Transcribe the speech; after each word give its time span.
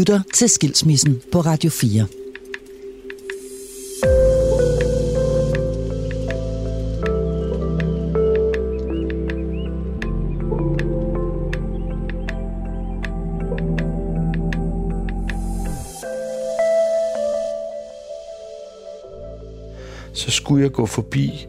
lytter 0.00 0.20
til 0.34 0.48
Skilsmissen 0.48 1.22
på 1.32 1.40
Radio 1.40 1.70
4. 1.70 2.06
så 20.12 20.30
skulle 20.30 20.62
jeg 20.62 20.72
gå 20.72 20.86
forbi 20.86 21.46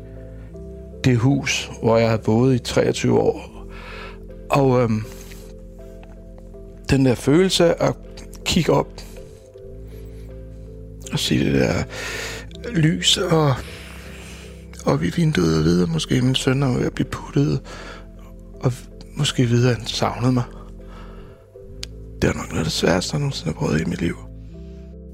det 1.04 1.18
hus, 1.18 1.71
hvor 1.83 1.97
jeg 1.97 2.07
havde 2.07 2.21
boet 2.21 2.55
i 2.55 2.59
23 2.59 3.20
år. 3.20 3.65
Og 4.49 4.81
øhm, 4.81 5.04
den 6.90 7.05
der 7.05 7.15
følelse 7.15 7.81
at 7.81 7.95
kigge 8.52 8.73
op 8.73 9.02
og 11.12 11.20
se 11.20 11.40
det 11.40 11.54
der 11.54 11.84
lys 12.76 13.18
og 13.18 13.55
og 14.86 15.05
i 15.05 15.10
vinduet 15.10 15.58
og 15.58 15.64
vide, 15.64 15.84
at 15.84 15.90
måske 15.90 16.22
min 16.22 16.36
søn 16.36 16.64
er 16.64 16.77
ved 16.77 16.86
at 16.86 16.94
blive 16.94 17.08
puttet, 17.12 17.62
og 18.60 18.74
måske 19.18 19.46
vide, 19.46 19.70
at 19.70 19.77
han 19.77 19.88
savnede 19.88 20.32
mig. 20.32 20.44
Det 22.22 22.30
er 22.30 22.34
nok 22.34 22.48
noget 22.48 22.60
af 22.60 22.64
det 22.64 22.74
sværeste, 22.74 23.14
jeg 23.14 23.20
nogensinde 23.20 23.54
har 23.54 23.60
prøvet 23.60 23.82
i 23.82 23.86
mit 23.86 24.02
liv. 24.02 24.16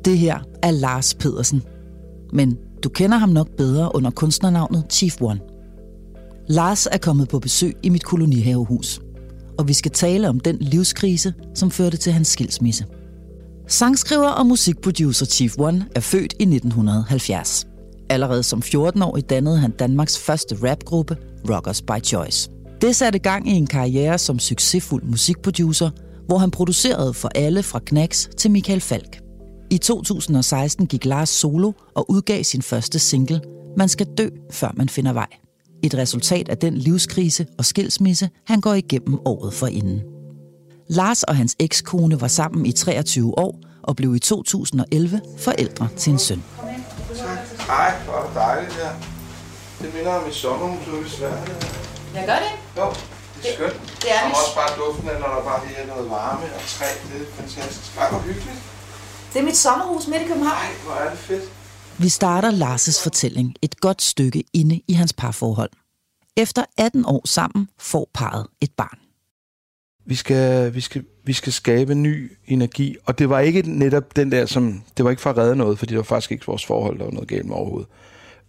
Det 0.05 0.17
her 0.17 0.39
er 0.63 0.71
Lars 0.71 1.13
Pedersen. 1.13 1.63
Men 2.33 2.57
du 2.83 2.89
kender 2.89 3.17
ham 3.17 3.29
nok 3.29 3.47
bedre 3.57 3.95
under 3.95 4.11
kunstnernavnet 4.11 4.85
Chief 4.89 5.21
One. 5.21 5.39
Lars 6.47 6.87
er 6.91 6.97
kommet 6.97 7.29
på 7.29 7.39
besøg 7.39 7.73
i 7.83 7.89
mit 7.89 8.03
kolonihavehus, 8.03 9.01
og 9.57 9.67
vi 9.67 9.73
skal 9.73 9.91
tale 9.91 10.29
om 10.29 10.39
den 10.39 10.57
livskrise, 10.59 11.33
som 11.55 11.71
førte 11.71 11.97
til 11.97 12.13
hans 12.13 12.27
skilsmisse. 12.27 12.85
Sangskriver 13.69 14.27
og 14.27 14.45
musikproducer 14.45 15.25
Chief 15.25 15.55
One 15.57 15.85
er 15.95 15.99
født 15.99 16.33
i 16.39 16.43
1970. 16.43 17.67
Allerede 18.09 18.43
som 18.43 18.61
14-årig 18.65 19.29
dannede 19.29 19.57
han 19.57 19.71
Danmarks 19.71 20.19
første 20.19 20.55
rapgruppe, 20.63 21.17
Rockers 21.49 21.81
by 21.81 22.03
Choice. 22.03 22.49
Det 22.81 22.95
satte 22.95 23.19
gang 23.19 23.49
i 23.49 23.51
en 23.51 23.67
karriere 23.67 24.17
som 24.17 24.39
succesfuld 24.39 25.03
musikproducer, 25.03 25.89
hvor 26.27 26.37
han 26.37 26.51
producerede 26.51 27.13
for 27.13 27.29
alle 27.35 27.63
fra 27.63 27.79
Knacks 27.85 28.29
til 28.37 28.51
Michael 28.51 28.81
Falk. 28.81 29.19
I 29.69 29.77
2016 29.77 30.87
gik 30.87 31.05
Lars 31.05 31.29
solo 31.29 31.71
og 31.95 32.11
udgav 32.11 32.43
sin 32.43 32.61
første 32.61 32.99
single, 32.99 33.41
Man 33.77 33.89
skal 33.89 34.07
dø, 34.17 34.29
før 34.51 34.71
man 34.75 34.89
finder 34.89 35.13
vej. 35.13 35.27
Et 35.83 35.95
resultat 35.95 36.49
af 36.49 36.57
den 36.57 36.77
livskrise 36.77 37.45
og 37.57 37.65
skilsmisse, 37.65 38.29
han 38.45 38.61
går 38.61 38.73
igennem 38.73 39.19
året 39.25 39.53
forinden. 39.53 40.16
Lars 40.89 41.23
og 41.23 41.35
hans 41.35 41.55
ekskone 41.59 42.21
var 42.21 42.27
sammen 42.27 42.65
i 42.65 42.71
23 42.71 43.37
år 43.39 43.59
og 43.83 43.95
blev 43.95 44.15
i 44.15 44.19
2011 44.19 45.21
forældre 45.37 45.87
til 45.97 46.13
en 46.13 46.19
søn. 46.19 46.43
Ej, 47.69 47.93
hvor 48.05 48.13
er 48.13 48.25
det 48.27 48.35
dejligt 48.35 48.73
her. 48.73 48.89
Det 49.81 49.93
minder 49.95 50.13
om 50.13 50.27
et 50.29 50.35
sommerhus 50.35 50.87
ude 50.87 51.05
i 51.05 51.09
Sverige. 51.09 51.55
Jeg 52.13 52.23
gør 52.25 52.39
det. 52.45 52.81
Jo, 52.81 52.89
det 53.43 53.49
er 53.51 53.55
skønt. 53.55 54.01
det 54.01 54.11
er 54.15 54.21
og 54.23 54.29
også 54.29 54.55
bare 54.55 54.71
duften 54.85 55.09
af, 55.09 55.19
når 55.19 55.27
der 55.35 55.43
bare 55.43 55.67
lige 55.67 55.77
er 55.77 55.87
noget 55.87 56.09
varme 56.09 56.43
og 56.55 56.61
træ. 56.67 56.85
Det 57.11 57.21
er 57.27 57.31
fantastisk. 57.41 57.97
Ej, 57.97 58.09
hvor 58.09 58.19
hyggeligt. 58.19 58.59
Det 59.33 59.39
er 59.39 59.43
mit 59.45 59.57
sommerhus 59.57 60.07
midt 60.07 60.21
i 60.21 60.25
København. 60.25 60.57
Ej, 60.57 60.71
hvor 60.85 60.93
er 60.93 61.09
det 61.09 61.19
fedt. 61.19 61.43
Vi 61.97 62.09
starter 62.09 62.51
Lars' 62.51 63.03
fortælling 63.03 63.55
et 63.61 63.79
godt 63.79 64.01
stykke 64.01 64.43
inde 64.53 64.81
i 64.87 64.93
hans 64.93 65.13
parforhold. 65.13 65.69
Efter 66.37 66.63
18 66.77 67.05
år 67.05 67.21
sammen 67.27 67.69
får 67.79 68.07
parret 68.13 68.47
et 68.61 68.71
barn. 68.77 69.06
Vi 70.09 70.15
skal, 70.15 70.73
vi, 70.73 70.81
skal, 70.81 71.03
vi 71.23 71.33
skal 71.33 71.53
skabe 71.53 71.95
ny 71.95 72.31
energi, 72.45 72.95
og 73.05 73.19
det 73.19 73.29
var 73.29 73.39
ikke 73.39 73.61
netop 73.61 74.15
den 74.15 74.31
der, 74.31 74.45
som, 74.45 74.83
det 74.97 75.05
var 75.05 75.11
ikke 75.11 75.21
for 75.21 75.29
at 75.29 75.37
redde 75.37 75.55
noget, 75.55 75.79
fordi 75.79 75.89
det 75.89 75.97
var 75.97 76.03
faktisk 76.03 76.31
ikke 76.31 76.45
vores 76.45 76.65
forhold, 76.65 76.97
der 76.97 77.03
var 77.03 77.11
noget 77.11 77.27
galt 77.27 77.45
med 77.45 77.55
overhovedet. 77.55 77.89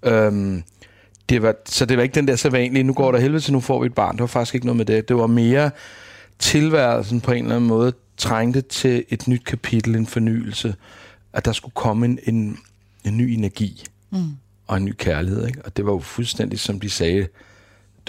Øhm, 0.03 0.63
det 1.29 1.43
var, 1.43 1.55
så 1.67 1.85
det 1.85 1.97
var 1.97 2.03
ikke 2.03 2.15
den 2.15 2.29
der 2.29 2.37
så 2.37 2.51
vanlige, 2.51 2.83
nu 2.83 2.93
går 2.93 3.13
der 3.13 3.19
helvede 3.19 3.41
til, 3.41 3.53
nu 3.53 3.61
får 3.61 3.81
vi 3.81 3.87
et 3.87 3.95
barn. 3.95 4.15
Det 4.15 4.21
var 4.21 4.27
faktisk 4.27 4.55
ikke 4.55 4.67
noget 4.67 4.77
med 4.77 4.85
det. 4.85 5.09
Det 5.09 5.17
var 5.17 5.27
mere 5.27 5.71
tilværelsen 6.39 7.21
på 7.21 7.33
en 7.33 7.45
eller 7.45 7.57
anden 7.57 7.69
måde 7.69 7.93
trængte 8.17 8.61
til 8.61 9.05
et 9.09 9.29
nyt 9.29 9.45
kapitel, 9.45 9.97
en 9.97 10.07
fornyelse, 10.07 10.75
at 11.33 11.45
der 11.45 11.53
skulle 11.53 11.75
komme 11.75 12.07
en, 12.07 12.19
en, 12.23 12.59
en 13.05 13.17
ny 13.17 13.23
energi 13.23 13.85
mm. 14.11 14.19
og 14.67 14.77
en 14.77 14.85
ny 14.85 14.95
kærlighed. 14.99 15.47
Ikke? 15.47 15.65
Og 15.65 15.77
det 15.77 15.87
var 15.87 15.93
jo 15.93 15.99
fuldstændig, 15.99 16.59
som 16.59 16.81
de 16.81 16.91
sagde, 16.91 17.27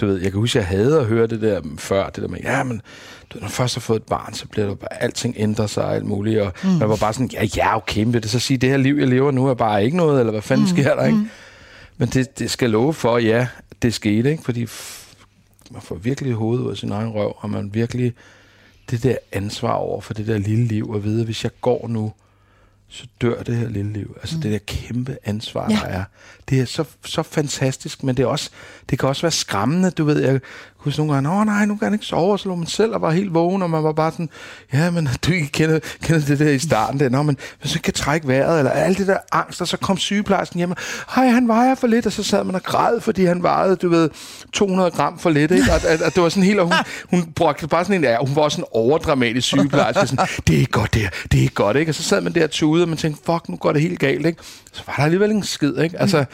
du 0.00 0.06
ved, 0.06 0.20
jeg 0.22 0.30
kan 0.30 0.40
huske, 0.40 0.58
jeg 0.58 0.66
havde 0.66 1.00
at 1.00 1.06
høre 1.06 1.26
det 1.26 1.40
der 1.40 1.60
før, 1.78 2.08
det 2.10 2.22
der 2.22 2.28
med, 2.28 2.38
ja, 2.42 2.62
men 2.62 2.82
du 3.30 3.36
ved, 3.36 3.42
når 3.42 3.48
først 3.48 3.74
har 3.74 3.80
fået 3.80 3.96
et 3.96 4.06
barn, 4.06 4.34
så 4.34 4.48
bliver 4.48 4.66
jo 4.66 4.74
bare, 4.74 5.02
alting 5.02 5.34
ændrer 5.38 5.66
sig 5.66 5.84
og 5.84 5.94
alt 5.94 6.04
muligt, 6.04 6.40
og 6.40 6.52
mm. 6.64 6.70
man 6.70 6.88
var 6.88 6.96
bare 6.96 7.12
sådan, 7.12 7.30
ja, 7.32 7.44
ja, 7.56 7.76
okay, 7.76 8.02
men 8.02 8.12
vil 8.12 8.22
det 8.22 8.30
så 8.30 8.38
sige, 8.38 8.58
det 8.58 8.68
her 8.68 8.76
liv, 8.76 8.96
jeg 8.98 9.08
lever 9.08 9.30
nu, 9.30 9.46
er 9.46 9.54
bare 9.54 9.84
ikke 9.84 9.96
noget, 9.96 10.20
eller 10.20 10.32
hvad 10.32 10.42
fanden 10.42 10.66
mm. 10.66 10.76
sker 10.76 10.94
der, 10.94 11.04
ikke? 11.04 11.18
Men 11.96 12.08
det, 12.08 12.38
det 12.38 12.50
skal 12.50 12.70
love 12.70 12.94
for, 12.94 13.18
ja, 13.18 13.46
det 13.82 13.94
skete, 13.94 14.30
ikke? 14.30 14.42
Fordi 14.42 14.60
man 15.70 15.82
får 15.82 15.94
virkelig 15.94 16.32
hovedet 16.32 16.64
ud 16.64 16.70
af 16.70 16.76
sin 16.76 16.92
egen 16.92 17.08
røv, 17.08 17.34
og 17.38 17.50
man 17.50 17.74
virkelig 17.74 18.12
det 18.90 19.02
der 19.02 19.16
ansvar 19.32 19.72
over 19.72 20.00
for 20.00 20.14
det 20.14 20.26
der 20.26 20.38
lille 20.38 20.64
liv, 20.64 20.90
og 20.90 21.04
vide, 21.04 21.20
at 21.20 21.24
hvis 21.24 21.44
jeg 21.44 21.52
går 21.60 21.88
nu, 21.88 22.12
så 22.90 23.06
dør 23.20 23.42
det 23.42 23.56
her 23.56 23.68
lille 23.68 23.92
liv. 23.92 24.16
Altså 24.20 24.36
mm. 24.36 24.42
det 24.42 24.52
der 24.52 24.58
kæmpe 24.58 25.18
ansvar, 25.24 25.70
ja. 25.70 25.76
der 25.76 25.86
er. 25.86 26.04
Det 26.48 26.60
er 26.60 26.64
så, 26.64 26.84
så 27.04 27.22
fantastisk, 27.22 28.02
men 28.02 28.16
det, 28.16 28.22
er 28.22 28.26
også, 28.26 28.50
det 28.90 28.98
kan 28.98 29.08
også 29.08 29.22
være 29.22 29.32
skræmmende. 29.32 29.90
Du 29.90 30.04
ved, 30.04 30.22
jeg 30.22 30.40
huske 30.84 31.00
nogle 31.00 31.14
gange, 31.14 31.30
åh 31.30 31.46
nej, 31.46 31.64
nu 31.64 31.76
kan 31.76 31.86
han 31.86 31.92
ikke 31.92 32.06
sove, 32.06 32.32
og 32.32 32.40
så 32.40 32.48
lå 32.48 32.54
man 32.54 32.66
selv 32.66 32.94
og 32.94 33.00
var 33.00 33.10
helt 33.10 33.34
vågen, 33.34 33.62
og 33.62 33.70
man 33.70 33.84
var 33.84 33.92
bare 33.92 34.10
sådan, 34.12 34.28
ja, 34.72 34.90
men 34.90 35.08
du 35.26 35.32
ikke 35.32 35.48
kender, 35.48 35.78
kender 36.02 36.26
det 36.26 36.38
der 36.38 36.50
i 36.50 36.58
starten, 36.58 37.00
der, 37.00 37.08
Nå, 37.08 37.22
men 37.22 37.36
hvis 37.60 37.74
ikke 37.74 37.82
kan 37.82 37.94
trække 37.94 38.28
vejret, 38.28 38.58
eller 38.58 38.70
alt 38.70 38.98
det 38.98 39.06
der 39.06 39.16
angst, 39.32 39.60
og 39.60 39.68
så 39.68 39.76
kom 39.76 39.96
sygeplejersken 39.96 40.58
hjem, 40.58 40.72
hej, 41.14 41.28
han 41.28 41.48
vejer 41.48 41.74
for 41.74 41.86
lidt, 41.86 42.06
og 42.06 42.12
så 42.12 42.22
sad 42.22 42.44
man 42.44 42.54
og 42.54 42.62
græd, 42.62 43.00
fordi 43.00 43.24
han 43.24 43.42
vejede, 43.42 43.76
du 43.76 43.88
ved, 43.88 44.10
200 44.52 44.90
gram 44.90 45.18
for 45.18 45.30
lidt, 45.30 45.50
ikke? 45.50 45.72
Og, 45.72 45.80
og, 45.92 46.06
og 46.06 46.14
det 46.14 46.22
var 46.22 46.28
sådan 46.28 46.42
helt, 46.42 46.60
og 46.60 46.66
hun, 46.66 46.74
hun 47.10 47.32
brugte 47.32 47.68
bare 47.68 47.84
sådan 47.84 47.96
en, 47.96 48.04
ja, 48.04 48.16
hun 48.20 48.36
var 48.36 48.42
også 48.42 48.60
en 48.60 48.66
overdramatisk 48.72 49.46
sygeplejerske, 49.46 50.06
sådan, 50.06 50.26
det 50.46 50.62
er 50.62 50.66
godt 50.66 50.94
det 50.94 51.10
det 51.32 51.44
er 51.44 51.48
godt, 51.48 51.76
ikke? 51.76 51.90
Og 51.90 51.94
så 51.94 52.02
sad 52.02 52.20
man 52.20 52.34
der 52.34 52.46
tude, 52.46 52.82
og 52.82 52.88
man 52.88 52.98
tænkte, 52.98 53.22
fuck, 53.26 53.48
nu 53.48 53.56
går 53.56 53.72
det 53.72 53.82
helt 53.82 53.98
galt, 53.98 54.26
ikke? 54.26 54.42
Så 54.72 54.82
var 54.86 54.94
der 54.96 55.02
alligevel 55.02 55.30
en 55.30 55.42
skid, 55.42 55.78
ikke? 55.78 56.00
Altså, 56.00 56.24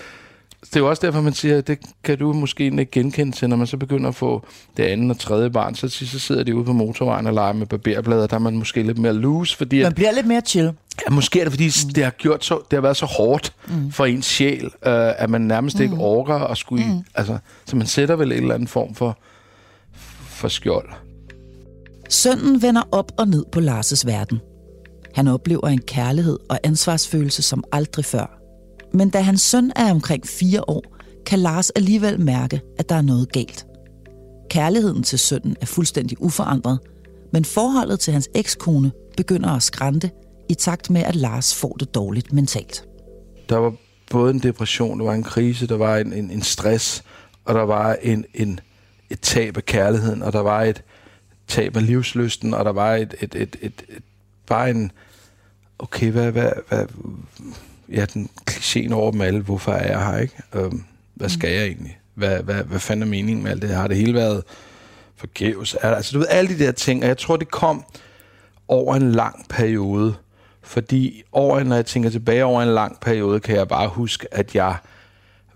det 0.68 0.76
er 0.76 0.80
jo 0.80 0.88
også 0.88 1.06
derfor, 1.06 1.20
man 1.20 1.32
siger, 1.32 1.58
at 1.58 1.66
det 1.66 1.78
kan 2.04 2.18
du 2.18 2.32
måske 2.32 2.64
ikke 2.64 2.84
genkende 2.84 3.36
til, 3.36 3.48
når 3.48 3.56
man 3.56 3.66
så 3.66 3.76
begynder 3.76 4.08
at 4.08 4.14
få 4.14 4.46
det 4.76 4.82
andet 4.82 5.10
og 5.10 5.18
tredje 5.18 5.50
barn, 5.50 5.74
så, 5.74 5.88
så 5.88 6.18
sidder 6.18 6.44
de 6.44 6.54
ude 6.56 6.64
på 6.64 6.72
motorvejen 6.72 7.26
og 7.26 7.32
leger 7.32 7.52
med 7.52 7.66
barberblader, 7.66 8.26
der 8.26 8.34
er 8.34 8.40
man 8.40 8.56
måske 8.56 8.82
lidt 8.82 8.98
mere 8.98 9.12
loose, 9.12 9.56
fordi 9.56 9.80
at, 9.80 9.84
Man 9.84 9.94
bliver 9.94 10.12
lidt 10.12 10.26
mere 10.26 10.40
chill. 10.40 10.72
Ja, 11.08 11.14
måske 11.14 11.40
er 11.40 11.44
det, 11.44 11.52
fordi 11.52 11.66
mm. 11.66 11.92
det 11.92 12.04
har 12.04 12.10
gjort 12.10 12.44
så, 12.44 12.54
det 12.70 12.76
har 12.76 12.80
været 12.80 12.96
så 12.96 13.06
hårdt 13.06 13.52
mm. 13.68 13.92
for 13.92 14.06
ens 14.06 14.26
sjæl, 14.26 14.64
øh, 14.64 14.70
at 15.22 15.30
man 15.30 15.40
nærmest 15.40 15.76
mm. 15.76 15.82
ikke 15.82 15.96
orker 15.96 16.34
at 16.34 16.58
skulle... 16.58 16.86
Mm. 16.86 17.00
Altså, 17.14 17.38
så 17.66 17.76
man 17.76 17.86
sætter 17.86 18.16
vel 18.16 18.32
en 18.32 18.38
eller 18.38 18.54
anden 18.54 18.68
form 18.68 18.94
for, 18.94 19.18
for 20.28 20.48
skjold. 20.48 20.88
Sønnen 22.08 22.62
vender 22.62 22.82
op 22.92 23.12
og 23.18 23.28
ned 23.28 23.44
på 23.52 23.60
Lars' 23.60 24.06
verden. 24.06 24.40
Han 25.14 25.28
oplever 25.28 25.68
en 25.68 25.80
kærlighed 25.80 26.38
og 26.50 26.58
ansvarsfølelse 26.64 27.42
som 27.42 27.64
aldrig 27.72 28.04
før. 28.04 28.45
Men 28.94 29.10
da 29.10 29.20
hans 29.20 29.40
søn 29.40 29.72
er 29.76 29.90
omkring 29.90 30.26
fire 30.26 30.60
år, 30.68 30.82
kan 31.26 31.38
Lars 31.38 31.70
alligevel 31.70 32.20
mærke, 32.20 32.60
at 32.78 32.88
der 32.88 32.94
er 32.94 33.02
noget 33.02 33.32
galt. 33.32 33.66
Kærligheden 34.50 35.02
til 35.02 35.18
sønnen 35.18 35.56
er 35.60 35.66
fuldstændig 35.66 36.22
uforandret, 36.22 36.78
men 37.32 37.44
forholdet 37.44 38.00
til 38.00 38.12
hans 38.12 38.28
ekskone 38.34 38.92
begynder 39.16 39.50
at 39.50 39.62
skrante 39.62 40.10
i 40.48 40.54
takt 40.54 40.90
med, 40.90 41.02
at 41.02 41.16
Lars 41.16 41.54
får 41.54 41.76
det 41.80 41.94
dårligt 41.94 42.32
mentalt. 42.32 42.84
Der 43.48 43.56
var 43.56 43.74
både 44.10 44.30
en 44.30 44.38
depression, 44.38 44.98
der 44.98 45.04
var 45.04 45.14
en 45.14 45.22
krise, 45.22 45.66
der 45.66 45.76
var 45.76 45.96
en, 45.96 46.12
en, 46.12 46.30
en 46.30 46.42
stress, 46.42 47.04
og 47.44 47.54
der 47.54 47.62
var 47.62 47.96
en, 48.02 48.24
en, 48.34 48.60
et 49.10 49.20
tab 49.20 49.56
af 49.56 49.64
kærligheden, 49.64 50.22
og 50.22 50.32
der 50.32 50.40
var 50.40 50.62
et 50.62 50.82
tab 51.48 51.76
af 51.76 51.86
livsløsten, 51.86 52.54
og 52.54 52.64
der 52.64 52.72
var 52.72 52.94
et, 52.94 53.14
et, 53.20 53.34
et, 53.34 53.56
et, 53.62 53.84
et 53.88 54.02
bare 54.46 54.70
en, 54.70 54.92
okay, 55.78 56.10
hvad, 56.10 56.32
hvad, 56.32 56.50
hvad, 56.68 56.86
ja, 57.92 58.04
den 58.04 58.28
klichéen 58.50 58.92
over 58.92 59.10
dem 59.10 59.20
alle, 59.20 59.40
hvorfor 59.40 59.72
er 59.72 59.92
jeg 59.92 60.06
her, 60.06 60.18
ikke? 60.18 60.34
Øhm, 60.54 60.84
hvad 61.14 61.28
skal 61.28 61.52
jeg 61.52 61.64
egentlig? 61.64 61.98
Hvad, 62.14 62.42
hvad, 62.42 62.64
hvad 62.64 62.80
fanden 62.80 63.02
er 63.02 63.06
meningen 63.06 63.42
med 63.42 63.50
alt 63.50 63.62
det? 63.62 63.70
Har 63.70 63.88
det 63.88 63.96
hele 63.96 64.14
været 64.14 64.42
forgæves? 65.16 65.74
Altså, 65.74 66.12
du 66.12 66.18
ved, 66.18 66.26
alle 66.30 66.58
de 66.58 66.64
der 66.64 66.72
ting, 66.72 67.02
og 67.02 67.08
jeg 67.08 67.18
tror, 67.18 67.36
det 67.36 67.50
kom 67.50 67.84
over 68.68 68.96
en 68.96 69.12
lang 69.12 69.46
periode, 69.48 70.14
fordi 70.62 71.22
over, 71.32 71.62
når 71.62 71.76
jeg 71.76 71.86
tænker 71.86 72.10
tilbage 72.10 72.44
over 72.44 72.62
en 72.62 72.68
lang 72.68 73.00
periode, 73.00 73.40
kan 73.40 73.56
jeg 73.56 73.68
bare 73.68 73.88
huske, 73.88 74.34
at 74.34 74.54
jeg 74.54 74.76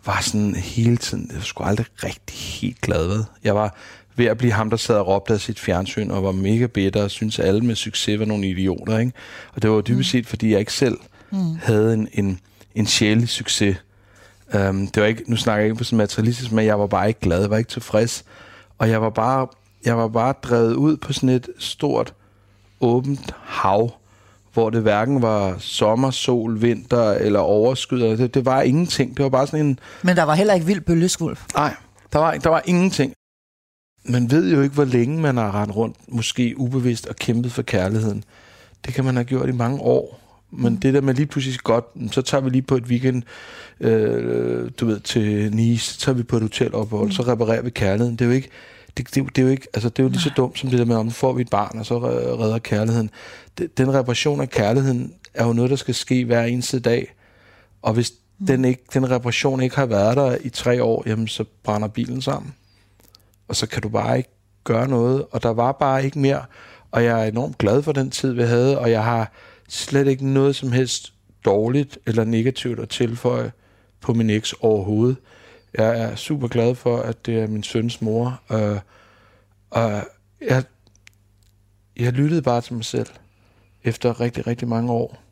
var 0.06 0.21
sådan 0.21 0.55
hele 0.55 0.97
tiden, 0.97 1.31
jeg 1.35 1.43
skulle 1.43 1.69
aldrig 1.69 1.87
rigtig 2.05 2.37
helt 2.37 2.81
glad 2.81 3.06
ved. 3.06 3.25
Jeg 3.44 3.55
var 3.55 3.77
ved 4.17 4.27
at 4.27 4.38
blive 4.38 4.53
ham, 4.53 4.71
der 4.71 4.77
sad 4.77 4.97
og 4.97 5.06
råbte 5.06 5.35
af 5.35 5.41
sit 5.41 5.61
fjernsyn, 5.61 6.11
og 6.11 6.25
var 6.25 6.32
mega 6.32 6.67
bitter, 6.67 7.03
og 7.03 7.11
syntes, 7.11 7.38
at 7.38 7.47
alle 7.47 7.61
med 7.61 7.75
succes 7.75 8.19
var 8.19 8.25
nogle 8.25 8.49
idioter. 8.49 8.99
Ikke? 8.99 9.12
Og 9.55 9.62
det 9.62 9.71
var 9.71 9.81
dybest 9.81 10.11
set, 10.11 10.27
fordi 10.27 10.50
jeg 10.50 10.61
ikke 10.61 10.73
selv 10.73 10.99
mm. 11.32 11.56
havde 11.62 11.94
en, 11.94 12.09
en, 12.12 12.41
en 12.75 12.87
sjælelig 12.87 13.29
succes. 13.29 13.77
Um, 14.55 14.87
det 14.87 15.03
var 15.03 15.09
ikke, 15.09 15.23
nu 15.27 15.37
snakker 15.37 15.61
jeg 15.61 15.67
ikke 15.67 15.79
på 15.79 15.85
sådan 15.85 15.97
materialistisk, 15.97 16.53
men 16.53 16.67
jeg 16.67 16.79
var 16.79 16.87
bare 16.87 17.09
ikke 17.09 17.21
glad, 17.21 17.41
jeg 17.41 17.50
var 17.50 17.56
ikke 17.56 17.71
tilfreds. 17.71 18.25
Og 18.79 18.91
jeg 18.91 19.03
var 19.03 19.11
bare, 19.11 19.47
jeg 19.85 19.97
var 19.99 20.09
bare 20.09 20.35
drevet 20.43 20.75
ud 20.75 20.97
på 20.97 21.12
sådan 21.12 21.29
et 21.29 21.49
stort, 21.59 22.15
åbent 22.81 23.35
hav, 23.44 23.91
hvor 24.53 24.71
det 24.71 24.82
hverken 24.82 25.23
var 25.23 25.56
sommer, 25.59 26.11
sol, 26.11 26.62
vinter 26.62 27.11
eller 27.11 27.41
overskyet. 27.41 28.19
Det, 28.19 28.35
det 28.35 28.44
var 28.44 28.62
ingenting. 28.62 29.17
Det 29.17 29.23
var 29.23 29.29
bare 29.29 29.47
sådan 29.47 29.67
en... 29.67 29.79
Men 30.03 30.17
der 30.17 30.23
var 30.23 30.35
heller 30.35 30.55
ikke 30.55 30.67
vild 30.67 30.81
bølgeskvulp. 30.81 31.38
Nej, 31.55 31.75
der 32.12 32.19
var, 32.19 32.35
der 32.35 32.49
var 32.49 32.62
ingenting. 32.65 33.12
Man 34.05 34.31
ved 34.31 34.53
jo 34.55 34.62
ikke, 34.62 34.75
hvor 34.75 34.85
længe 34.85 35.21
man 35.21 35.37
har 35.37 35.61
rendt 35.62 35.77
rundt, 35.77 35.97
måske 36.09 36.55
ubevidst, 36.56 37.06
og 37.06 37.17
kæmpet 37.17 37.53
for 37.53 37.62
kærligheden. 37.62 38.25
Det 38.85 38.94
kan 38.94 39.05
man 39.05 39.15
have 39.15 39.25
gjort 39.25 39.49
i 39.49 39.53
mange 39.53 39.81
år. 39.81 40.21
Men 40.50 40.76
det 40.76 40.94
der 40.94 41.00
med 41.00 41.14
lige 41.14 41.26
pludselig 41.26 41.61
godt, 41.61 41.85
så 42.11 42.23
tager 42.23 42.43
vi 42.43 42.50
lige 42.50 42.62
på 42.62 42.76
et 42.76 42.85
weekend, 42.85 43.23
øh, 43.81 44.70
du 44.81 44.87
ved, 44.87 45.00
til 45.00 45.55
Nice, 45.55 45.94
så 45.94 46.00
tager 46.00 46.17
vi 46.17 46.23
på 46.23 46.37
et 46.37 46.43
hotelophold, 46.43 47.06
mm. 47.06 47.12
så 47.12 47.23
reparerer 47.23 47.62
vi 47.62 47.70
kærligheden. 47.70 48.17
Det 48.17 48.25
er 48.25 48.29
jo 48.29 48.35
ikke, 48.35 48.49
det, 48.97 49.14
det, 49.14 49.37
det, 49.37 49.43
er 49.43 49.47
jo 49.47 49.49
ikke, 49.49 49.69
altså 49.75 49.88
det 49.88 49.99
er 49.99 50.02
jo 50.02 50.08
lige 50.08 50.20
så 50.20 50.31
dumt 50.37 50.58
som 50.58 50.70
det 50.70 50.79
der 50.79 50.85
med, 50.85 50.97
om 50.97 51.11
får 51.11 51.32
vi 51.32 51.43
et 51.43 51.50
barn, 51.50 51.79
og 51.79 51.87
så 51.87 51.99
redder 51.99 52.58
kærligheden. 52.58 53.11
Den 53.76 53.94
reparation 53.94 54.41
af 54.41 54.50
kærligheden 54.50 55.14
er 55.35 55.47
jo 55.47 55.52
noget, 55.52 55.70
der 55.70 55.76
skal 55.76 55.94
ske 55.94 56.25
hver 56.25 56.44
eneste 56.44 56.81
dag. 56.81 57.14
Og 57.82 57.93
hvis 57.93 58.12
mm. 58.38 58.46
den, 58.46 58.64
ikke, 58.64 58.85
den 58.94 59.11
reparation 59.11 59.62
ikke 59.62 59.76
har 59.76 59.87
været 59.87 60.17
der 60.17 60.37
i 60.41 60.49
tre 60.49 60.82
år, 60.82 61.03
jamen 61.06 61.29
så 61.29 61.44
brænder 61.64 61.88
bilen 61.88 62.23
sammen. 62.23 62.55
Og 63.49 63.56
så 63.56 63.67
kan 63.67 63.82
du 63.82 63.88
bare 63.88 64.17
ikke 64.17 64.31
gøre 64.64 64.88
noget, 64.88 65.25
og 65.31 65.43
der 65.43 65.49
var 65.49 65.73
bare 65.73 66.05
ikke 66.05 66.19
mere. 66.19 66.43
Og 66.91 67.05
jeg 67.05 67.20
er 67.20 67.25
enormt 67.25 67.58
glad 67.58 67.82
for 67.82 67.93
den 67.93 68.11
tid, 68.11 68.32
vi 68.32 68.43
havde, 68.43 68.79
og 68.79 68.91
jeg 68.91 69.05
har 69.05 69.32
slet 69.70 70.06
ikke 70.06 70.28
noget 70.28 70.56
som 70.56 70.72
helst 70.72 71.12
dårligt 71.44 71.99
eller 72.06 72.25
negativt 72.25 72.81
at 72.81 72.88
tilføje 72.88 73.52
på 74.00 74.14
min 74.14 74.31
eks 74.31 74.52
overhovedet. 74.52 75.17
Jeg 75.75 76.00
er 76.00 76.17
super 76.17 76.49
glad 76.49 76.75
for, 76.75 76.96
at 76.96 77.26
det 77.26 77.38
er 77.38 77.46
min 77.46 77.62
søns 77.62 78.02
mor. 78.02 78.40
Øh, 78.52 78.78
og 79.70 80.05
jeg, 80.40 80.64
jeg 81.96 82.12
lyttede 82.12 82.43
bare 82.43 82.61
til 82.61 82.75
mig 82.75 82.84
selv 82.84 83.06
efter 83.84 84.20
rigtig, 84.20 84.46
rigtig 84.46 84.69
mange 84.69 84.93
år. 84.93 85.22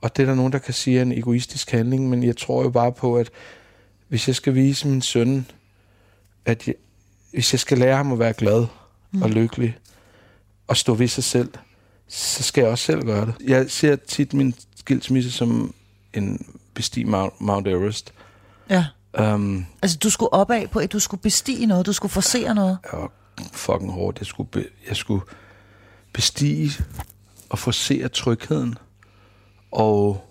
Og 0.00 0.16
det 0.16 0.22
er 0.22 0.26
der 0.26 0.34
nogen, 0.34 0.52
der 0.52 0.58
kan 0.58 0.74
sige 0.74 0.98
er 0.98 1.02
en 1.02 1.12
egoistisk 1.12 1.70
handling, 1.70 2.08
men 2.08 2.22
jeg 2.22 2.36
tror 2.36 2.62
jo 2.62 2.70
bare 2.70 2.92
på, 2.92 3.16
at 3.16 3.30
hvis 4.08 4.28
jeg 4.28 4.36
skal 4.36 4.54
vise 4.54 4.88
min 4.88 5.02
søn, 5.02 5.46
at 6.44 6.66
jeg, 6.66 6.74
hvis 7.30 7.52
jeg 7.52 7.60
skal 7.60 7.78
lære 7.78 7.96
ham 7.96 8.12
at 8.12 8.18
være 8.18 8.32
glad 8.32 8.66
mm. 9.10 9.22
og 9.22 9.30
lykkelig, 9.30 9.78
og 10.66 10.76
stå 10.76 10.94
ved 10.94 11.08
sig 11.08 11.24
selv, 11.24 11.48
så 12.08 12.42
skal 12.42 12.62
jeg 12.62 12.70
også 12.70 12.84
selv 12.84 13.02
gøre 13.02 13.26
det. 13.26 13.34
Jeg 13.46 13.70
ser 13.70 13.96
tit 13.96 14.34
min 14.34 14.54
skilsmisse 14.76 15.32
som 15.32 15.74
en 16.12 16.46
bestig 16.74 17.08
Mount, 17.08 17.40
Mount 17.40 17.68
Everest. 17.68 18.12
Ja. 18.70 18.86
Um, 19.20 19.66
altså, 19.82 19.98
du 19.98 20.10
skulle 20.10 20.32
opad 20.32 20.68
på, 20.68 20.78
at 20.78 20.92
du 20.92 20.98
skulle 20.98 21.20
bestige 21.20 21.66
noget, 21.66 21.86
du 21.86 21.92
skulle 21.92 22.12
forsere 22.12 22.54
noget. 22.54 22.78
Ja, 22.92 23.06
fucking 23.52 23.92
hårdt. 23.92 24.18
Jeg 24.18 24.26
skulle, 24.26 24.48
be, 24.48 24.64
jeg 24.88 24.96
skulle 24.96 25.22
bestige 26.12 26.84
og 27.48 27.58
forsere 27.58 28.08
trygheden. 28.08 28.78
Og 29.72 30.24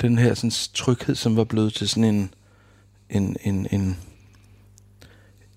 den 0.00 0.18
her 0.18 0.34
sådan, 0.34 0.52
tryghed, 0.74 1.14
som 1.14 1.36
var 1.36 1.44
blevet 1.44 1.74
til 1.74 1.88
sådan 1.88 2.04
en, 2.04 2.34
en, 3.10 3.36
en, 3.44 3.54
en, 3.54 3.66
en 3.80 3.98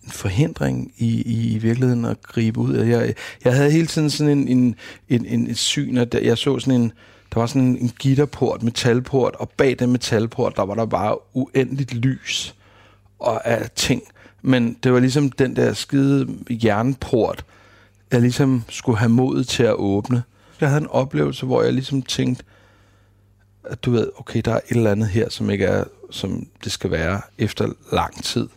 forhindring 0.08 0.92
i, 0.98 1.22
i, 1.22 1.56
i 1.56 1.58
virkeligheden 1.58 2.06
at 2.06 2.22
gribe 2.22 2.60
ud. 2.60 2.76
Jeg, 2.76 3.14
jeg 3.46 3.56
havde 3.56 3.72
hele 3.72 3.88
tiden 3.88 4.10
sådan 4.10 4.38
en, 4.38 4.48
en, 4.48 4.76
en, 5.10 5.26
en, 5.26 5.48
en 5.48 5.56
syn, 5.56 5.98
at 5.98 6.14
jeg 6.14 6.38
så 6.38 6.60
sådan 6.60 6.82
en, 6.82 6.92
der 7.34 7.40
var 7.40 7.48
sådan 7.48 7.62
en, 7.62 7.78
en 7.78 7.92
gitterport, 8.00 8.64
metalport, 8.64 9.36
og 9.36 9.50
bag 9.50 9.76
den 9.80 9.92
metalport, 9.92 10.56
der 10.56 10.66
var 10.66 10.76
der 10.76 10.86
bare 10.86 11.18
uendeligt 11.34 11.94
lys 11.94 12.56
og 13.20 13.48
af 13.48 13.70
ting. 13.76 14.02
Men 14.42 14.78
det 14.84 14.94
var 14.94 15.00
ligesom 15.00 15.32
den 15.32 15.56
der 15.56 15.74
skide 15.74 16.28
jernport, 16.50 17.46
jeg 18.12 18.22
ligesom 18.22 18.64
skulle 18.70 18.98
have 18.98 19.10
modet 19.10 19.48
til 19.48 19.64
at 19.64 19.74
åbne. 19.74 20.24
Jeg 20.62 20.70
havde 20.70 20.82
en 20.82 20.88
oplevelse, 20.88 21.46
hvor 21.46 21.64
jeg 21.64 21.74
ligesom 21.74 22.02
tænkte, 22.02 22.44
at 23.64 23.84
du 23.84 23.92
ved, 23.92 24.10
okay, 24.18 24.42
der 24.46 24.52
er 24.52 24.60
et 24.70 24.78
eller 24.78 24.92
andet 24.92 25.08
her, 25.08 25.30
som 25.30 25.50
ikke 25.50 25.66
er, 25.66 25.84
som 26.12 26.48
det 26.64 26.72
skal 26.72 26.92
være 26.92 27.22
efter 27.38 27.70
lang 27.92 28.24
tid. 28.24 28.48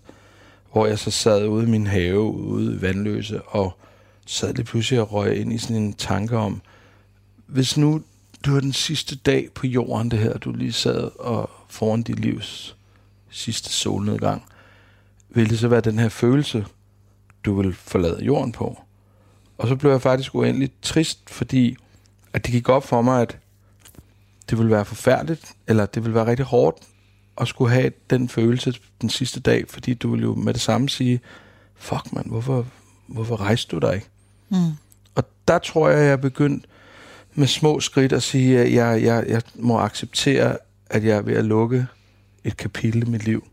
Hvor 0.73 0.87
jeg 0.87 0.99
så 0.99 1.11
sad 1.11 1.47
ude 1.47 1.67
i 1.67 1.71
min 1.71 1.87
have, 1.87 2.21
ude 2.21 2.75
i 2.75 2.83
Vandløse, 2.83 3.43
og 3.43 3.77
sad 4.27 4.55
lige 4.55 4.65
pludselig 4.65 5.01
og 5.01 5.13
røg 5.13 5.41
ind 5.41 5.53
i 5.53 5.59
sådan 5.59 5.77
en 5.77 5.93
tanke 5.93 6.37
om, 6.37 6.63
hvis 7.47 7.77
nu 7.77 8.03
du 8.45 8.53
var 8.53 8.61
den 8.61 8.73
sidste 8.73 9.17
dag 9.17 9.49
på 9.55 9.67
jorden, 9.67 10.11
det 10.11 10.19
her, 10.19 10.39
du 10.39 10.53
lige 10.53 10.73
sad 10.73 11.11
og 11.19 11.51
foran 11.69 12.03
dit 12.03 12.21
livs 12.21 12.77
sidste 13.31 13.71
solnedgang, 13.71 14.43
ville 15.29 15.51
det 15.51 15.59
så 15.59 15.69
være 15.69 15.81
den 15.81 15.99
her 15.99 16.09
følelse, 16.09 16.67
du 17.45 17.63
vil 17.63 17.75
forlade 17.75 18.25
jorden 18.25 18.53
på. 18.53 18.81
Og 19.59 19.69
så 19.69 19.77
blev 19.77 19.91
jeg 19.91 20.03
faktisk 20.03 20.35
uendeligt 20.35 20.83
trist, 20.83 21.31
fordi 21.31 21.77
at 22.33 22.45
det 22.45 22.53
gik 22.53 22.69
op 22.69 22.85
for 22.85 23.03
mig, 23.03 23.23
at 23.23 23.39
det 24.51 24.59
ville 24.59 24.71
være 24.71 24.85
forfærdeligt, 24.85 25.53
eller 25.67 25.87
det 25.87 26.05
ville 26.05 26.15
være 26.15 26.27
rigtig 26.27 26.47
hårdt 26.47 26.79
at 27.39 27.49
skulle 27.49 27.75
have 27.75 27.93
den 28.11 28.29
følelse 28.29 28.75
den 29.01 29.11
sidste 29.11 29.41
dag, 29.41 29.65
fordi 29.69 29.95
du 29.95 30.11
ville 30.11 30.23
jo 30.23 30.35
med 30.35 30.55
det 30.55 30.63
samme 30.63 30.89
sige, 30.89 31.21
fuck 31.77 32.13
man, 32.13 32.25
hvorfor, 32.27 32.67
hvorfor 33.07 33.41
rejste 33.41 33.77
du 33.77 33.87
dig 33.87 33.95
ikke? 33.95 34.09
Mm. 34.49 34.73
Og 35.15 35.25
der 35.49 35.59
tror 35.59 35.89
jeg, 35.89 35.99
jeg 35.99 36.13
er 36.13 36.17
begyndt 36.17 36.67
med 37.35 37.47
små 37.47 37.81
skridt 37.81 38.13
at 38.13 38.23
sige, 38.23 38.61
at 38.61 38.73
jeg, 38.73 39.03
jeg, 39.03 39.25
jeg 39.29 39.43
må 39.55 39.79
acceptere, 39.79 40.57
at 40.91 41.05
jeg 41.05 41.17
er 41.17 41.23
ved 41.23 41.35
at 41.35 41.45
lukke 41.45 41.87
et 42.45 42.57
kapitel 42.57 43.03
i 43.03 43.11
mit 43.11 43.25
liv. 43.25 43.45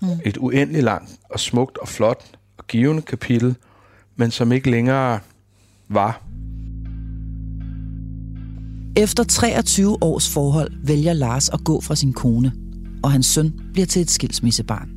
Mm. 0.00 0.08
Et 0.24 0.36
uendeligt 0.36 0.84
langt 0.84 1.10
og 1.30 1.40
smukt 1.40 1.78
og 1.78 1.88
flot 1.88 2.24
og 2.58 2.66
givende 2.66 3.02
kapitel, 3.02 3.56
men 4.16 4.30
som 4.30 4.52
ikke 4.52 4.70
længere 4.70 5.20
var. 5.88 6.22
Efter 8.96 9.24
23 9.24 10.02
års 10.02 10.28
forhold 10.28 10.72
vælger 10.82 11.12
Lars 11.12 11.48
at 11.48 11.60
gå 11.64 11.80
fra 11.80 11.96
sin 11.96 12.12
kone, 12.12 12.52
og 13.06 13.12
hans 13.12 13.26
søn 13.26 13.52
bliver 13.72 13.86
til 13.86 14.02
et 14.02 14.10
skilsmissebarn. 14.10 14.88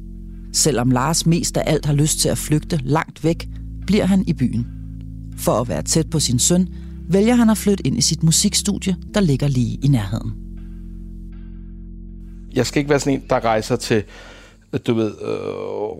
Selvom 0.53 0.91
Lars 0.91 1.25
mest 1.25 1.57
af 1.57 1.63
alt 1.65 1.85
har 1.85 1.93
lyst 1.93 2.19
til 2.19 2.29
at 2.29 2.37
flygte 2.37 2.79
langt 2.83 3.23
væk, 3.23 3.47
bliver 3.87 4.05
han 4.05 4.23
i 4.27 4.33
byen. 4.33 4.67
For 5.37 5.51
at 5.51 5.69
være 5.69 5.83
tæt 5.83 6.09
på 6.09 6.19
sin 6.19 6.39
søn, 6.39 6.67
vælger 7.09 7.35
han 7.35 7.49
at 7.49 7.57
flytte 7.57 7.87
ind 7.87 7.97
i 7.97 8.01
sit 8.01 8.23
musikstudie, 8.23 8.95
der 9.13 9.19
ligger 9.19 9.47
lige 9.47 9.79
i 9.83 9.87
nærheden. 9.87 10.33
Jeg 12.53 12.65
skal 12.65 12.79
ikke 12.79 12.89
være 12.89 12.99
sådan 12.99 13.13
en, 13.13 13.23
der 13.29 13.45
rejser 13.45 13.75
til 13.75 14.03
du 14.77 14.93
ved, 14.93 15.11
øh, 15.21 15.37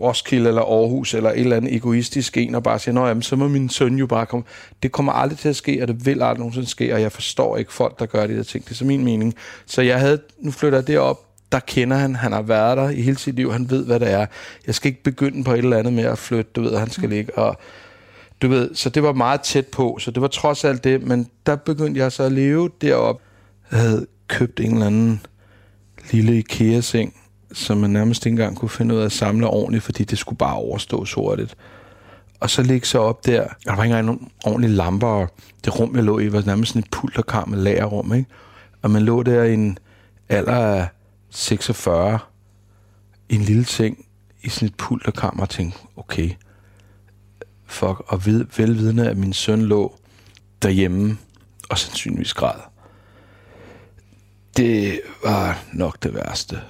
Roskilde 0.00 0.48
eller 0.48 0.62
Aarhus 0.62 1.14
eller 1.14 1.30
et 1.30 1.40
eller 1.40 1.56
andet 1.56 1.74
egoistisk 1.74 2.36
en, 2.36 2.54
og 2.54 2.62
bare 2.62 2.78
siger, 2.78 3.06
jamen, 3.08 3.22
så 3.22 3.36
må 3.36 3.48
min 3.48 3.68
søn 3.68 3.96
jo 3.96 4.06
bare 4.06 4.26
komme. 4.26 4.44
Det 4.82 4.92
kommer 4.92 5.12
aldrig 5.12 5.38
til 5.38 5.48
at 5.48 5.56
ske, 5.56 5.78
og 5.82 5.88
det 5.88 6.06
vil 6.06 6.22
aldrig 6.22 6.38
nogensinde 6.38 6.66
ske, 6.66 6.94
og 6.94 7.00
jeg 7.00 7.12
forstår 7.12 7.56
ikke 7.56 7.72
folk, 7.72 7.98
der 7.98 8.06
gør 8.06 8.26
de 8.26 8.36
der 8.36 8.42
ting. 8.42 8.64
Det 8.64 8.70
er 8.70 8.74
så 8.74 8.84
min 8.84 9.04
mening. 9.04 9.34
Så 9.66 9.82
jeg 9.82 10.00
havde, 10.00 10.20
nu 10.40 10.50
flytter 10.50 10.78
jeg 10.78 10.86
det 10.86 10.98
op, 10.98 11.29
der 11.52 11.60
kender 11.60 11.96
han, 11.96 12.16
han 12.16 12.32
har 12.32 12.42
været 12.42 12.76
der 12.76 12.88
i 12.88 13.02
hele 13.02 13.18
sit 13.18 13.34
liv, 13.34 13.52
han 13.52 13.70
ved, 13.70 13.84
hvad 13.84 14.00
det 14.00 14.12
er. 14.12 14.26
Jeg 14.66 14.74
skal 14.74 14.88
ikke 14.88 15.02
begynde 15.02 15.44
på 15.44 15.52
et 15.52 15.58
eller 15.58 15.76
andet 15.76 15.92
med 15.92 16.04
at 16.04 16.18
flytte, 16.18 16.50
du 16.56 16.60
ved, 16.62 16.78
han 16.78 16.90
skal 16.90 17.08
mm. 17.08 17.14
ligge 17.14 17.38
og 17.38 17.56
du 18.42 18.48
ved, 18.48 18.74
så 18.74 18.90
det 18.90 19.02
var 19.02 19.12
meget 19.12 19.40
tæt 19.40 19.66
på, 19.66 19.98
så 20.00 20.10
det 20.10 20.22
var 20.22 20.28
trods 20.28 20.64
alt 20.64 20.84
det, 20.84 21.02
men 21.02 21.28
der 21.46 21.56
begyndte 21.56 22.00
jeg 22.00 22.12
så 22.12 22.22
at 22.22 22.32
leve 22.32 22.70
derop. 22.80 23.20
Jeg 23.70 23.80
havde 23.80 24.06
købt 24.28 24.60
en 24.60 24.72
eller 24.72 24.86
anden 24.86 25.20
lille 26.10 26.38
IKEA-seng, 26.38 27.14
som 27.52 27.78
man 27.78 27.90
nærmest 27.90 28.26
ikke 28.26 28.34
engang 28.34 28.56
kunne 28.56 28.68
finde 28.68 28.94
ud 28.94 29.00
af 29.00 29.04
at 29.04 29.12
samle 29.12 29.46
ordentligt, 29.46 29.84
fordi 29.84 30.04
det 30.04 30.18
skulle 30.18 30.38
bare 30.38 30.54
overstå 30.54 31.06
hurtigt. 31.14 31.56
Og 32.40 32.50
så 32.50 32.62
ligge 32.62 32.86
så 32.86 32.98
op 32.98 33.26
der, 33.26 33.42
og 33.42 33.50
der 33.64 33.76
var 33.76 33.84
ikke 33.84 33.92
engang 33.92 34.06
nogen 34.06 34.30
ordentlige 34.44 34.72
lamper, 34.72 35.06
og 35.06 35.28
det 35.64 35.80
rum, 35.80 35.96
jeg 35.96 36.04
lå 36.04 36.18
i, 36.18 36.32
var 36.32 36.42
nærmest 36.46 36.72
sådan 36.72 36.82
et 36.82 36.90
pulterkar 36.90 37.44
med 37.44 37.58
lagerrum, 37.58 38.14
ikke? 38.14 38.28
Og 38.82 38.90
man 38.90 39.02
lå 39.02 39.22
der 39.22 39.44
i 39.44 39.54
en 39.54 39.78
alder 40.28 40.52
af 40.52 40.88
46, 41.30 42.18
i 43.28 43.34
en 43.34 43.42
lille 43.42 43.64
ting, 43.64 44.06
i 44.42 44.48
sådan 44.48 44.68
et 44.68 44.74
pulterkammer, 44.76 45.42
og 45.42 45.50
tænkte, 45.50 45.78
okay, 45.96 46.30
fuck, 47.66 48.02
og 48.06 48.26
ved, 48.26 48.46
velvidende, 48.56 49.10
at 49.10 49.16
min 49.16 49.32
søn 49.32 49.62
lå 49.62 49.98
derhjemme, 50.62 51.18
og 51.70 51.78
sandsynligvis 51.78 52.34
græd. 52.34 52.60
Det 54.56 55.00
var 55.24 55.64
nok 55.72 56.02
det 56.02 56.14
værste. 56.14 56.60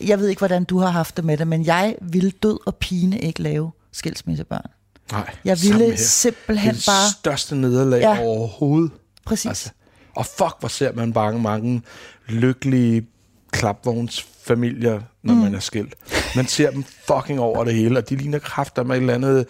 Jeg 0.00 0.18
ved 0.18 0.28
ikke, 0.28 0.40
hvordan 0.40 0.64
du 0.64 0.78
har 0.78 0.90
haft 0.90 1.16
det 1.16 1.24
med 1.24 1.36
det, 1.36 1.48
men 1.48 1.66
jeg 1.66 1.96
ville 2.02 2.30
død 2.30 2.58
og 2.66 2.76
pine 2.76 3.20
ikke 3.20 3.42
lave 3.42 3.72
skilsmissebørn. 3.92 4.70
Nej, 5.12 5.36
jeg 5.44 5.58
ville 5.62 5.96
simpelthen 5.96 6.74
det 6.74 6.84
bare... 6.86 7.04
Det 7.04 7.16
største 7.18 7.56
nederlag 7.56 8.00
ja. 8.00 8.20
overhovedet. 8.20 8.90
Præcis. 9.24 9.46
Altså, 9.46 9.70
og 10.16 10.26
fuck, 10.26 10.56
hvor 10.60 10.68
ser 10.68 10.92
man 10.92 11.12
bare 11.12 11.38
mange 11.38 11.82
lykkelige 12.28 13.06
klapvognsfamilier, 13.50 15.00
når 15.22 15.34
mm. 15.34 15.40
man 15.40 15.54
er 15.54 15.60
skilt. 15.60 15.94
Man 16.36 16.46
ser 16.46 16.70
dem 16.70 16.84
fucking 17.06 17.40
over 17.40 17.64
det 17.64 17.74
hele, 17.74 17.98
og 17.98 18.08
de 18.08 18.16
ligner 18.16 18.38
kræfter 18.38 18.82
med 18.82 18.96
et 18.96 19.00
eller 19.00 19.14
andet, 19.14 19.46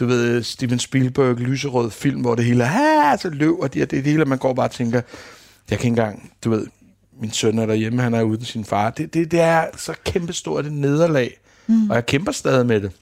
du 0.00 0.06
ved, 0.06 0.42
Steven 0.42 0.78
Spielberg, 0.78 1.36
lyserød 1.36 1.90
film, 1.90 2.20
hvor 2.20 2.34
det 2.34 2.44
hele 2.44 2.64
er, 2.64 3.16
så 3.16 3.30
løb, 3.30 3.54
og 3.58 3.74
det, 3.74 3.90
det, 3.90 4.04
det 4.04 4.12
hele, 4.12 4.24
man 4.24 4.38
går 4.38 4.54
bare 4.54 4.66
og 4.66 4.70
tænker, 4.70 5.00
jeg 5.70 5.78
kan 5.78 5.86
ikke 5.86 5.86
engang, 5.86 6.32
du 6.44 6.50
ved, 6.50 6.66
min 7.20 7.32
søn 7.32 7.58
er 7.58 7.66
derhjemme, 7.66 8.02
han 8.02 8.14
er 8.14 8.22
uden 8.22 8.44
sin 8.44 8.64
far. 8.64 8.90
Det, 8.90 9.14
det, 9.14 9.30
det 9.30 9.40
er 9.40 9.66
så 9.76 9.94
kæmpestort 10.04 10.66
et 10.66 10.72
nederlag, 10.72 11.40
mm. 11.66 11.90
og 11.90 11.96
jeg 11.96 12.06
kæmper 12.06 12.32
stadig 12.32 12.66
med 12.66 12.80
det. 12.80 12.92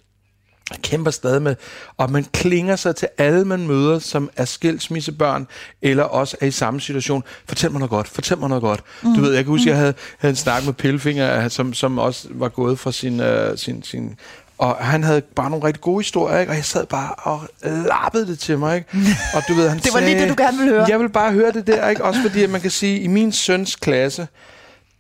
Kæmper 0.83 1.11
stadig 1.11 1.43
med, 1.43 1.57
og 1.97 2.11
man 2.11 2.25
klinger 2.25 2.77
sig 2.77 2.97
til 2.97 3.09
alle, 3.19 3.45
man 3.45 3.67
møder, 3.67 3.99
som 3.99 4.31
er 4.37 4.45
skilsmissebørn, 4.45 5.47
eller 5.83 6.05
også 6.05 6.37
er 6.41 6.47
i 6.47 6.51
samme 6.51 6.81
situation. 6.81 7.25
Fortæl 7.49 7.71
mig 7.71 7.79
noget 7.79 7.91
godt, 7.91 8.09
fortæl 8.09 8.39
mig 8.39 8.49
noget 8.49 8.63
godt. 8.63 8.81
Mm. 9.03 9.15
Du 9.15 9.21
ved, 9.21 9.35
jeg 9.35 9.45
kan 9.45 9.51
huske, 9.51 9.65
mm. 9.65 9.69
jeg 9.69 9.77
havde, 9.77 9.95
havde 10.19 10.31
en 10.33 10.37
snak 10.37 10.65
med 10.65 10.73
Pillefinger, 10.73 11.49
som, 11.49 11.75
som 11.75 11.99
også 11.99 12.29
var 12.31 12.49
gået 12.49 12.79
fra 12.79 12.93
sin, 12.93 13.21
uh, 13.21 13.57
sin, 13.57 13.83
sin 13.83 14.17
og 14.59 14.77
han 14.77 15.03
havde 15.03 15.21
bare 15.21 15.51
nogle 15.51 15.67
rigtig 15.67 15.81
gode 15.81 15.99
historier, 15.99 16.39
ikke? 16.39 16.53
og 16.53 16.57
jeg 16.57 16.65
sad 16.65 16.87
bare 16.87 17.15
og 17.19 17.41
lappede 17.63 18.27
det 18.27 18.39
til 18.39 18.59
mig. 18.59 18.77
Ikke? 18.77 18.89
Og 19.37 19.43
du 19.49 19.55
ved, 19.55 19.69
han 19.69 19.79
det 19.79 19.93
var 19.93 19.99
sagde, 20.01 20.15
lige 20.15 20.23
det, 20.23 20.39
du 20.39 20.43
gerne 20.43 20.59
ville 20.59 20.73
høre. 20.73 20.87
Jeg 20.89 21.01
vil 21.01 21.09
bare 21.09 21.33
høre 21.33 21.53
det 21.53 21.67
der, 21.67 21.89
ikke? 21.89 22.05
også 22.05 22.21
fordi 22.21 22.43
at 22.43 22.51
man 22.51 22.61
kan 22.61 22.71
sige, 22.71 22.97
at 22.97 23.03
i 23.05 23.07
min 23.07 23.33
søns 23.33 23.77
klasse, 23.77 24.29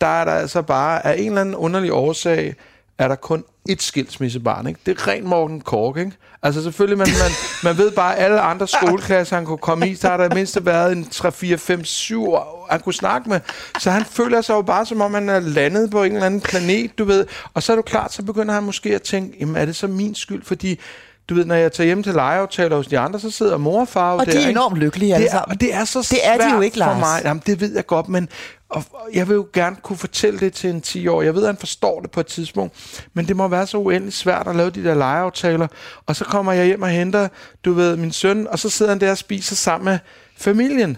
der 0.00 0.06
er 0.06 0.24
der 0.24 0.32
altså 0.32 0.62
bare 0.62 1.06
af 1.06 1.18
en 1.18 1.26
eller 1.26 1.40
anden 1.40 1.54
underlig 1.54 1.92
årsag, 1.92 2.54
er 2.98 3.08
der 3.08 3.14
kun 3.14 3.44
et 3.68 3.82
skilsmissebarn. 3.82 4.66
Ikke? 4.66 4.80
Det 4.86 4.98
er 4.98 5.08
rent 5.08 5.24
Morten 5.24 5.60
Kork. 5.60 5.96
Ikke? 5.96 6.12
Altså 6.42 6.62
selvfølgelig, 6.62 6.98
man, 6.98 7.06
man, 7.06 7.30
man 7.64 7.78
ved 7.84 7.90
bare, 7.90 8.16
at 8.16 8.24
alle 8.24 8.40
andre 8.40 8.68
skoleklasser, 8.68 9.36
han 9.36 9.44
kunne 9.44 9.58
komme 9.58 9.88
i, 9.88 9.94
så 9.94 10.08
har 10.08 10.16
der 10.16 10.34
mindst 10.34 10.66
været 10.66 10.92
en 10.92 11.08
3, 11.08 11.32
4, 11.32 11.58
5, 11.58 11.84
7 11.84 12.34
han 12.70 12.80
kunne 12.80 12.94
snakke 12.94 13.28
med. 13.28 13.40
Så 13.78 13.90
han 13.90 14.04
føler 14.04 14.40
sig 14.40 14.54
jo 14.54 14.62
bare, 14.62 14.86
som 14.86 15.00
om 15.00 15.14
han 15.14 15.28
er 15.28 15.40
landet 15.40 15.90
på 15.90 16.02
en 16.02 16.12
eller 16.12 16.26
anden 16.26 16.40
planet, 16.40 16.98
du 16.98 17.04
ved. 17.04 17.26
Og 17.54 17.62
så 17.62 17.72
er 17.72 17.76
du 17.76 17.82
klart, 17.82 18.12
så 18.12 18.22
begynder 18.22 18.54
han 18.54 18.62
måske 18.62 18.94
at 18.94 19.02
tænke, 19.02 19.36
jamen 19.40 19.56
er 19.56 19.64
det 19.64 19.76
så 19.76 19.86
min 19.86 20.14
skyld, 20.14 20.44
fordi 20.44 20.80
du 21.28 21.34
ved, 21.34 21.44
når 21.44 21.54
jeg 21.54 21.72
tager 21.72 21.86
hjem 21.86 22.02
til 22.02 22.12
legeaftaler 22.14 22.76
hos 22.76 22.86
de 22.86 22.98
andre, 22.98 23.20
så 23.20 23.30
sidder 23.30 23.56
mor 23.56 23.80
og 23.80 23.88
far 23.88 24.12
Og 24.12 24.26
der, 24.26 24.32
de 24.32 24.44
er 24.44 24.48
enormt 24.48 24.78
lykkelige 24.78 25.14
alle 25.14 25.30
sammen. 25.30 25.54
Og 25.54 25.60
det 25.60 25.74
er 25.74 25.84
så 25.84 26.08
det 26.10 26.18
er 26.22 26.38
de 26.38 26.54
jo 26.54 26.60
ikke, 26.60 26.78
for 26.84 26.98
mig. 26.98 27.20
Jamen, 27.24 27.42
det 27.46 27.60
ved 27.60 27.74
jeg 27.74 27.86
godt, 27.86 28.08
men 28.08 28.28
og 28.68 28.84
jeg 29.12 29.28
vil 29.28 29.34
jo 29.34 29.46
gerne 29.52 29.76
kunne 29.82 29.96
fortælle 29.96 30.40
det 30.40 30.52
til 30.52 30.70
en 30.70 30.80
10 30.80 31.08
år. 31.08 31.22
Jeg 31.22 31.34
ved, 31.34 31.42
at 31.42 31.48
han 31.48 31.56
forstår 31.56 32.00
det 32.00 32.10
på 32.10 32.20
et 32.20 32.26
tidspunkt, 32.26 33.04
men 33.14 33.28
det 33.28 33.36
må 33.36 33.48
være 33.48 33.66
så 33.66 33.78
uendeligt 33.78 34.16
svært 34.16 34.48
at 34.48 34.56
lave 34.56 34.70
de 34.70 34.84
der 34.84 34.94
legeaftaler. 34.94 35.66
Og 36.06 36.16
så 36.16 36.24
kommer 36.24 36.52
jeg 36.52 36.66
hjem 36.66 36.82
og 36.82 36.88
henter, 36.88 37.28
du 37.64 37.72
ved, 37.72 37.96
min 37.96 38.12
søn, 38.12 38.46
og 38.46 38.58
så 38.58 38.68
sidder 38.68 38.92
han 38.92 39.00
der 39.00 39.10
og 39.10 39.18
spiser 39.18 39.56
sammen 39.56 39.84
med 39.84 39.98
familien. 40.36 40.96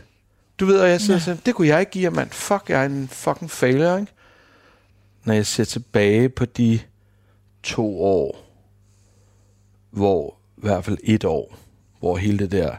Du 0.60 0.66
ved, 0.66 0.78
og 0.80 0.88
jeg 0.88 1.00
siger 1.00 1.14
ja. 1.14 1.20
sådan, 1.20 1.40
det 1.46 1.54
kunne 1.54 1.68
jeg 1.68 1.80
ikke 1.80 1.92
give 1.92 2.10
mand. 2.10 2.30
Fuck, 2.30 2.62
jeg 2.68 2.80
er 2.80 2.86
en 2.86 3.08
fucking 3.12 3.50
failure, 3.50 4.00
ikke? 4.00 4.12
Når 5.24 5.34
jeg 5.34 5.46
ser 5.46 5.64
tilbage 5.64 6.28
på 6.28 6.44
de 6.44 6.80
to 7.62 8.02
år, 8.02 8.43
hvor 9.94 10.36
i 10.56 10.60
hvert 10.60 10.84
fald 10.84 10.98
et 11.02 11.24
år, 11.24 11.56
hvor 11.98 12.16
hele 12.16 12.38
det 12.38 12.52
der 12.52 12.76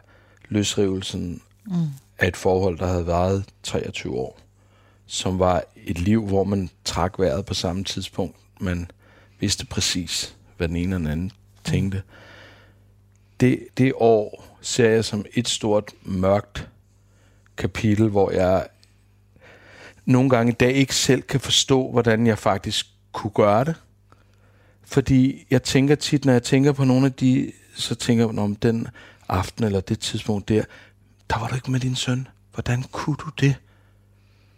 løsrivelsen 0.50 1.42
mm. 1.66 1.88
af 2.20 2.28
et 2.28 2.38
forhold, 2.38 2.78
der 2.78 2.88
havde 2.88 3.08
været 3.08 3.46
23 3.64 4.14
år, 4.14 4.40
som 5.06 5.40
var 5.40 5.64
et 5.76 6.00
liv, 6.00 6.28
hvor 6.28 6.44
man 6.44 6.70
trak 6.86 7.20
vejret 7.20 7.46
på 7.46 7.54
samme 7.54 7.84
tidspunkt. 7.84 8.36
Man 8.60 8.92
vidste 9.40 9.66
præcis, 9.66 10.36
hvad 10.58 10.68
den 10.68 10.76
ene 10.76 10.96
og 10.96 11.00
den 11.00 11.08
anden 11.08 11.32
tænkte. 11.64 12.02
Det, 13.40 13.68
det 13.78 13.94
år 13.96 14.58
ser 14.62 14.90
jeg 14.90 15.06
som 15.06 15.26
et 15.34 15.48
stort 15.48 15.92
mørkt 16.04 16.70
kapitel, 17.58 18.10
hvor 18.10 18.32
jeg 18.32 18.68
nogle 20.06 20.30
gange 20.30 20.52
i 20.52 20.56
dag 20.56 20.74
ikke 20.74 20.96
selv 20.96 21.22
kan 21.22 21.40
forstå, 21.40 21.92
hvordan 21.92 22.28
jeg 22.28 22.38
faktisk 22.38 22.88
kunne 23.12 23.32
gøre 23.32 23.66
det. 23.66 23.76
Fordi 24.86 25.46
jeg 25.52 25.64
tænker 25.64 25.96
tit, 25.96 26.26
når 26.26 26.34
jeg 26.34 26.44
tænker 26.44 26.72
på 26.72 26.84
nogle 26.84 27.06
af 27.06 27.14
de, 27.14 27.52
så 27.76 27.96
tænker 27.96 28.30
jeg 28.30 28.40
om 28.40 28.56
den 28.56 28.88
aften 29.30 29.64
eller 29.64 29.80
det 29.80 30.00
tidspunkt 30.00 30.50
der, 30.50 30.64
der 31.30 31.40
var 31.40 31.48
du 31.48 31.56
ikke 31.56 31.72
med 31.72 31.80
din 31.80 31.96
søn. 31.96 32.28
Hvordan 32.54 32.84
kunne 32.92 33.16
du 33.16 33.30
det? 33.40 33.56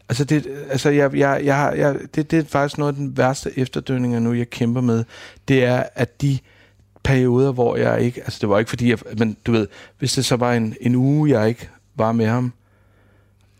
Altså, 0.10 0.24
det, 0.24 0.48
altså 0.70 0.90
jeg, 0.90 1.14
jeg, 1.14 1.42
jeg, 1.46 1.74
jeg, 1.78 1.96
det, 2.16 2.32
det 2.32 2.40
er 2.40 2.44
faktisk 2.44 2.78
noget 2.78 2.92
af 2.92 2.96
den 2.96 3.18
værste 3.18 3.60
efterdønninger 3.60 4.20
nu, 4.20 4.34
jeg 4.34 4.50
kæmper 4.50 4.82
med. 4.82 5.04
Det 5.48 5.64
er, 5.64 5.84
at 5.96 6.22
de 6.22 6.40
perioder, 7.04 7.52
hvor 7.52 7.76
jeg 7.76 8.02
ikke... 8.02 8.22
Altså, 8.22 8.38
det 8.42 8.50
var 8.50 8.60
ikke 8.60 8.70
fordi, 8.70 8.90
jeg, 8.90 9.00
men 9.18 9.38
du 9.46 9.52
ved, 9.52 9.68
hvis 10.00 10.14
det 10.14 10.26
så 10.26 10.36
var 10.36 10.54
en, 10.54 10.76
en 10.82 10.96
uge, 10.96 11.30
jeg 11.40 11.50
ikke 11.50 11.70
var 11.96 12.12
med 12.12 12.26
ham, 12.26 12.54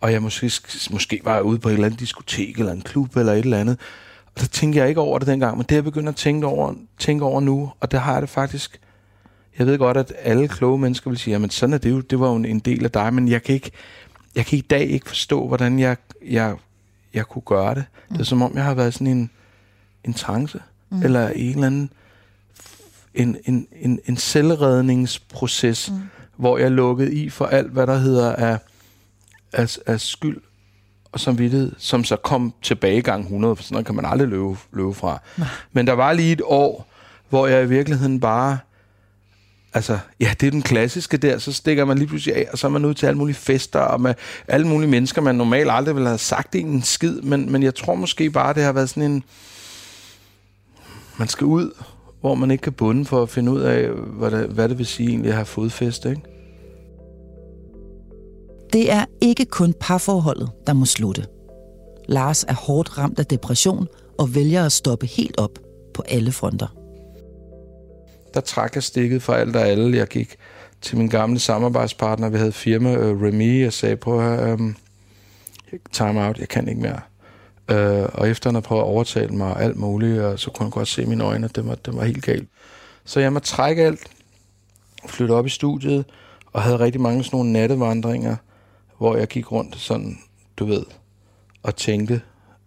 og 0.02 0.12
jeg 0.12 0.22
måske, 0.22 0.52
måske 0.92 1.22
var 1.24 1.40
ude 1.40 1.60
på 1.60 1.70
et 1.70 1.74
eller 1.74 1.86
andet 1.86 2.00
diskotek, 2.00 2.60
eller 2.60 2.72
en 2.72 2.82
klub, 2.82 3.18
eller 3.18 3.34
et 3.34 3.40
eller 3.40 3.58
andet, 3.58 3.80
og 4.38 4.44
så 4.44 4.48
tænkte 4.48 4.80
jeg 4.80 4.90
ikke 4.90 5.02
over 5.02 5.20
det 5.20 5.28
dengang, 5.28 5.58
men 5.58 5.64
det 5.64 5.72
er 5.72 5.76
jeg 5.76 5.84
begyndt 5.84 6.10
at 6.10 6.16
tænke 6.16 6.48
over, 6.48 6.74
tænke 7.00 7.26
over 7.26 7.42
nu, 7.42 7.72
og 7.80 7.92
det 7.92 8.00
har 8.00 8.14
jeg 8.14 8.22
det 8.22 8.30
faktisk... 8.30 8.80
Jeg 9.58 9.68
ved 9.68 9.78
godt, 9.78 9.98
at 9.98 10.14
alle 10.20 10.48
kloge 10.48 10.80
mennesker 10.80 11.10
vil 11.10 11.20
sige, 11.20 11.36
at 11.36 11.54
sådan 11.54 11.74
er 11.74 11.78
det 11.78 11.90
jo, 11.90 12.02
det 12.02 12.20
var 12.20 12.30
jo 12.30 12.36
en 12.36 12.60
del 12.60 12.84
af 12.84 12.92
dig, 12.92 13.14
men 13.14 13.28
jeg 13.28 13.44
kan 13.44 13.56
ikke, 13.56 13.72
jeg 14.36 14.46
kan 14.46 14.58
i 14.58 14.62
dag 14.62 14.90
ikke 14.90 15.08
forstå, 15.08 15.48
hvordan 15.48 15.80
jeg, 15.80 15.98
jeg, 16.26 16.56
jeg 17.14 17.26
kunne 17.26 17.42
gøre 17.42 17.76
det. 17.76 17.86
Mm. 18.10 18.14
Det 18.14 18.22
er 18.22 18.26
som 18.26 18.42
om, 18.42 18.52
jeg 18.56 18.64
har 18.64 18.74
været 18.74 18.94
sådan 18.94 19.08
en, 19.08 19.30
en 20.04 20.14
trance, 20.14 20.62
mm. 20.90 21.04
eller 21.04 21.30
en 21.30 21.50
eller 21.50 21.68
anden 21.68 21.90
en, 23.14 23.38
en, 23.46 23.68
en, 23.76 24.00
en 24.06 24.18
selvredningsproces, 24.18 25.92
mm. 25.92 25.98
hvor 26.36 26.58
jeg 26.58 26.72
lukkede 26.72 27.14
i 27.14 27.30
for 27.30 27.46
alt, 27.46 27.72
hvad 27.72 27.88
der 27.88 27.98
hedder 27.98 28.36
af, 28.36 28.60
af, 29.54 29.78
af 29.86 30.02
skyld 30.02 30.42
og 31.18 31.22
samvittighed, 31.22 31.72
som 31.78 32.04
så 32.04 32.16
kom 32.16 32.54
tilbage 32.62 33.02
gang 33.02 33.24
100, 33.24 33.56
for 33.56 33.64
sådan 33.64 33.84
kan 33.84 33.96
man 33.96 34.06
aldrig 34.06 34.28
løbe, 34.28 34.58
løbe 34.74 34.94
fra. 34.94 35.22
Nej. 35.38 35.48
Men 35.74 35.88
der 35.88 35.94
var 35.94 36.14
lige 36.14 36.32
et 36.32 36.42
år, 36.46 36.88
hvor 37.30 37.48
jeg 37.48 37.64
i 37.64 37.68
virkeligheden 37.68 38.20
bare 38.20 38.58
altså, 39.74 40.00
ja, 40.20 40.34
det 40.40 40.48
er 40.48 40.52
den 40.52 40.62
klassiske 40.62 41.18
der, 41.18 41.38
så 41.38 41.54
stikker 41.54 41.86
man 41.86 41.98
lige 41.98 42.08
pludselig 42.08 42.36
af, 42.36 42.48
og 42.52 42.58
så 42.58 42.68
er 42.68 42.72
man 42.72 42.86
ud 42.86 42.94
til 42.94 43.06
alle 43.06 43.18
mulige 43.18 43.36
fester, 43.36 43.80
og 43.80 44.02
med 44.02 44.14
alle 44.48 44.68
mulige 44.68 44.90
mennesker, 44.90 45.22
man 45.22 45.36
normalt 45.36 45.72
aldrig 45.72 45.96
ville 45.96 46.08
have 46.08 46.18
sagt 46.18 46.56
en 46.56 46.84
skid, 46.84 47.22
men, 47.22 47.52
men 47.52 47.64
jeg 47.64 47.76
tror 47.76 47.96
måske 47.96 48.30
bare, 48.30 48.54
det 48.54 48.64
har 48.64 48.72
været 48.72 48.90
sådan 48.90 49.12
en, 49.12 49.24
man 51.18 51.28
skal 51.28 51.46
ud, 51.46 51.72
hvor 52.22 52.36
man 52.36 52.52
ikke 52.52 52.62
kan 52.62 52.74
bunde 52.74 53.06
for 53.06 53.24
at 53.24 53.30
finde 53.30 53.52
ud 53.52 53.62
af, 53.62 53.90
hvad 53.90 54.32
det, 54.32 54.48
hvad 54.48 54.70
det 54.70 54.78
vil 54.78 54.86
sige 54.86 55.10
egentlig 55.10 55.30
at 55.30 55.36
have 55.36 55.46
fodfest, 55.46 56.06
ikke? 56.06 56.22
Det 58.74 58.92
er 58.92 59.06
ikke 59.22 59.46
kun 59.46 59.74
parforholdet, 59.80 60.50
der 60.68 60.74
må 60.74 60.86
slutte. 60.86 61.26
Lars 62.08 62.44
er 62.44 62.54
hårdt 62.54 62.98
ramt 62.98 63.20
af 63.20 63.26
depression 63.26 63.88
og 64.20 64.36
vælger 64.36 64.66
at 64.66 64.72
stoppe 64.72 65.06
helt 65.06 65.40
op 65.40 65.60
på 65.94 66.04
alle 66.08 66.32
fronter 66.32 66.68
der 68.38 68.42
trak 68.42 68.76
jeg 68.76 68.84
stikket 68.84 69.24
fra 69.24 69.38
alt 69.38 69.56
og 69.56 69.68
alle. 69.68 69.98
Jeg 69.98 70.08
gik 70.08 70.36
til 70.82 70.98
min 70.98 71.08
gamle 71.08 71.40
samarbejdspartner, 71.40 72.30
vi 72.30 72.38
havde 72.38 72.52
firma, 72.52 72.96
øh, 72.96 73.22
Remy, 73.22 73.68
og 73.68 73.74
sagde 73.74 73.96
på 73.96 74.14
um, 74.16 74.24
øhm, 74.24 74.76
time 75.92 76.26
out, 76.28 76.38
jeg 76.38 76.48
kan 76.48 76.68
ikke 76.68 76.82
mere. 76.82 77.00
Uh, 77.72 78.10
og 78.14 78.30
efter 78.30 78.50
han 78.50 78.56
havde 78.56 78.66
prøvet 78.66 78.82
at 78.82 78.86
overtale 78.88 79.34
mig 79.34 79.56
alt 79.60 79.78
muligt, 79.78 80.22
og 80.22 80.40
så 80.40 80.52
kunne 80.52 80.64
han 80.64 80.72
godt 80.72 80.88
se 80.88 81.02
i 81.02 81.06
mine 81.06 81.24
øjne, 81.24 81.46
at 81.46 81.56
det 81.56 81.68
var, 81.68 81.76
det 81.76 81.96
var 81.96 82.04
helt 82.04 82.24
galt. 82.24 82.50
Så 83.06 83.20
jeg 83.20 83.34
måtte 83.34 83.48
trække 83.48 83.84
alt, 83.84 84.08
flytte 85.08 85.32
op 85.32 85.46
i 85.46 85.50
studiet, 85.50 86.06
og 86.54 86.62
havde 86.62 86.80
rigtig 86.80 87.02
mange 87.02 87.24
sådan 87.24 87.38
nogle 87.38 87.52
nattevandringer, 87.52 88.36
hvor 88.98 89.18
jeg 89.18 89.28
gik 89.28 89.52
rundt 89.52 89.78
sådan, 89.78 90.18
du 90.58 90.66
ved, 90.66 90.86
og 91.64 91.76
tænkte, 91.76 92.22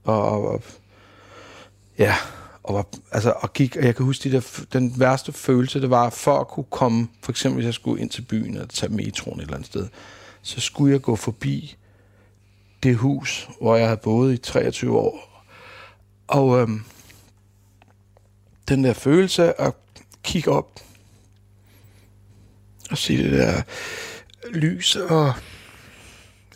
og, 0.05 0.23
og, 0.23 0.49
og 0.49 0.63
ja, 1.99 2.15
og, 2.63 2.75
var, 2.75 2.87
altså, 3.13 3.33
og 3.37 3.53
gik, 3.53 3.77
og 3.77 3.85
jeg 3.85 3.97
kan 3.97 4.05
huske, 4.05 4.31
de 4.31 4.35
der, 4.35 4.65
den 4.73 4.95
værste 5.01 5.33
følelse, 5.33 5.81
det 5.81 5.91
var, 5.91 6.11
for 6.11 6.41
at 6.41 6.49
kunne 6.49 6.67
komme, 6.71 7.09
for 7.23 7.33
eksempel 7.33 7.55
hvis 7.55 7.67
jeg 7.67 7.75
skulle 7.75 8.03
ind 8.03 8.11
til 8.11 8.23
byen, 8.23 8.57
og 8.57 8.69
tage 8.69 8.93
metroen 8.93 9.39
et 9.39 9.43
eller 9.43 9.55
andet 9.55 9.67
sted, 9.67 9.89
så 10.43 10.61
skulle 10.61 10.93
jeg 10.93 11.03
gå 11.03 11.17
forbi 11.17 11.77
det 12.83 12.97
hus, 12.97 13.49
hvor 13.61 13.77
jeg 13.77 13.87
havde 13.87 14.01
boet 14.03 14.35
i 14.35 14.37
23 14.37 14.99
år. 14.99 15.45
Og 16.29 16.61
øhm, 16.61 16.85
den 18.69 18.85
der 18.85 18.93
følelse 18.93 19.61
at 19.61 19.75
kigge 20.23 20.51
op 20.51 20.81
og 22.91 22.99
se 22.99 23.17
det 23.17 23.33
der 23.33 23.63
lys 24.53 24.97
og 24.97 25.35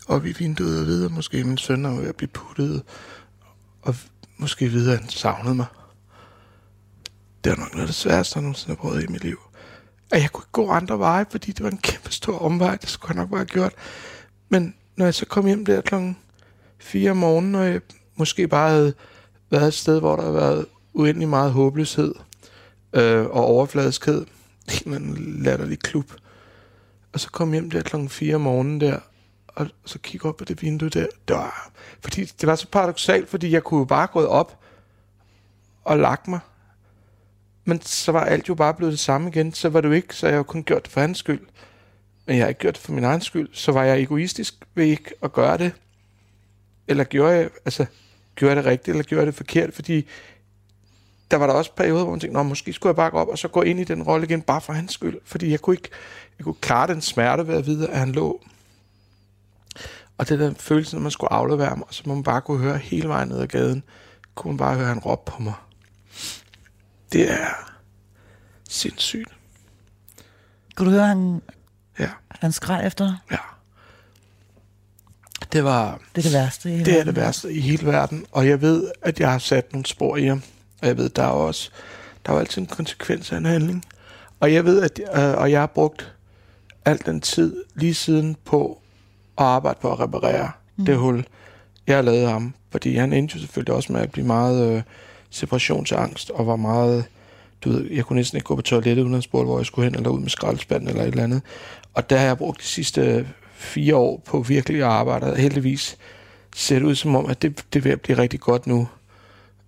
op 0.09 0.27
i 0.27 0.33
vinduet 0.33 0.81
og 0.81 0.87
videre, 0.87 1.09
måske 1.09 1.45
min 1.45 1.59
søn 1.59 1.85
er 1.85 2.01
ved 2.01 2.09
at 2.09 2.17
blive 2.17 2.29
puttet, 2.29 2.83
og 3.83 3.95
måske 4.37 4.69
videre, 4.69 4.95
at 4.95 5.01
han 5.01 5.09
savnede 5.09 5.55
mig 5.55 5.67
det 7.45 7.51
var 7.51 7.57
nok 7.57 7.73
noget 7.73 7.83
af 7.83 7.87
det 7.87 7.95
sværeste, 7.95 8.37
jeg 8.37 8.43
nogensinde 8.43 8.77
har 8.77 8.83
prøvet 8.83 9.05
i 9.05 9.07
mit 9.07 9.25
liv. 9.25 9.39
At 10.13 10.23
jeg 10.23 10.31
kunne 10.31 10.43
ikke 10.43 10.53
gå 10.53 10.71
andre 10.71 10.99
veje, 10.99 11.27
fordi 11.31 11.53
det 11.53 11.65
var 11.65 11.71
en 11.71 11.79
kæmpe 11.79 12.13
stor 12.13 12.39
omvej, 12.39 12.77
det 12.77 12.89
skulle 12.89 13.15
jeg 13.15 13.23
nok 13.23 13.31
bare 13.31 13.39
have 13.39 13.47
gjort. 13.47 13.73
Men 14.49 14.75
når 14.97 15.05
jeg 15.05 15.15
så 15.15 15.27
kom 15.27 15.47
hjem 15.47 15.65
der 15.65 15.81
klokken 15.81 16.17
4 16.79 17.11
om 17.11 17.17
morgenen, 17.17 17.55
og 17.55 17.67
jeg 17.67 17.81
måske 18.17 18.49
bare 18.49 18.71
havde 18.71 18.95
været 19.51 19.69
et 19.69 19.75
sted, 19.75 20.01
hvor 20.01 20.17
der 20.17 20.23
havde 20.23 20.35
været 20.35 20.67
uendelig 20.93 21.29
meget 21.29 21.53
håbløshed 21.53 22.15
øh, 22.93 23.25
og 23.25 23.45
overfladiskhed, 23.45 24.27
en 24.87 25.43
latterlig 25.43 25.79
klub, 25.79 26.13
og 27.13 27.21
så 27.21 27.31
kom 27.31 27.53
hjem 27.53 27.71
der 27.71 27.83
klokken 27.83 28.09
4 28.09 28.35
om 28.35 28.41
morgenen 28.41 28.81
der, 28.81 28.99
og 29.55 29.67
så 29.85 29.99
kigge 29.99 30.29
op 30.29 30.37
på 30.37 30.45
det 30.45 30.63
vindue 30.63 30.89
der. 30.89 31.07
Det 31.29 31.37
var, 31.37 31.71
fordi 32.01 32.25
det 32.25 32.47
var 32.47 32.55
så 32.55 32.67
paradoxalt, 32.69 33.29
fordi 33.29 33.51
jeg 33.51 33.63
kunne 33.63 33.79
jo 33.79 33.85
bare 33.85 34.07
gå 34.07 34.27
op 34.27 34.59
og 35.85 35.99
lagt 35.99 36.29
mig 36.29 36.41
men 37.65 37.81
så 37.81 38.13
var 38.13 38.25
alt 38.25 38.49
jo 38.49 38.55
bare 38.55 38.75
blevet 38.75 38.93
det 38.93 39.01
samme 39.01 39.29
igen. 39.29 39.53
Så 39.53 39.69
var 39.69 39.81
det 39.81 39.89
jo 39.89 39.93
ikke, 39.93 40.17
så 40.17 40.29
jeg 40.29 40.37
jo 40.37 40.43
kun 40.43 40.65
gjort 40.65 40.85
det 40.85 40.93
for 40.93 41.01
hans 41.01 41.19
skyld. 41.19 41.41
Men 42.27 42.37
jeg 42.37 42.45
har 42.45 42.49
ikke 42.49 42.61
gjort 42.61 42.75
det 42.75 42.83
for 42.83 42.93
min 42.93 43.05
egen 43.05 43.21
skyld. 43.21 43.49
Så 43.53 43.73
var 43.73 43.85
jeg 43.85 44.01
egoistisk 44.01 44.55
ved 44.75 44.85
ikke 44.85 45.11
at 45.23 45.33
gøre 45.33 45.59
det. 45.59 45.73
Eller 46.89 47.05
gjorde 47.05 47.33
jeg, 47.33 47.51
altså, 47.65 47.87
gjorde 48.37 48.55
jeg 48.55 48.65
det 48.65 48.71
rigtigt, 48.71 48.89
eller 48.89 49.05
gjorde 49.05 49.21
jeg 49.21 49.27
det 49.27 49.35
forkert? 49.35 49.75
Fordi 49.75 50.07
der 51.31 51.37
var 51.37 51.47
der 51.47 51.55
også 51.55 51.75
perioder, 51.75 52.03
hvor 52.03 52.11
man 52.11 52.21
tænkte, 52.21 52.37
Nå, 52.37 52.43
måske 52.43 52.73
skulle 52.73 52.91
jeg 52.91 52.97
bare 52.97 53.11
gå 53.11 53.19
op 53.19 53.29
og 53.29 53.39
så 53.39 53.49
gå 53.49 53.63
ind 53.63 53.81
i 53.81 53.85
den 53.85 54.03
rolle 54.03 54.27
igen, 54.27 54.43
bare 54.43 54.61
for 54.61 54.73
hans 54.73 54.93
skyld. 54.93 55.21
Fordi 55.25 55.51
jeg 55.51 55.61
kunne 55.61 55.75
ikke 55.75 55.89
jeg 56.39 56.45
kunne 56.45 56.55
klare 56.61 56.87
den 56.87 57.01
smerte 57.01 57.47
ved 57.47 57.55
at 57.55 57.67
vide, 57.67 57.89
at 57.89 57.99
han 57.99 58.13
lå. 58.13 58.41
Og 60.19 60.29
det 60.29 60.39
der 60.39 60.55
følelse, 60.59 60.97
når 60.97 61.03
man 61.03 61.11
skulle 61.11 61.33
aflevere 61.33 61.69
ham, 61.69 61.83
og 61.83 61.95
så 61.95 62.03
man 62.07 62.23
bare 62.23 62.41
kunne 62.41 62.59
høre 62.59 62.79
hele 62.79 63.09
vejen 63.09 63.29
ned 63.29 63.39
ad 63.41 63.47
gaden, 63.47 63.83
kunne 64.35 64.53
man 64.53 64.59
bare 64.59 64.75
høre, 64.77 64.87
han 64.87 64.99
råbte 64.99 65.33
på 65.33 65.43
mig. 65.43 65.55
Det 67.13 67.31
er 67.31 67.73
sindssygt. 68.69 69.29
Kunne 70.75 70.87
du 70.87 70.91
høre, 70.95 71.07
han, 71.07 71.43
Ja, 71.99 72.09
han 72.29 72.53
skreg 72.53 72.87
efter 72.87 73.05
dig? 73.05 73.17
ja. 73.31 73.37
Det 75.53 75.65
var, 75.65 76.01
Det 76.17 76.19
er 76.27 76.31
det 76.31 76.33
værste. 76.33 76.69
i 76.69 76.73
hele 76.73 76.85
Det 76.85 77.01
er 77.01 77.05
det 77.05 77.17
værste 77.17 77.53
i 77.53 77.61
hele 77.61 77.87
verden, 77.87 78.27
og 78.33 78.49
jeg 78.49 78.61
ved, 78.61 78.91
at 79.03 79.21
jeg 79.21 79.31
har 79.31 79.39
sat 79.39 79.73
nogle 79.73 79.87
spor 79.87 80.17
i 80.17 80.25
ham. 80.27 80.43
Og 80.83 80.89
jeg 80.89 80.97
ved, 80.97 81.09
der 81.09 81.23
er 81.23 81.27
også 81.29 81.71
der 82.27 82.33
er 82.33 82.35
jo 82.37 82.41
altid 82.41 82.63
en 82.63 82.67
konsekvens 82.67 83.33
af 83.33 83.37
en 83.37 83.45
handling. 83.45 83.85
Og 84.41 84.53
jeg 84.53 84.65
ved, 84.65 84.83
at 84.83 85.01
øh, 85.17 85.39
og 85.39 85.51
jeg 85.51 85.61
har 85.61 85.67
brugt 85.67 86.13
al 86.85 87.03
den 87.07 87.21
tid 87.21 87.65
lige 87.75 87.95
siden 87.95 88.37
på 88.45 88.83
at 89.39 89.45
arbejde 89.45 89.79
på 89.83 89.93
at 89.93 90.01
reparere 90.01 90.51
mm. 90.77 90.85
det 90.85 90.97
hul, 90.97 91.25
jeg 91.87 92.05
lavet 92.05 92.29
ham. 92.29 92.55
Fordi 92.71 92.97
han 92.97 93.13
endte 93.13 93.35
jo 93.35 93.41
selvfølgelig 93.41 93.75
også 93.75 93.93
med 93.93 94.01
at 94.01 94.13
blive 94.13 94.27
meget 94.27 94.77
øh, 94.77 94.83
separationsangst, 95.31 96.31
og 96.31 96.47
var 96.47 96.57
meget, 96.57 97.05
du 97.65 97.71
ved, 97.71 97.91
jeg 97.91 98.05
kunne 98.05 98.17
næsten 98.17 98.37
ikke 98.37 98.47
gå 98.47 98.57
på 98.57 98.63
toilettet, 98.63 99.03
uden 99.03 99.15
at 99.15 99.23
spørge, 99.23 99.45
hvor 99.45 99.59
jeg 99.59 99.67
skulle 99.67 99.85
hen, 99.87 99.95
eller 99.95 100.11
ud 100.11 100.21
med 100.21 100.31
skraldespanden, 100.31 100.89
eller 100.89 101.03
et 101.03 101.09
eller 101.09 101.25
andet. 101.25 101.43
Og 101.95 102.11
der 102.11 102.19
har 102.19 102.27
jeg 102.27 102.39
brugt 102.39 102.61
de 102.61 102.67
sidste 102.67 103.29
fire 103.55 103.97
år 103.97 104.23
på 104.27 104.41
virkelig 104.41 104.81
at 104.81 104.89
arbejde, 104.89 105.27
og 105.27 105.37
heldigvis 105.37 105.97
ser 106.57 106.79
det 106.79 106.87
ud 106.87 106.95
som 106.95 107.17
om, 107.17 107.27
at 107.27 107.43
det, 107.43 107.65
det 107.73 107.79
er 107.79 107.83
ved 107.83 107.93
at 107.93 108.01
blive 108.01 108.19
rigtig 108.19 108.41
godt 108.41 108.67
nu. 108.67 108.89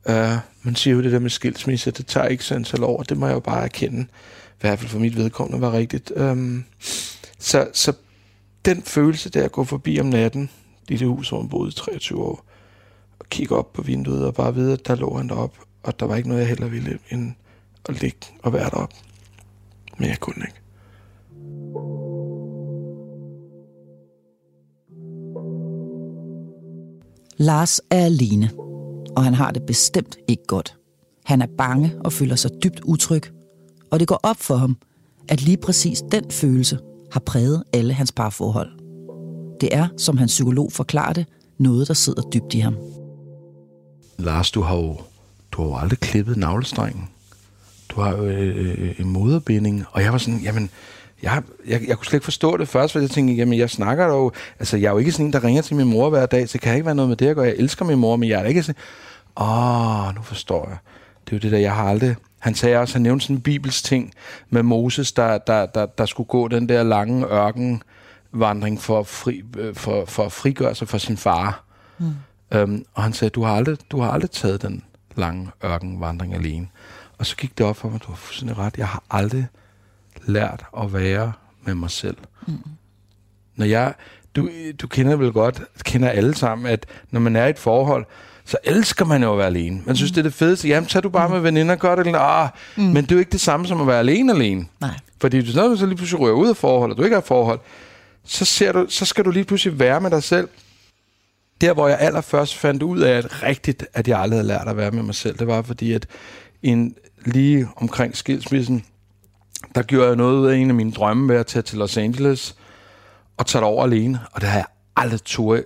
Uh, 0.09 0.37
man 0.63 0.77
siger 0.77 0.95
jo 0.95 1.03
det 1.03 1.13
der 1.13 1.19
med 1.19 1.31
skilsmisse, 1.31 1.91
det 1.91 2.07
tager 2.07 2.27
ikke 2.27 2.45
så 2.45 2.55
antal 2.55 2.85
år, 2.85 3.03
det 3.03 3.17
må 3.17 3.27
jeg 3.27 3.35
jo 3.35 3.41
bare 3.41 3.65
erkende, 3.65 4.01
i 4.01 4.61
hvert 4.61 4.79
fald 4.79 4.91
for 4.91 4.99
mit 4.99 5.17
vedkommende 5.17 5.61
var 5.61 5.73
rigtigt. 5.73 6.11
Um, 6.11 6.65
så, 7.39 7.69
så 7.73 7.93
den 8.67 8.83
følelse 8.83 9.31
der 9.31 9.45
at 9.45 9.53
gå 9.53 9.65
forbi 9.65 10.01
om 10.01 10.07
natten, 10.07 10.51
i 10.89 10.97
det 10.97 11.09
hus, 11.09 11.29
hvor 11.29 11.41
han 11.41 11.49
boede 11.49 11.69
i 11.69 11.73
23 11.73 12.23
år, 12.23 12.45
og 13.19 13.27
kigge 13.29 13.57
op 13.57 13.73
på 13.73 13.83
vinduet 13.83 14.27
og 14.27 14.35
bare 14.35 14.55
vide, 14.55 14.73
at 14.73 14.87
der 14.87 14.95
lå 14.95 15.17
han 15.17 15.29
derop, 15.29 15.55
og 15.83 16.01
der 16.01 16.07
var 16.07 16.17
ikke 16.17 16.29
noget, 16.29 16.41
jeg 16.41 16.49
heller 16.49 16.69
ville, 16.69 16.99
end 17.11 17.33
at 17.89 18.01
ligge 18.01 18.27
og 18.43 18.53
være 18.53 18.71
derop. 18.71 18.93
Men 19.99 20.09
jeg 20.09 20.19
kunne 20.21 20.47
ikke. 20.47 20.61
Lars 27.39 27.81
er 27.91 28.05
alene, 28.05 28.51
og 29.17 29.25
han 29.25 29.35
har 29.35 29.51
det 29.51 29.63
bestemt 29.67 30.17
ikke 30.29 30.43
godt. 30.47 30.77
Han 31.25 31.43
er 31.43 31.47
bange 31.59 31.93
og 32.05 32.13
føler 32.13 32.37
sig 32.37 32.51
dybt 32.63 32.81
utryg, 32.81 33.23
og 33.91 34.01
det 34.01 34.09
går 34.09 34.21
op 34.23 34.37
for 34.37 34.57
ham, 34.57 34.77
at 35.29 35.43
lige 35.43 35.57
præcis 35.57 36.03
den 36.13 36.31
følelse 36.31 36.79
har 37.13 37.21
præget 37.21 37.63
alle 37.73 37.93
hans 37.93 38.13
parforhold. 38.13 38.71
Det 39.61 39.69
er, 39.73 39.89
som 39.99 40.19
hans 40.19 40.33
psykolog 40.33 40.73
forklarer 40.73 41.13
det, 41.13 41.27
noget, 41.59 41.89
der 41.89 41.95
sidder 41.95 42.23
dybt 42.23 42.55
i 42.55 42.59
ham. 42.59 42.77
Lars, 44.19 44.51
du 44.51 44.63
har 44.63 44.77
jo, 44.77 44.97
du 45.53 45.63
har 45.63 45.69
jo 45.69 45.77
aldrig 45.77 45.99
klippet 45.99 46.37
navlestrengen. 46.37 47.09
Du 47.89 48.01
har 48.01 48.17
jo 48.17 48.25
øh, 48.25 48.57
øh 48.57 49.01
en 49.01 49.09
moderbinding, 49.09 49.85
og 49.93 50.03
jeg 50.03 50.13
var 50.13 50.19
sådan, 50.19 50.41
jamen, 50.41 50.71
jeg, 51.23 51.43
jeg, 51.67 51.89
jeg 51.89 51.97
kunne 51.97 52.07
slet 52.07 52.15
ikke 52.15 52.25
forstå 52.25 52.57
det 52.57 52.69
først, 52.69 52.93
fordi 52.93 53.03
jeg 53.03 53.11
tænkte, 53.11 53.35
jamen, 53.35 53.59
jeg 53.59 53.71
snakker 53.71 54.07
dog, 54.07 54.33
altså, 54.59 54.77
jeg 54.77 54.87
er 54.89 54.93
jo 54.93 54.99
ikke 54.99 55.13
sådan 55.13 55.27
en, 55.27 55.33
der 55.33 55.45
ringer 55.45 55.63
til 55.63 55.77
min 55.77 55.87
mor 55.87 56.11
hver 56.11 56.27
dag, 56.27 56.49
så 56.49 56.59
kan 56.59 56.69
jeg 56.69 56.77
ikke 56.77 56.87
være 56.87 56.95
noget 56.95 57.09
med 57.09 57.17
det 57.17 57.27
at 57.27 57.37
gøre. 57.37 57.47
Jeg 57.47 57.55
elsker 57.59 57.85
min 57.85 57.99
mor, 57.99 58.17
men 58.17 58.29
jeg 58.29 58.39
er 58.39 58.43
da 58.43 58.49
ikke 58.49 58.63
sådan, 58.63 58.81
åh, 59.41 60.15
nu 60.15 60.23
forstår 60.23 60.69
jeg. 60.69 60.79
Det 61.25 61.33
er 61.33 61.37
jo 61.37 61.41
det 61.41 61.53
der, 61.53 61.59
jeg 61.59 61.75
har 61.75 61.85
aldrig, 61.85 62.17
han 62.39 62.55
sagde 62.55 62.79
også, 62.79 62.95
han 62.95 63.03
nævnte 63.03 63.25
sådan 63.25 63.37
en 63.37 63.43
bibelsk 63.43 63.85
ting 63.85 64.13
med 64.51 64.63
Moses, 64.63 65.13
der, 65.13 65.39
der, 65.39 65.67
der, 65.67 65.87
der 65.87 66.07
skulle 66.07 66.27
gå 66.27 66.49
den 66.49 66.69
der 66.69 66.83
lange 66.83 67.27
ørkenvandring 67.27 68.81
for, 68.81 69.01
at 69.01 69.07
fri, 69.07 69.43
øh, 69.59 69.75
for, 69.75 70.05
for 70.05 70.25
at 70.25 70.33
frigøre 70.33 70.75
sig 70.75 70.89
fra 70.89 70.99
sin 70.99 71.17
far. 71.17 71.65
Mm. 71.99 72.15
Øhm, 72.53 72.85
og 72.95 73.03
han 73.03 73.13
sagde, 73.13 73.31
du 73.31 73.43
har, 73.43 73.57
aldrig, 73.57 73.79
du 73.91 74.01
har 74.01 74.11
aldrig 74.11 74.31
taget 74.31 74.63
den 74.63 74.83
lange 75.17 75.51
ørkenvandring 75.65 76.35
alene. 76.35 76.69
Og 77.19 77.27
så 77.27 77.37
gik 77.37 77.59
det 77.59 77.67
op 77.67 77.77
for 77.77 77.89
mig, 77.89 78.03
du 78.03 78.09
har 78.09 78.17
fuldstændig 78.17 78.59
ret, 78.59 78.79
jeg 78.79 78.89
har 78.89 79.03
aldrig 79.11 79.47
lært 80.27 80.65
at 80.79 80.93
være 80.93 81.33
med 81.65 81.75
mig 81.75 81.91
selv. 81.91 82.17
Mm. 82.47 82.59
Når 83.57 83.67
jeg, 83.67 83.95
du, 84.37 84.49
du 84.81 84.87
kender 84.87 85.17
vel 85.17 85.33
godt, 85.33 85.63
kender 85.85 86.09
alle 86.09 86.35
sammen, 86.35 86.67
at 86.67 86.87
når 87.11 87.21
man 87.21 87.37
er 87.37 87.47
i 87.47 87.51
et 87.51 87.59
forhold, 87.59 88.07
så 88.47 88.57
elsker 88.65 89.05
man 89.05 89.23
jo 89.23 89.33
at 89.33 89.39
være 89.39 89.47
alene. 89.47 89.83
Man 89.87 89.97
synes, 89.97 90.11
mm. 90.11 90.15
det 90.15 90.21
er 90.21 90.23
det 90.23 90.35
fedeste. 90.35 90.69
Jamen, 90.69 90.89
så 90.89 91.01
du 91.01 91.09
bare 91.09 91.29
med 91.29 91.41
veninder, 91.41 91.77
gør 91.77 91.95
det. 91.95 92.15
Ah, 92.17 92.49
mm. 92.77 92.83
Men 92.83 92.97
det 92.97 93.11
er 93.11 93.17
jo 93.17 93.19
ikke 93.19 93.33
det 93.33 93.41
samme 93.41 93.67
som 93.67 93.81
at 93.81 93.87
være 93.87 93.99
alene 93.99 94.33
alene. 94.33 94.67
Nej. 94.81 94.95
Fordi 95.21 95.55
når 95.55 95.69
du 95.69 95.77
så 95.77 95.87
lige 95.87 95.97
pludselig 95.97 96.21
rører 96.21 96.33
ud 96.33 96.49
af 96.49 96.57
forhold, 96.57 96.91
og 96.91 96.99
du 96.99 97.03
ikke 97.03 97.17
har 97.17 97.21
forhold, 97.21 97.61
så, 98.25 98.45
ser 98.45 98.73
du, 98.73 98.87
så 98.89 99.05
skal 99.05 99.25
du 99.25 99.31
lige 99.31 99.45
pludselig 99.45 99.79
være 99.79 100.01
med 100.01 100.11
dig 100.11 100.23
selv. 100.23 100.49
Der, 101.61 101.75
hvor 101.75 101.89
jeg 101.89 101.99
allerførst 102.01 102.57
fandt 102.57 102.83
ud 102.83 103.01
af, 103.01 103.13
at 103.13 103.43
rigtigt, 103.43 103.87
at 103.95 104.09
jeg 104.09 104.21
aldrig 104.21 104.39
havde 104.39 104.49
lært 104.49 104.69
at 104.69 104.77
være 104.77 104.91
med 104.91 105.03
mig 105.03 105.15
selv, 105.15 105.39
det 105.39 105.47
var 105.47 105.63
fordi, 105.63 105.93
at 105.93 106.07
en, 106.63 106.95
lige 107.25 107.69
omkring 107.77 108.17
skilsmissen, 108.17 108.85
der 109.75 109.83
gjorde 109.83 110.07
jeg 110.07 110.17
noget 110.17 110.39
ud 110.39 110.47
af 110.47 110.57
en 110.57 110.69
af 110.69 110.75
mine 110.75 110.93
drømme 110.93 111.29
ved 111.29 111.41
at 111.41 111.47
tage 111.47 111.63
til 111.63 111.79
Los 111.79 111.97
Angeles 111.97 112.57
og 113.37 113.47
tage 113.47 113.65
over 113.65 113.85
alene. 113.85 114.21
Og 114.33 114.41
det 114.41 114.49
har 114.49 114.59
jeg 114.59 114.67
aldrig 114.97 115.21
turde 115.25 115.65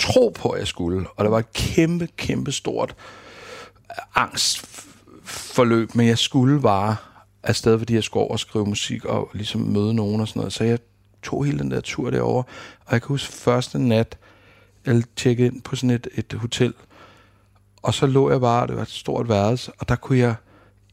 tro 0.00 0.28
på, 0.28 0.48
at 0.48 0.58
jeg 0.58 0.68
skulle. 0.68 1.06
Og 1.16 1.24
det 1.24 1.32
var 1.32 1.38
et 1.38 1.52
kæmpe, 1.52 2.08
kæmpe 2.16 2.52
stort 2.52 2.94
angstforløb, 4.14 5.94
men 5.94 6.06
jeg 6.06 6.18
skulle 6.18 6.60
bare 6.60 6.96
afsted, 7.42 7.78
fordi 7.78 7.94
jeg 7.94 8.04
skulle 8.04 8.22
over 8.22 8.32
og 8.32 8.40
skrive 8.40 8.66
musik 8.66 9.04
og 9.04 9.30
ligesom 9.32 9.60
møde 9.60 9.94
nogen 9.94 10.20
og 10.20 10.28
sådan 10.28 10.40
noget. 10.40 10.52
Så 10.52 10.64
jeg 10.64 10.78
tog 11.22 11.44
hele 11.44 11.58
den 11.58 11.70
der 11.70 11.80
tur 11.80 12.10
derover 12.10 12.42
og 12.90 12.94
jeg 12.94 13.02
kan 13.02 13.08
huske 13.08 13.32
første 13.32 13.78
nat, 13.78 14.18
jeg 14.86 15.02
tjekkede 15.16 15.48
ind 15.48 15.62
på 15.62 15.76
sådan 15.76 15.90
et, 15.90 16.08
et 16.14 16.32
hotel, 16.32 16.74
og 17.82 17.94
så 17.94 18.06
lå 18.06 18.30
jeg 18.30 18.40
bare, 18.40 18.66
det 18.66 18.76
var 18.76 18.82
et 18.82 18.88
stort 18.88 19.28
værelse, 19.28 19.72
og 19.78 19.88
der 19.88 19.96
kunne 19.96 20.18
jeg, 20.18 20.34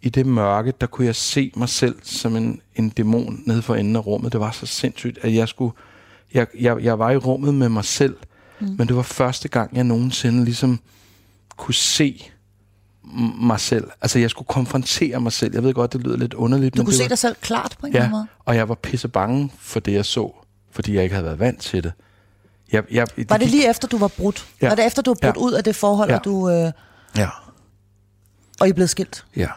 i 0.01 0.09
det 0.09 0.25
mørke, 0.25 0.73
der 0.81 0.87
kunne 0.87 1.07
jeg 1.07 1.15
se 1.15 1.51
mig 1.55 1.69
selv 1.69 1.95
som 2.03 2.35
en, 2.35 2.61
en 2.75 2.89
dæmon 2.89 3.43
nede 3.45 3.61
for 3.61 3.75
enden 3.75 3.95
af 3.95 4.07
rummet. 4.07 4.31
Det 4.31 4.39
var 4.39 4.51
så 4.51 4.65
sindssygt, 4.65 5.19
at 5.21 5.33
jeg 5.33 5.47
skulle, 5.47 5.75
jeg, 6.33 6.47
jeg, 6.59 6.83
jeg 6.83 6.99
var 6.99 7.11
i 7.11 7.17
rummet 7.17 7.53
med 7.53 7.69
mig 7.69 7.85
selv, 7.85 8.15
mm. 8.59 8.75
men 8.77 8.87
det 8.87 8.95
var 8.95 9.01
første 9.01 9.47
gang, 9.47 9.75
jeg 9.75 9.83
nogensinde 9.83 10.45
ligesom 10.45 10.79
kunne 11.57 11.73
se 11.75 12.31
mig 13.41 13.59
selv. 13.59 13.87
Altså, 14.01 14.19
jeg 14.19 14.29
skulle 14.29 14.47
konfrontere 14.47 15.19
mig 15.21 15.31
selv. 15.31 15.53
Jeg 15.53 15.63
ved 15.63 15.73
godt, 15.73 15.93
det 15.93 16.01
lyder 16.01 16.17
lidt 16.17 16.33
underligt. 16.33 16.75
Du 16.75 16.79
men 16.79 16.85
kunne 16.85 16.91
det 16.91 16.97
se 16.97 17.03
var, 17.03 17.07
dig 17.07 17.17
selv 17.17 17.35
klart 17.41 17.75
på 17.79 17.85
en 17.85 17.89
eller 17.91 17.99
Ja, 17.99 18.05
anden 18.05 18.17
måde. 18.17 18.27
og 18.45 18.55
jeg 18.55 18.69
var 18.69 18.75
pisse 18.75 19.07
bange 19.07 19.51
for 19.59 19.79
det, 19.79 19.93
jeg 19.93 20.05
så, 20.05 20.31
fordi 20.71 20.93
jeg 20.95 21.03
ikke 21.03 21.15
havde 21.15 21.25
været 21.25 21.39
vant 21.39 21.61
til 21.61 21.83
det. 21.83 21.93
Jeg, 22.71 22.83
jeg, 22.91 23.07
Var 23.29 23.37
det 23.37 23.49
lige 23.49 23.69
efter, 23.69 23.87
du 23.87 23.97
var 23.97 24.07
brudt? 24.07 24.47
Ja. 24.61 24.67
Var 24.67 24.75
det 24.75 24.85
efter, 24.85 25.01
du 25.01 25.09
var 25.21 25.31
brudt 25.31 25.37
Ja. 25.37 25.41
ud 25.47 25.51
af 25.53 25.63
det 25.63 25.75
forhold, 25.75 26.09
Ja. 26.09 26.17
og, 26.17 26.25
du, 26.25 26.49
øh, 26.49 26.71
Ja, 27.17 27.29
og 28.59 28.67
I 28.67 28.73
blev 28.73 28.87
skilt? 28.87 29.25
ja. 29.35 29.47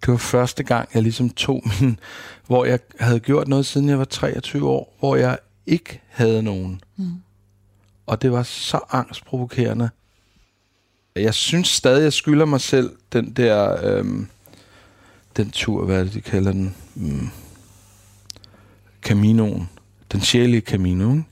Det 0.00 0.08
var 0.08 0.16
første 0.16 0.62
gang, 0.62 0.88
jeg 0.94 1.02
ligesom 1.02 1.30
tog 1.30 1.62
min... 1.80 1.98
Hvor 2.46 2.64
jeg 2.64 2.78
havde 3.00 3.20
gjort 3.20 3.48
noget, 3.48 3.66
siden 3.66 3.88
jeg 3.88 3.98
var 3.98 4.04
23 4.04 4.68
år, 4.68 4.96
hvor 4.98 5.16
jeg 5.16 5.38
ikke 5.66 6.00
havde 6.08 6.42
nogen. 6.42 6.80
Mm. 6.96 7.12
Og 8.08 8.22
det 8.22 8.32
var 8.32 8.42
så 8.42 8.80
angstprovokerende. 8.90 9.90
Jeg 11.16 11.34
synes 11.34 11.68
stadig, 11.68 12.02
jeg 12.02 12.12
skylder 12.12 12.44
mig 12.44 12.60
selv 12.60 12.90
den 13.12 13.30
der... 13.30 13.76
Øhm, 13.82 14.26
den 15.36 15.50
tur, 15.50 15.84
hvad 15.84 16.00
er 16.00 16.04
det, 16.04 16.14
de 16.14 16.20
kalder 16.20 16.52
den? 16.52 16.74
Mm, 16.94 17.28
Caminoen. 19.02 19.68
Den 20.12 20.20
sjælige 20.20 20.60
Camino, 20.60 21.10
ikke? 21.10 21.24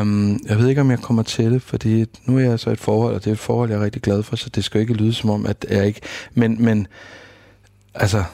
Um, 0.00 0.40
jeg 0.48 0.58
ved 0.58 0.68
ikke, 0.68 0.80
om 0.80 0.90
jeg 0.90 0.98
kommer 0.98 1.22
til 1.22 1.52
det, 1.52 1.62
fordi 1.62 2.04
nu 2.26 2.38
er 2.38 2.42
jeg 2.42 2.60
så 2.60 2.70
et 2.70 2.80
forhold, 2.80 3.14
og 3.14 3.24
det 3.24 3.30
er 3.30 3.34
et 3.34 3.38
forhold, 3.38 3.70
jeg 3.70 3.78
er 3.78 3.84
rigtig 3.84 4.02
glad 4.02 4.22
for, 4.22 4.36
så 4.36 4.48
det 4.48 4.64
skal 4.64 4.78
jo 4.78 4.80
ikke 4.80 4.94
lyde 4.94 5.12
som 5.12 5.30
om, 5.30 5.46
at 5.46 5.66
jeg 5.70 5.86
ikke... 5.86 6.00
Men, 6.34 6.64
men 6.64 6.86
altså, 7.94 8.24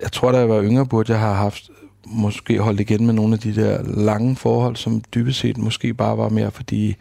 jeg 0.00 0.12
tror, 0.12 0.32
da 0.32 0.38
jeg 0.38 0.48
var 0.48 0.62
yngre, 0.62 0.86
burde 0.86 1.12
jeg 1.12 1.20
have 1.20 1.34
haft 1.34 1.70
måske 2.08 2.58
holdt 2.58 2.80
igen 2.80 3.06
med 3.06 3.14
nogle 3.14 3.32
af 3.34 3.38
de 3.38 3.54
der 3.54 3.82
lange 3.82 4.36
forhold, 4.36 4.76
som 4.76 5.02
dybest 5.14 5.38
set 5.38 5.58
måske 5.58 5.94
bare 5.94 6.18
var 6.18 6.28
mere, 6.28 6.50
fordi 6.50 6.96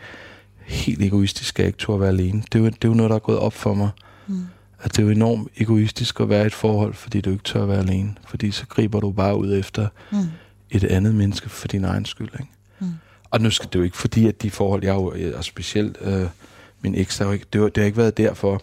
helt 0.65 1.01
egoistisk, 1.01 1.55
at 1.55 1.59
jeg 1.59 1.67
ikke 1.67 1.77
turde 1.77 1.99
være 1.99 2.09
alene. 2.09 2.43
Det 2.51 2.55
er, 2.55 2.59
jo, 2.59 2.65
det 2.65 2.83
er 2.83 2.87
jo 2.89 2.93
noget, 2.93 3.09
der 3.09 3.15
er 3.15 3.19
gået 3.19 3.39
op 3.39 3.53
for 3.53 3.73
mig. 3.73 3.89
Mm. 4.27 4.45
At 4.79 4.91
det 4.91 4.99
er 4.99 5.03
jo 5.03 5.09
enormt 5.09 5.47
egoistisk 5.57 6.19
at 6.19 6.29
være 6.29 6.43
i 6.43 6.47
et 6.47 6.53
forhold, 6.53 6.93
fordi 6.93 7.21
du 7.21 7.29
ikke 7.29 7.43
tør 7.43 7.63
at 7.63 7.69
være 7.69 7.79
alene. 7.79 8.15
Fordi 8.27 8.51
så 8.51 8.67
griber 8.67 8.99
du 8.99 9.11
bare 9.11 9.37
ud 9.37 9.57
efter 9.57 9.87
Mm. 10.11 10.17
et 10.71 10.83
andet 10.83 11.15
menneske 11.15 11.49
for 11.49 11.67
din 11.67 11.83
egen 11.83 12.05
skyld. 12.05 12.29
Ikke? 12.33 12.51
Mm. 12.79 12.87
Og 13.29 13.41
nu 13.41 13.49
skal 13.49 13.69
det 13.73 13.79
jo 13.79 13.83
ikke, 13.83 13.97
fordi 13.97 14.27
at 14.27 14.41
de 14.41 14.51
forhold, 14.51 14.83
jeg 14.83 14.93
jo, 14.93 15.13
og 15.37 15.43
specielt 15.43 15.97
øh, 16.01 16.27
min 16.81 16.95
eks, 16.95 17.17
der 17.17 17.25
jo 17.25 17.31
ikke, 17.31 17.45
det, 17.53 17.75
det 17.75 17.81
har 17.81 17.85
ikke 17.85 17.97
været 17.97 18.17
derfor. 18.17 18.61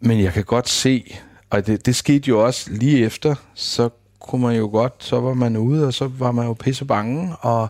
Men 0.00 0.20
jeg 0.20 0.32
kan 0.32 0.44
godt 0.44 0.68
se, 0.68 1.14
og 1.50 1.66
det, 1.66 1.86
det 1.86 1.96
skete 1.96 2.28
jo 2.28 2.44
også 2.44 2.70
lige 2.72 2.98
efter, 3.04 3.34
så 3.54 3.88
kunne 4.24 4.42
man 4.42 4.56
jo 4.56 4.68
godt, 4.72 4.94
så 4.98 5.20
var 5.20 5.34
man 5.34 5.56
ude, 5.56 5.86
og 5.86 5.94
så 5.94 6.10
var 6.18 6.32
man 6.32 6.46
jo 6.46 6.52
pisse 6.52 6.84
bange, 6.84 7.36
og 7.36 7.68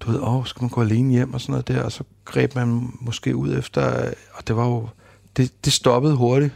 du 0.00 0.10
ved, 0.10 0.20
åh, 0.20 0.46
skal 0.46 0.62
man 0.62 0.70
gå 0.70 0.80
alene 0.80 1.12
hjem 1.12 1.34
og 1.34 1.40
sådan 1.40 1.52
noget 1.52 1.68
der, 1.68 1.82
og 1.82 1.92
så 1.92 2.04
greb 2.24 2.54
man 2.54 2.90
måske 3.00 3.36
ud 3.36 3.58
efter, 3.58 4.12
og 4.32 4.48
det 4.48 4.56
var 4.56 4.66
jo, 4.66 4.88
det, 5.36 5.64
det 5.64 5.72
stoppede 5.72 6.14
hurtigt. 6.14 6.52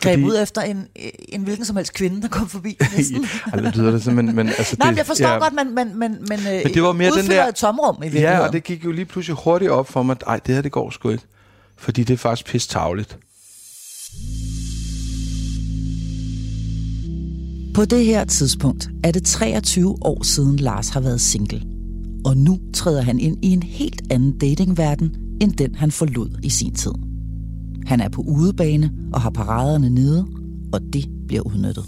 Greb 0.00 0.24
ud 0.24 0.42
efter 0.42 0.62
en, 0.62 0.86
en 1.28 1.42
hvilken 1.42 1.64
som 1.64 1.76
helst 1.76 1.94
kvinde, 1.94 2.22
der 2.22 2.28
kom 2.28 2.48
forbi. 2.48 2.78
Næsten. 2.96 3.26
ja, 3.54 3.60
det 3.60 3.76
lyder 3.76 3.90
det 3.90 4.14
men, 4.14 4.34
men 4.34 4.48
altså 4.48 4.76
Nej, 4.78 4.90
det, 4.90 4.96
jeg 4.96 5.06
forstår 5.06 5.28
ja, 5.28 5.38
godt, 5.38 5.54
men, 5.54 5.74
men, 5.74 5.98
men, 5.98 6.12
men, 6.28 6.40
men 6.44 6.74
det 6.74 6.82
var 6.82 6.92
mere 6.92 7.10
den 7.10 7.26
der, 7.26 7.46
et 7.46 7.54
tomrum 7.54 7.96
i 7.96 8.00
virkeligheden. 8.00 8.38
Ja, 8.38 8.46
og 8.46 8.52
det 8.52 8.64
gik 8.64 8.84
jo 8.84 8.92
lige 8.92 9.04
pludselig 9.04 9.36
hurtigt 9.44 9.70
op 9.70 9.88
for 9.88 10.02
mig, 10.02 10.16
at 10.26 10.46
det 10.46 10.54
her, 10.54 10.62
det 10.62 10.72
går 10.72 10.90
sgu 10.90 11.08
ikke. 11.08 11.24
Fordi 11.76 12.04
det 12.04 12.14
er 12.14 12.18
faktisk 12.18 12.46
pisse 12.46 12.68
tavligt. 12.68 13.18
På 17.74 17.84
det 17.84 18.04
her 18.04 18.24
tidspunkt 18.24 18.90
er 19.04 19.10
det 19.10 19.24
23 19.24 19.96
år 20.00 20.22
siden 20.22 20.56
Lars 20.56 20.88
har 20.88 21.00
været 21.00 21.20
single. 21.20 21.62
Og 22.24 22.36
nu 22.36 22.58
træder 22.74 23.02
han 23.02 23.18
ind 23.18 23.44
i 23.44 23.48
en 23.48 23.62
helt 23.62 24.02
anden 24.10 24.38
datingverden, 24.38 25.16
end 25.40 25.52
den 25.52 25.74
han 25.74 25.90
forlod 25.90 26.38
i 26.42 26.50
sin 26.50 26.74
tid. 26.74 26.92
Han 27.86 28.00
er 28.00 28.08
på 28.08 28.22
udebane 28.22 28.90
og 29.12 29.20
har 29.20 29.30
paraderne 29.30 29.90
nede, 29.90 30.26
og 30.72 30.80
det 30.92 31.08
bliver 31.28 31.42
udnyttet. 31.42 31.84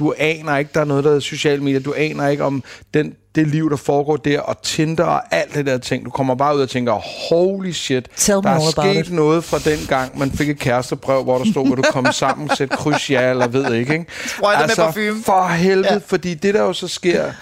Du 0.00 0.14
aner 0.18 0.56
ikke, 0.56 0.70
der 0.74 0.80
er 0.80 0.84
noget, 0.84 1.04
der 1.04 1.16
er 1.16 1.20
sociale 1.20 1.62
medier. 1.62 1.80
Du 1.80 1.94
aner 1.96 2.28
ikke 2.28 2.44
om 2.44 2.62
den, 2.94 3.14
det 3.34 3.46
liv, 3.46 3.70
der 3.70 3.76
foregår 3.76 4.16
der, 4.16 4.40
og 4.40 4.62
Tinder 4.62 5.04
og 5.04 5.34
alt 5.34 5.54
det 5.54 5.66
der 5.66 5.78
ting. 5.78 6.04
Du 6.04 6.10
kommer 6.10 6.34
bare 6.34 6.56
ud 6.56 6.60
og 6.60 6.68
tænker, 6.70 6.92
holy 7.28 7.70
shit, 7.72 8.08
Tell 8.16 8.42
der 8.42 8.50
er 8.50 8.70
sket 8.70 9.06
it. 9.06 9.12
noget 9.12 9.44
fra 9.44 9.58
den 9.58 9.78
gang, 9.88 10.18
man 10.18 10.30
fik 10.30 10.48
et 10.48 10.58
kærestebrev, 10.58 11.22
hvor 11.22 11.38
der 11.38 11.50
stod, 11.50 11.66
hvor 11.66 11.74
du 11.74 11.82
kom 11.90 12.12
sammen, 12.22 12.50
sæt 12.56 12.70
kryds 12.70 13.10
ja, 13.10 13.30
eller 13.30 13.48
ved 13.48 13.74
ikke. 13.74 13.92
ikke? 13.92 14.06
altså, 14.44 14.84
med 14.84 14.92
parfume. 14.92 15.24
For 15.24 15.48
helvede, 15.48 15.92
ja. 15.92 16.00
fordi 16.06 16.34
det 16.34 16.54
der 16.54 16.62
jo 16.62 16.72
så 16.72 16.88
sker, 16.88 17.32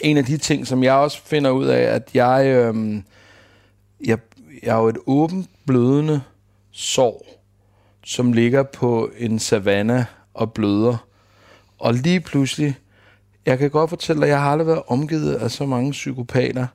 en 0.00 0.16
af 0.16 0.24
de 0.24 0.36
ting, 0.36 0.66
som 0.66 0.82
jeg 0.82 0.92
også 0.92 1.20
finder 1.24 1.50
ud 1.50 1.66
af, 1.66 1.82
at 1.82 2.08
jeg, 2.14 2.46
øhm, 2.46 3.04
jeg, 4.06 4.18
jeg 4.62 4.76
er 4.76 4.80
jo 4.80 4.88
et 4.88 4.98
åbent, 5.06 5.50
blødende 5.66 6.20
sår, 6.72 7.26
som 8.04 8.32
ligger 8.32 8.62
på 8.62 9.10
en 9.18 9.38
savanne 9.38 10.06
og 10.34 10.52
bløder. 10.52 10.96
Og 11.84 11.94
lige 11.94 12.20
pludselig, 12.20 12.78
jeg 13.46 13.58
kan 13.58 13.70
godt 13.70 13.90
fortælle 13.90 14.22
at 14.22 14.28
jeg 14.28 14.40
har 14.40 14.50
aldrig 14.50 14.66
været 14.66 14.82
omgivet 14.86 15.34
af 15.34 15.50
så 15.50 15.66
mange 15.66 15.90
psykopater 15.90 16.66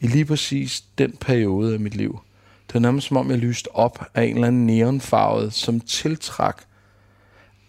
i 0.00 0.06
lige 0.06 0.24
præcis 0.24 0.84
den 0.98 1.16
periode 1.20 1.74
af 1.74 1.80
mit 1.80 1.94
liv. 1.94 2.20
Det 2.68 2.74
er 2.74 2.78
nærmest 2.78 3.06
som 3.06 3.16
om, 3.16 3.30
jeg 3.30 3.38
lyste 3.38 3.74
op 3.74 4.04
af 4.14 4.24
en 4.24 4.34
eller 4.34 4.46
anden 4.46 4.66
neonfarvet, 4.66 5.54
som 5.54 5.80
tiltrak. 5.80 6.62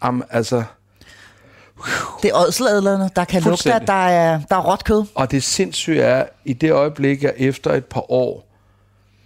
Am, 0.01 0.23
altså, 0.29 0.63
det 2.21 2.31
er 2.31 2.45
ådsladlerne, 2.47 3.09
der 3.15 3.25
kan 3.25 3.41
lugte, 3.41 3.73
at 3.73 3.87
der 3.87 4.07
er, 4.07 4.41
der 4.49 4.55
er 4.55 4.71
råt 4.71 4.83
kød. 4.83 5.05
Og 5.15 5.31
det 5.31 5.43
sindssyge 5.43 6.01
er, 6.01 6.25
i 6.45 6.53
det 6.53 6.71
øjeblik, 6.71 7.23
jeg 7.23 7.33
efter 7.37 7.73
et 7.73 7.85
par 7.85 8.11
år 8.11 8.47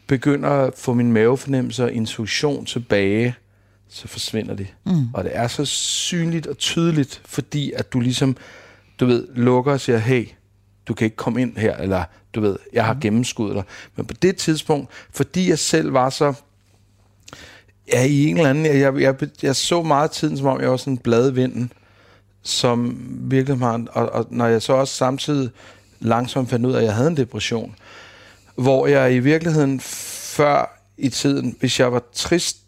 begynder 0.07 0.49
at 0.49 0.73
få 0.77 0.93
min 0.93 1.11
mavefornemmelse 1.11 1.83
og 1.83 1.91
intuition 1.91 2.65
tilbage, 2.65 3.35
så 3.89 4.07
forsvinder 4.07 4.55
de. 4.55 4.67
Mm. 4.85 5.13
Og 5.13 5.23
det 5.23 5.35
er 5.35 5.47
så 5.47 5.65
synligt 5.65 6.47
og 6.47 6.57
tydeligt, 6.57 7.21
fordi 7.25 7.71
at 7.71 7.93
du 7.93 7.99
ligesom, 7.99 8.37
du 8.99 9.05
ved, 9.05 9.27
lukker 9.35 9.71
og 9.71 9.81
siger, 9.81 9.97
hey, 9.97 10.27
du 10.87 10.93
kan 10.93 11.05
ikke 11.05 11.17
komme 11.17 11.41
ind 11.41 11.57
her, 11.57 11.77
eller 11.77 12.03
du 12.35 12.41
ved, 12.41 12.57
jeg 12.73 12.85
har 12.85 12.93
mm. 12.93 12.99
gennemskuddet 12.99 13.55
dig. 13.55 13.63
Men 13.95 14.05
på 14.05 14.13
det 14.13 14.37
tidspunkt, 14.37 14.89
fordi 15.11 15.49
jeg 15.49 15.59
selv 15.59 15.93
var 15.93 16.09
så, 16.09 16.33
ja, 17.93 18.03
i 18.03 18.25
en 18.25 18.37
eller 18.37 18.49
anden, 18.49 18.65
jeg, 18.65 18.75
jeg, 18.79 19.01
jeg, 19.01 19.29
jeg 19.41 19.55
så 19.55 19.81
meget 19.81 20.11
tiden, 20.11 20.37
som 20.37 20.47
om 20.47 20.61
jeg 20.61 20.71
var 20.71 20.77
sådan 20.77 20.93
en 20.93 20.97
bladvinden, 20.97 21.71
som 22.43 22.97
virkelig 23.09 23.59
har, 23.59 23.85
og, 23.91 24.09
og 24.09 24.27
når 24.29 24.47
jeg 24.47 24.61
så 24.61 24.73
også 24.73 24.95
samtidig 24.95 25.49
langsomt 25.99 26.49
fandt 26.49 26.65
ud 26.65 26.73
af, 26.73 26.77
at 26.77 26.85
jeg 26.85 26.95
havde 26.95 27.07
en 27.07 27.17
depression, 27.17 27.75
hvor 28.55 28.87
jeg 28.87 29.13
i 29.13 29.19
virkeligheden 29.19 29.79
før 29.79 30.81
i 30.97 31.09
tiden, 31.09 31.55
hvis 31.59 31.79
jeg 31.79 31.93
var 31.93 32.03
trist 32.13 32.64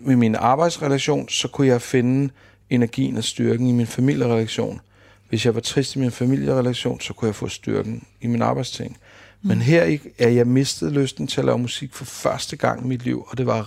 med 0.00 0.16
min 0.16 0.34
arbejdsrelation, 0.34 1.28
så 1.28 1.48
kunne 1.48 1.66
jeg 1.66 1.82
finde 1.82 2.32
energien 2.70 3.16
og 3.16 3.24
styrken 3.24 3.66
i 3.66 3.72
min 3.72 3.86
familierelation. 3.86 4.80
Hvis 5.28 5.46
jeg 5.46 5.54
var 5.54 5.60
trist 5.60 5.96
i 5.96 5.98
min 5.98 6.10
familierelation, 6.10 7.00
så 7.00 7.12
kunne 7.12 7.26
jeg 7.26 7.34
få 7.34 7.48
styrken 7.48 8.06
i 8.20 8.26
min 8.26 8.42
arbejdsting. 8.42 8.96
Mm. 9.42 9.48
Men 9.48 9.62
her 9.62 9.98
er 10.18 10.28
jeg 10.28 10.46
mistet 10.46 10.92
lysten 10.92 11.26
til 11.26 11.40
at 11.40 11.44
lave 11.44 11.58
musik 11.58 11.94
for 11.94 12.04
første 12.04 12.56
gang 12.56 12.84
i 12.84 12.88
mit 12.88 13.04
liv, 13.04 13.26
og 13.28 13.38
det 13.38 13.46
var 13.46 13.62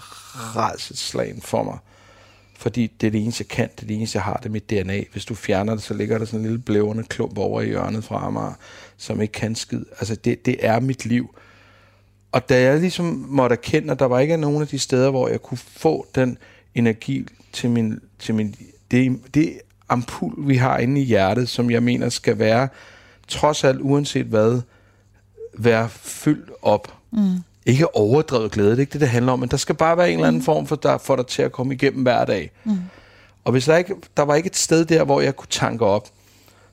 rædselslagen 0.56 1.42
for 1.42 1.64
mig. 1.64 1.78
Fordi 2.58 2.92
det 3.02 3.08
er 3.08 3.12
det 3.12 3.22
eneste, 3.24 3.42
jeg 3.42 3.48
kan, 3.48 3.70
det 3.76 3.84
er 3.84 3.88
det 3.88 3.96
eneste, 3.96 4.16
jeg 4.16 4.24
har, 4.24 4.38
det 4.38 4.46
er 4.46 4.50
mit 4.50 4.70
DNA. 4.70 5.04
Hvis 5.12 5.26
du 5.26 5.36
fjerner 5.36 5.76
det, 5.76 5.84
så 5.84 5.94
ligger 5.94 6.18
der 6.18 6.26
sådan 6.26 6.40
en 6.40 6.46
lille 6.46 6.60
blævende 6.60 7.04
klump 7.04 7.38
over 7.38 7.62
i 7.62 7.66
hjørnet 7.66 8.04
fra 8.04 8.30
mig, 8.30 8.54
som 8.98 9.22
ikke 9.22 9.32
kan 9.32 9.56
skid. 9.56 9.86
Altså, 10.00 10.16
det, 10.16 10.46
det 10.46 10.56
er 10.60 10.80
mit 10.80 11.06
liv. 11.06 11.36
Og 12.34 12.50
da 12.50 12.62
jeg 12.62 12.80
ligesom 12.80 13.26
måtte 13.30 13.54
erkende, 13.54 13.92
at 13.92 14.00
der 14.00 14.06
var 14.06 14.20
ikke 14.20 14.38
nogen 14.38 14.62
af 14.62 14.68
de 14.68 14.80
steder, 14.80 15.10
hvor 15.10 15.28
jeg 15.28 15.42
kunne 15.42 15.58
få 15.58 16.08
den 16.16 16.38
energi 16.76 17.28
til 17.52 17.70
min, 17.70 18.00
til 18.20 18.36
min 18.36 18.56
det, 18.92 19.20
det 19.34 19.60
ampul, 19.90 20.34
vi 20.38 20.56
har 20.56 20.78
inde 20.78 21.02
i 21.02 21.04
hjertet, 21.04 21.50
som 21.50 21.72
jeg 21.72 21.84
mener 21.84 22.10
skal 22.10 22.40
være, 22.40 22.68
trods 23.28 23.64
alt 23.64 23.82
uanset 23.82 24.26
hvad, 24.26 24.62
være 25.58 25.90
fyldt 25.90 26.52
op. 26.62 26.94
Mm. 27.12 27.38
Ikke 27.66 27.96
overdrevet 27.96 28.52
glæde, 28.52 28.70
det 28.70 28.78
er 28.78 28.80
ikke 28.80 28.94
det, 28.94 29.02
det 29.02 29.10
handler 29.10 29.32
om, 29.32 29.40
men 29.40 29.50
der 29.50 29.58
skal 29.58 29.76
bare 29.76 29.98
være 29.98 30.10
en 30.10 30.14
eller 30.14 30.28
anden 30.28 30.40
mm. 30.40 30.46
form 30.46 30.68
for, 30.68 30.76
der 30.76 30.98
får 30.98 31.16
dig 31.16 31.28
til 31.28 31.42
at 31.42 31.52
komme 31.52 31.74
igennem 31.74 32.04
hver 32.04 32.26
dag. 32.26 32.52
Mm. 32.64 32.78
Og 33.44 33.52
hvis 33.52 33.66
der 33.66 33.78
ikke, 33.78 33.96
der 34.18 34.24
var 34.24 34.36
ikke 34.36 34.48
et 34.48 34.56
sted 34.56 34.86
der, 34.86 35.04
hvor 35.04 35.22
jeg 35.22 35.36
kunne 35.36 35.48
tanke 35.50 35.86
op, 35.86 36.08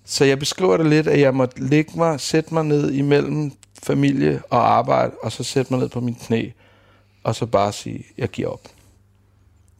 så 0.05 0.25
jeg 0.25 0.39
beskriver 0.39 0.77
det 0.77 0.87
lidt, 0.87 1.07
at 1.07 1.21
jeg 1.21 1.35
måtte 1.35 1.65
ligge 1.65 1.93
mig, 1.95 2.21
sætte 2.21 2.55
mig 2.55 2.65
ned 2.65 2.91
imellem 2.91 3.53
familie 3.83 4.43
og 4.51 4.73
arbejde, 4.73 5.13
og 5.23 5.33
så 5.33 5.43
sætte 5.43 5.73
mig 5.73 5.81
ned 5.81 5.89
på 5.89 6.01
min 6.01 6.15
knæ, 6.15 6.51
og 7.25 7.35
så 7.35 7.47
bare 7.47 7.73
sige, 7.73 8.05
jeg 8.19 8.29
giver 8.29 8.49
op. 8.49 8.69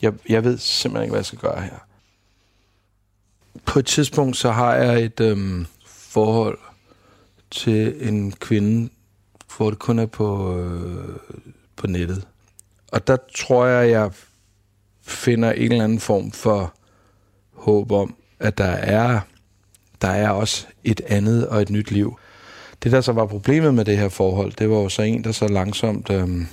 Jeg, 0.03 0.13
jeg 0.29 0.45
ved 0.45 0.59
simpelthen 0.59 1.03
ikke, 1.03 1.13
hvad 1.13 1.19
jeg 1.19 1.27
skal 1.27 1.39
gøre 1.39 1.63
her. 1.63 1.79
På 3.67 3.79
et 3.79 3.87
tidspunkt, 3.87 4.37
så 4.37 4.51
har 4.51 4.75
jeg 4.75 5.03
et 5.03 5.21
øhm, 5.21 5.67
forhold 5.87 6.59
til 7.51 8.09
en 8.09 8.33
kvinde, 8.33 8.93
hvor 9.57 9.71
det 9.71 9.79
kun 9.79 9.99
er 9.99 10.07
på, 10.07 10.59
øh, 10.59 11.17
på 11.77 11.87
nettet. 11.87 12.27
Og 12.93 13.07
der 13.07 13.17
tror 13.37 13.67
jeg, 13.67 13.91
jeg 13.91 14.11
finder 15.03 15.53
en 15.53 15.73
eller 15.73 15.85
anden 15.85 16.01
form 16.01 16.33
for 16.33 16.75
håb 17.53 17.93
om, 17.93 18.15
at 18.39 18.59
der 18.59 18.65
er, 18.65 19.21
der 20.03 20.09
er 20.09 20.31
også 20.31 20.67
et 20.85 21.01
andet 21.01 21.49
og 21.49 21.63
et 21.63 21.71
nyt 21.71 21.91
liv. 21.91 22.19
Det, 22.83 22.93
der 22.93 23.01
så 23.01 23.13
var 23.13 23.27
problemet 23.27 23.75
med 23.75 23.85
det 23.85 23.99
her 23.99 24.09
forhold, 24.09 24.53
det 24.53 24.71
var 24.71 24.77
jo 24.77 24.89
så 24.89 25.03
en, 25.03 25.25
der 25.25 25.33
så 25.33 25.49
langsomt, 25.49 26.11
øhm, 26.11 26.47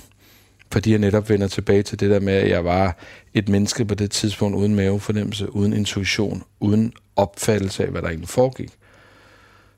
fordi 0.72 0.90
jeg 0.90 0.98
netop 0.98 1.28
vender 1.28 1.48
tilbage 1.48 1.82
til 1.82 2.00
det 2.00 2.10
der 2.10 2.20
med, 2.20 2.32
at 2.32 2.50
jeg 2.50 2.64
var 2.64 2.96
et 3.34 3.48
menneske 3.48 3.84
på 3.84 3.94
det 3.94 4.10
tidspunkt 4.10 4.56
uden 4.56 4.74
mavefornemmelse, 4.74 5.54
uden 5.54 5.72
intuition, 5.72 6.42
uden 6.60 6.92
opfattelse 7.16 7.84
af, 7.84 7.90
hvad 7.90 8.02
der 8.02 8.08
egentlig 8.08 8.28
foregik. 8.28 8.70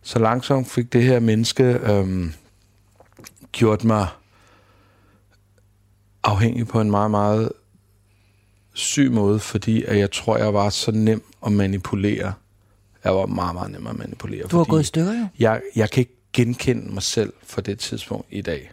Så 0.02 0.18
langsomt 0.18 0.70
fik 0.70 0.92
det 0.92 1.02
her 1.02 1.20
menneske 1.20 1.64
øhm, 1.64 2.32
gjort 3.52 3.84
mig 3.84 4.06
afhængig 6.24 6.68
på 6.68 6.80
en 6.80 6.90
meget, 6.90 7.10
meget 7.10 7.52
syg 8.72 9.12
måde, 9.12 9.38
fordi 9.38 9.84
at 9.84 9.98
jeg 9.98 10.10
tror, 10.10 10.36
jeg 10.36 10.54
var 10.54 10.70
så 10.70 10.90
nem 10.90 11.22
at 11.46 11.52
manipulere. 11.52 12.32
Jeg 13.04 13.14
var 13.14 13.26
meget, 13.26 13.54
meget 13.54 13.70
nem 13.72 13.86
at 13.86 13.98
manipulere. 13.98 14.46
Du 14.46 14.56
har 14.56 14.64
gået 14.64 14.80
i 14.80 14.84
stykker 14.84 15.12
jo. 15.12 15.26
Jeg, 15.38 15.60
jeg 15.76 15.90
kan 15.90 16.00
ikke 16.00 16.19
genkende 16.32 16.94
mig 16.94 17.02
selv 17.02 17.32
for 17.42 17.60
det 17.60 17.78
tidspunkt 17.78 18.26
i 18.30 18.40
dag. 18.40 18.70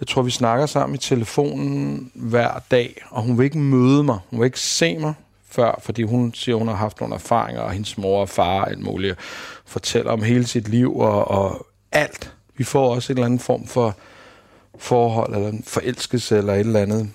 Jeg 0.00 0.08
tror, 0.08 0.22
vi 0.22 0.30
snakker 0.30 0.66
sammen 0.66 0.94
i 0.94 0.98
telefonen 0.98 2.10
hver 2.14 2.58
dag, 2.70 3.02
og 3.10 3.22
hun 3.22 3.38
vil 3.38 3.44
ikke 3.44 3.58
møde 3.58 4.04
mig. 4.04 4.18
Hun 4.30 4.40
vil 4.40 4.46
ikke 4.46 4.60
se 4.60 4.98
mig 4.98 5.14
før, 5.50 5.80
fordi 5.82 6.02
hun 6.02 6.34
siger, 6.34 6.56
hun 6.56 6.68
har 6.68 6.74
haft 6.74 7.00
nogle 7.00 7.14
erfaringer, 7.14 7.62
og 7.62 7.70
hendes 7.70 7.98
mor 7.98 8.20
og 8.20 8.28
far 8.28 8.60
og 8.60 8.70
alt 8.70 8.82
muligt 8.82 9.18
fortæller 9.64 10.12
om 10.12 10.22
hele 10.22 10.46
sit 10.46 10.68
liv 10.68 10.96
og, 10.96 11.28
og 11.28 11.66
alt. 11.92 12.34
Vi 12.56 12.64
får 12.64 12.94
også 12.94 13.12
en 13.12 13.16
eller 13.16 13.26
anden 13.26 13.38
form 13.38 13.66
for 13.66 13.96
forhold, 14.78 15.34
eller 15.34 15.48
en 15.48 15.64
forelskelse, 15.66 16.38
eller 16.38 16.54
et 16.54 16.60
eller 16.60 16.80
andet. 16.80 17.10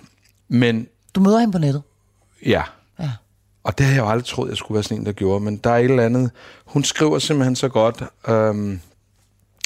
Men... 0.48 0.88
Du 1.14 1.20
møder 1.20 1.38
hende 1.38 1.52
på 1.52 1.58
nettet? 1.58 1.82
Ja. 2.46 2.62
ja. 2.98 3.10
Og 3.62 3.78
det 3.78 3.86
har 3.86 3.92
jeg 3.92 4.00
jo 4.00 4.08
aldrig 4.08 4.24
troet, 4.24 4.48
jeg 4.48 4.56
skulle 4.56 4.76
være 4.76 4.82
sådan 4.82 4.98
en, 4.98 5.06
der 5.06 5.12
gjorde. 5.12 5.44
Men 5.44 5.56
der 5.56 5.70
er 5.70 5.76
et 5.76 5.84
eller 5.84 6.04
andet... 6.04 6.30
Hun 6.64 6.84
skriver 6.84 7.18
simpelthen 7.18 7.56
så 7.56 7.68
godt. 7.68 8.02
Øhm, 8.28 8.80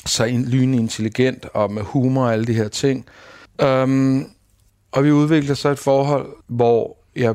så 0.06 0.24
lynintelligent 0.26 0.80
intelligent 0.80 1.46
og 1.54 1.72
med 1.72 1.82
humor 1.82 2.24
og 2.24 2.32
alle 2.32 2.44
de 2.44 2.54
her 2.54 2.68
ting. 2.68 3.06
Um, 3.64 4.30
og 4.92 5.04
vi 5.04 5.12
udvikler 5.12 5.54
så 5.54 5.68
et 5.68 5.78
forhold, 5.78 6.28
hvor 6.46 6.96
jeg 7.16 7.34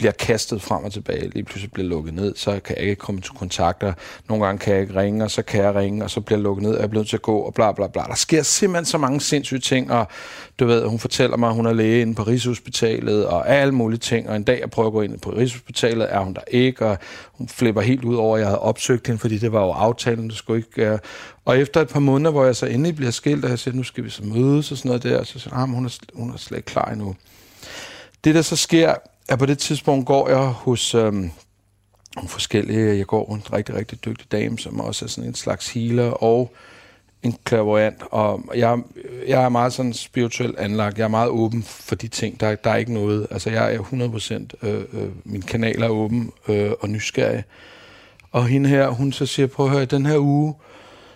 bliver 0.00 0.12
kastet 0.12 0.62
frem 0.62 0.84
og 0.84 0.92
tilbage, 0.92 1.28
lige 1.28 1.44
pludselig 1.44 1.72
bliver 1.72 1.88
lukket 1.88 2.14
ned, 2.14 2.36
så 2.36 2.60
kan 2.64 2.76
jeg 2.76 2.84
ikke 2.84 3.00
komme 3.00 3.20
til 3.20 3.32
kontakter. 3.32 3.92
Nogle 4.28 4.44
gange 4.46 4.58
kan 4.58 4.72
jeg 4.72 4.82
ikke 4.82 4.94
ringe, 4.94 5.24
og 5.24 5.30
så 5.30 5.42
kan 5.42 5.62
jeg 5.62 5.74
ringe, 5.74 6.04
og 6.04 6.10
så 6.10 6.20
bliver 6.20 6.38
jeg 6.38 6.42
lukket 6.42 6.62
ned, 6.62 6.70
og 6.70 6.76
jeg 6.76 6.84
er 6.84 6.88
blevet 6.88 7.08
til 7.08 7.16
at 7.16 7.22
gå, 7.22 7.38
og 7.38 7.54
bla 7.54 7.72
bla 7.72 7.86
bla. 7.86 8.02
Der 8.02 8.14
sker 8.14 8.42
simpelthen 8.42 8.84
så 8.84 8.98
mange 8.98 9.20
sindssyge 9.20 9.60
ting, 9.60 9.92
og 9.92 10.06
du 10.58 10.66
ved, 10.66 10.86
hun 10.86 10.98
fortæller 10.98 11.36
mig, 11.36 11.48
at 11.48 11.54
hun 11.54 11.66
er 11.66 11.72
læge 11.72 12.00
inde 12.00 12.14
på 12.14 12.22
Rigshospitalet, 12.22 13.26
og 13.26 13.48
alle 13.48 13.74
mulige 13.74 13.98
ting, 13.98 14.28
og 14.28 14.36
en 14.36 14.42
dag 14.42 14.60
jeg 14.60 14.70
prøver 14.70 14.86
at 14.86 14.92
gå 14.92 15.02
ind 15.02 15.18
på 15.18 15.30
Rigshospitalet, 15.30 16.14
er 16.14 16.20
hun 16.20 16.34
der 16.34 16.42
ikke, 16.48 16.86
og 16.86 16.98
hun 17.32 17.48
flipper 17.48 17.80
helt 17.80 18.04
ud 18.04 18.16
over, 18.16 18.36
at 18.36 18.40
jeg 18.40 18.48
havde 18.48 18.60
opsøgt 18.60 19.06
hende, 19.06 19.20
fordi 19.20 19.38
det 19.38 19.52
var 19.52 19.64
jo 19.64 19.70
aftalen, 19.70 20.28
det 20.28 20.36
skulle 20.36 20.58
ikke... 20.58 20.92
Øh, 20.92 20.98
og 21.50 21.58
efter 21.58 21.80
et 21.80 21.88
par 21.88 22.00
måneder, 22.00 22.30
hvor 22.30 22.44
jeg 22.44 22.56
så 22.56 22.66
endelig 22.66 22.96
bliver 22.96 23.10
skilt, 23.10 23.44
og 23.44 23.50
jeg 23.50 23.58
siger, 23.58 23.74
nu 23.74 23.82
skal 23.82 24.04
vi 24.04 24.10
så 24.10 24.24
mødes 24.24 24.72
og 24.72 24.78
sådan 24.78 24.88
noget 24.88 25.02
der, 25.02 25.24
så 25.24 25.38
siger 25.38 25.54
hun, 25.54 25.62
ah, 25.62 25.74
hun 25.74 25.84
er, 25.84 25.98
hun 26.14 26.30
er 26.32 26.36
slet 26.36 26.58
ikke 26.58 26.66
klar 26.66 26.84
endnu. 26.84 27.16
Det, 28.24 28.34
der 28.34 28.42
så 28.42 28.56
sker, 28.56 28.94
er 29.28 29.36
på 29.36 29.46
det 29.46 29.58
tidspunkt 29.58 30.06
går 30.06 30.28
jeg 30.28 30.38
hos 30.38 30.94
øhm, 30.94 31.30
nogle 32.16 32.28
forskellige, 32.28 32.96
jeg 32.96 33.06
går 33.06 33.34
en 33.34 33.42
rigtig, 33.52 33.74
rigtig 33.74 34.04
dygtig 34.04 34.32
dame, 34.32 34.58
som 34.58 34.80
også 34.80 35.04
er 35.04 35.08
sådan 35.08 35.28
en 35.28 35.34
slags 35.34 35.72
healer, 35.72 36.10
og 36.10 36.54
en 37.22 37.36
clairvoyant, 37.48 38.02
og 38.10 38.42
jeg, 38.54 38.78
jeg 39.26 39.44
er 39.44 39.48
meget 39.48 39.72
sådan 39.72 39.92
spirituelt 39.92 40.58
anlagt. 40.58 40.98
Jeg 40.98 41.04
er 41.04 41.08
meget 41.08 41.28
åben 41.28 41.62
for 41.62 41.94
de 41.94 42.08
ting. 42.08 42.40
Der, 42.40 42.54
der 42.54 42.70
er 42.70 42.76
ikke 42.76 42.94
noget. 42.94 43.26
Altså, 43.30 43.50
jeg 43.50 43.74
er 43.74 43.78
100%, 44.62 44.68
øh, 44.68 44.84
øh, 44.92 45.08
min 45.24 45.42
kanal 45.42 45.82
er 45.82 45.88
åben 45.88 46.32
øh, 46.48 46.70
og 46.80 46.88
nysgerrig. 46.88 47.44
Og 48.30 48.46
hende 48.46 48.68
her, 48.68 48.88
hun 48.88 49.12
så 49.12 49.26
siger, 49.26 49.46
prøv 49.46 49.66
at 49.66 49.72
høre, 49.72 49.84
den 49.84 50.06
her 50.06 50.18
uge, 50.18 50.54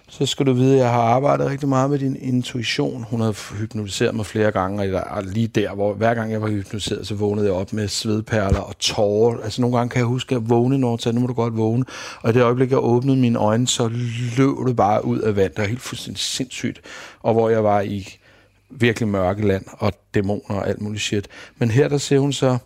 så 0.08 0.26
skal 0.26 0.46
du 0.46 0.52
vide, 0.52 0.72
at 0.74 0.80
jeg 0.80 0.90
har 0.90 1.02
arbejdet 1.02 1.46
rigtig 1.46 1.68
meget 1.68 1.90
med 1.90 1.98
din 1.98 2.16
intuition. 2.16 3.02
Hun 3.10 3.20
har 3.20 3.58
hypnotiseret 3.58 4.14
mig 4.14 4.26
flere 4.26 4.50
gange, 4.52 4.82
og 4.82 4.88
der, 4.88 5.20
lige 5.20 5.46
der, 5.46 5.74
hvor 5.74 5.94
hver 5.94 6.14
gang 6.14 6.32
jeg 6.32 6.42
var 6.42 6.48
hypnotiseret, 6.48 7.06
så 7.06 7.14
vågnede 7.14 7.46
jeg 7.46 7.54
op 7.54 7.72
med 7.72 7.88
svedperler 7.88 8.60
og 8.60 8.78
tårer. 8.78 9.40
Altså 9.40 9.60
nogle 9.60 9.76
gange 9.76 9.90
kan 9.90 9.98
jeg 9.98 10.06
huske, 10.06 10.34
at 10.34 10.40
jeg 10.40 10.50
vågnede, 10.50 10.80
når 10.80 11.12
nu 11.12 11.20
må 11.20 11.26
du 11.26 11.32
godt 11.32 11.56
vågne. 11.56 11.84
Og 12.22 12.30
i 12.30 12.32
det 12.32 12.42
øjeblik, 12.42 12.70
jeg 12.70 12.78
åbnede 12.78 13.16
mine 13.16 13.38
øjne, 13.38 13.68
så 13.68 13.88
løb 14.36 14.66
det 14.66 14.76
bare 14.76 15.04
ud 15.04 15.18
af 15.18 15.36
vand. 15.36 15.52
Det 15.52 15.58
var 15.58 15.68
helt 15.68 15.80
fuldstændig 15.80 16.20
sindssygt. 16.20 16.80
Og 17.20 17.32
hvor 17.32 17.48
jeg 17.48 17.64
var 17.64 17.80
i 17.80 18.16
virkelig 18.70 19.08
mørke 19.08 19.46
land 19.46 19.64
og 19.72 19.92
dæmoner 20.14 20.56
og 20.56 20.68
alt 20.68 20.80
muligt 20.80 21.02
shit. 21.02 21.28
Men 21.58 21.70
her 21.70 21.88
der 21.88 21.98
ser 21.98 22.18
hun 22.18 22.32
så, 22.32 22.58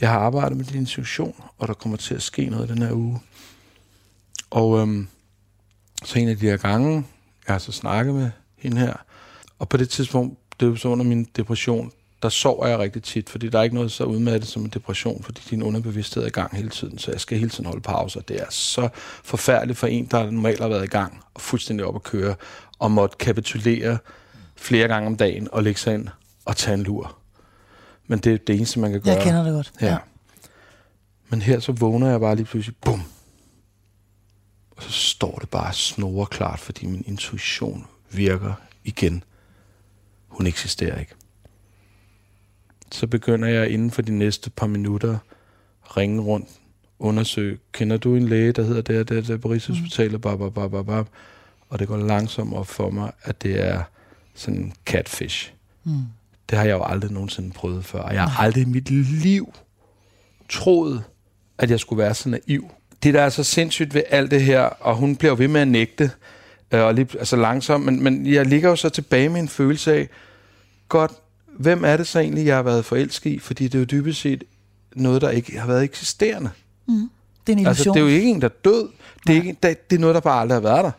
jeg 0.00 0.10
har 0.10 0.18
arbejdet 0.18 0.56
med 0.56 0.64
din 0.64 0.80
intuition, 0.80 1.34
og 1.58 1.68
der 1.68 1.74
kommer 1.74 1.98
til 1.98 2.14
at 2.14 2.22
ske 2.22 2.44
noget 2.44 2.68
den 2.68 2.82
her 2.82 2.92
uge. 2.92 3.20
Og 4.50 4.78
øhm, 4.78 5.08
så 6.04 6.18
en 6.18 6.28
af 6.28 6.36
de 6.36 6.46
her 6.46 6.56
gange, 6.56 7.04
jeg 7.46 7.54
har 7.54 7.58
så 7.58 7.72
snakket 7.72 8.14
med 8.14 8.30
hende 8.56 8.78
her, 8.80 8.94
og 9.58 9.68
på 9.68 9.76
det 9.76 9.88
tidspunkt, 9.88 10.38
det 10.60 10.66
er 10.66 10.70
jo 10.70 10.76
så 10.76 10.88
under 10.88 11.04
min 11.04 11.24
depression, 11.36 11.92
der 12.22 12.28
sover 12.28 12.66
jeg 12.66 12.78
rigtig 12.78 13.02
tit, 13.02 13.30
fordi 13.30 13.48
der 13.48 13.58
er 13.58 13.62
ikke 13.62 13.74
noget 13.74 13.92
så 13.92 14.04
udmattet 14.04 14.48
som 14.48 14.62
en 14.62 14.68
depression, 14.68 15.22
fordi 15.22 15.42
din 15.50 15.62
underbevidsthed 15.62 16.22
er 16.22 16.26
i 16.26 16.30
gang 16.30 16.56
hele 16.56 16.68
tiden, 16.68 16.98
så 16.98 17.10
jeg 17.10 17.20
skal 17.20 17.38
hele 17.38 17.50
tiden 17.50 17.66
holde 17.66 17.80
pauser. 17.80 18.20
Det 18.20 18.40
er 18.40 18.46
så 18.50 18.88
forfærdeligt 19.24 19.78
for 19.78 19.86
en, 19.86 20.06
der 20.06 20.30
normalt 20.30 20.60
har 20.60 20.68
været 20.68 20.84
i 20.84 20.88
gang 20.88 21.20
og 21.34 21.40
fuldstændig 21.40 21.86
op 21.86 21.94
at 21.94 22.02
køre, 22.02 22.34
og 22.78 22.90
måtte 22.90 23.16
kapitulere 23.16 23.98
flere 24.56 24.88
gange 24.88 25.06
om 25.06 25.16
dagen 25.16 25.48
og 25.52 25.62
lægge 25.62 25.80
sig 25.80 25.94
ind 25.94 26.08
og 26.44 26.56
tage 26.56 26.74
en 26.74 26.82
lur. 26.82 27.16
Men 28.06 28.18
det 28.18 28.34
er 28.34 28.38
det 28.38 28.56
eneste, 28.56 28.80
man 28.80 28.92
kan 28.92 29.00
gøre. 29.00 29.14
Jeg 29.14 29.22
kender 29.22 29.42
det 29.44 29.52
godt. 29.52 29.72
Ja. 29.80 29.86
ja. 29.86 29.96
Men 31.28 31.42
her 31.42 31.60
så 31.60 31.72
vågner 31.72 32.10
jeg 32.10 32.20
bare 32.20 32.36
lige 32.36 32.46
pludselig, 32.46 32.76
bum, 32.84 33.02
og 34.78 34.84
så 34.84 34.92
står 34.92 35.38
det 35.38 35.48
bare 35.48 35.72
snore 35.72 36.26
klart, 36.26 36.60
fordi 36.60 36.86
min 36.86 37.04
intuition 37.06 37.86
virker 38.10 38.54
igen. 38.84 39.24
Hun 40.28 40.46
eksisterer 40.46 41.00
ikke. 41.00 41.12
Så 42.92 43.06
begynder 43.06 43.48
jeg 43.48 43.70
inden 43.70 43.90
for 43.90 44.02
de 44.02 44.18
næste 44.18 44.50
par 44.50 44.66
minutter 44.66 45.18
ringe 45.96 46.22
rundt, 46.22 46.48
undersøge, 46.98 47.58
kender 47.72 47.96
du 47.96 48.14
en 48.16 48.28
læge, 48.28 48.52
der 48.52 48.62
hedder 48.62 48.82
det 48.82 49.00
og 49.00 49.08
det, 49.08 49.26
det 49.26 49.40
på 49.40 49.48
Rigshospitalet, 49.48 50.20
bab, 50.20 50.38
bab, 50.38 50.70
bab, 50.70 50.86
bab, 50.86 51.06
og 51.68 51.78
det 51.78 51.88
går 51.88 51.96
langsomt 51.96 52.54
op 52.54 52.66
for 52.66 52.90
mig, 52.90 53.12
at 53.22 53.42
det 53.42 53.66
er 53.66 53.82
sådan 54.34 54.60
en 54.60 54.72
catfish. 54.86 55.52
Mm. 55.84 56.02
Det 56.50 56.58
har 56.58 56.64
jeg 56.64 56.72
jo 56.72 56.84
aldrig 56.84 57.12
nogensinde 57.12 57.50
prøvet 57.52 57.84
før, 57.84 58.00
og 58.00 58.14
jeg 58.14 58.24
har 58.24 58.44
aldrig 58.44 58.62
i 58.62 58.66
mit 58.66 58.90
liv 58.90 59.54
troet, 60.48 61.04
at 61.58 61.70
jeg 61.70 61.80
skulle 61.80 62.02
være 62.02 62.14
så 62.14 62.28
naiv, 62.28 62.70
det, 63.02 63.14
der 63.14 63.22
er 63.22 63.28
så 63.28 63.44
sindssygt 63.44 63.94
ved 63.94 64.02
alt 64.10 64.30
det 64.30 64.42
her, 64.42 64.60
og 64.60 64.96
hun 64.96 65.16
bliver 65.16 65.34
ved 65.34 65.48
med 65.48 65.60
at 65.60 65.68
nægte, 65.68 66.10
øh, 66.72 66.82
og 66.84 66.94
lige, 66.94 67.08
altså 67.18 67.36
langsomt, 67.36 67.84
men, 67.84 68.02
men 68.02 68.26
jeg 68.26 68.46
ligger 68.46 68.68
jo 68.68 68.76
så 68.76 68.88
tilbage 68.88 69.28
med 69.28 69.40
en 69.40 69.48
følelse 69.48 69.92
af, 69.92 70.08
godt, 70.88 71.12
hvem 71.58 71.84
er 71.84 71.96
det 71.96 72.06
så 72.06 72.18
egentlig, 72.18 72.46
jeg 72.46 72.56
har 72.56 72.62
været 72.62 72.84
forelsket 72.84 73.30
i? 73.30 73.38
Fordi 73.38 73.64
det 73.64 73.74
er 73.74 73.78
jo 73.78 73.84
dybest 73.84 74.20
set 74.20 74.44
noget, 74.96 75.22
der 75.22 75.30
ikke 75.30 75.58
har 75.58 75.66
været 75.66 75.84
eksisterende. 75.84 76.50
Mm. 76.88 76.94
Det 77.46 77.52
er 77.52 77.56
en 77.56 77.58
illusion. 77.58 77.66
Altså, 77.66 77.90
det 77.90 77.96
er 77.96 78.00
jo 78.00 78.06
ikke 78.06 78.30
en, 78.30 78.40
der 78.40 78.48
er 78.48 78.52
død. 78.64 78.88
Det 79.26 79.32
er, 79.32 79.36
ikke, 79.36 79.56
det, 79.62 79.90
det 79.90 79.96
er 79.96 80.00
noget, 80.00 80.14
der 80.14 80.20
bare 80.20 80.40
aldrig 80.40 80.56
har 80.56 80.60
været 80.60 80.84
der. 80.84 80.90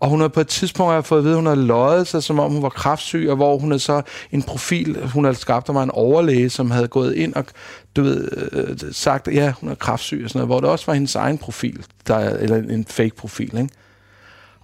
Og 0.00 0.08
hun 0.08 0.20
har 0.20 0.28
på 0.28 0.40
et 0.40 0.48
tidspunkt 0.48 0.92
har 0.92 1.00
fået 1.00 1.18
at 1.18 1.24
vide, 1.24 1.34
at 1.34 1.38
hun 1.38 1.46
har 1.46 1.54
løjet 1.54 2.06
sig, 2.06 2.22
som 2.22 2.38
om 2.38 2.52
hun 2.52 2.62
var 2.62 2.68
kraftsyg, 2.68 3.26
og 3.30 3.36
hvor 3.36 3.58
hun 3.58 3.72
er 3.72 3.78
så 3.78 4.02
en 4.32 4.42
profil, 4.42 5.08
hun 5.08 5.24
har 5.24 5.32
skabt 5.32 5.72
mig 5.72 5.82
en 5.82 5.90
overlæge, 5.90 6.50
som 6.50 6.70
havde 6.70 6.88
gået 6.88 7.14
ind 7.14 7.34
og 7.34 7.44
du 7.96 8.02
ved, 8.02 8.28
øh, 8.52 8.92
sagt, 8.92 9.28
ja, 9.28 9.52
hun 9.60 9.70
er 9.70 9.74
kraftsyg 9.74 10.20
og 10.24 10.30
sådan 10.30 10.38
noget, 10.38 10.48
hvor 10.48 10.60
det 10.60 10.70
også 10.70 10.86
var 10.86 10.94
hendes 10.94 11.14
egen 11.14 11.38
profil, 11.38 11.86
der, 12.06 12.18
eller 12.18 12.56
en 12.56 12.84
fake 12.84 13.16
profil, 13.16 13.58
ikke? 13.58 13.68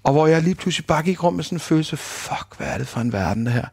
Og 0.03 0.13
hvor 0.13 0.27
jeg 0.27 0.43
lige 0.43 0.55
pludselig 0.55 0.87
bare 0.87 1.03
gik 1.03 1.23
rundt 1.23 1.37
med 1.37 1.45
sådan 1.45 1.57
en 1.57 1.61
følelse, 1.61 1.97
fuck, 1.97 2.57
hvad 2.57 2.67
er 2.67 2.79
det 2.79 2.89
for 2.89 3.01
en 3.01 3.13
verden, 3.13 3.47
det 3.47 3.53
her? 3.53 3.67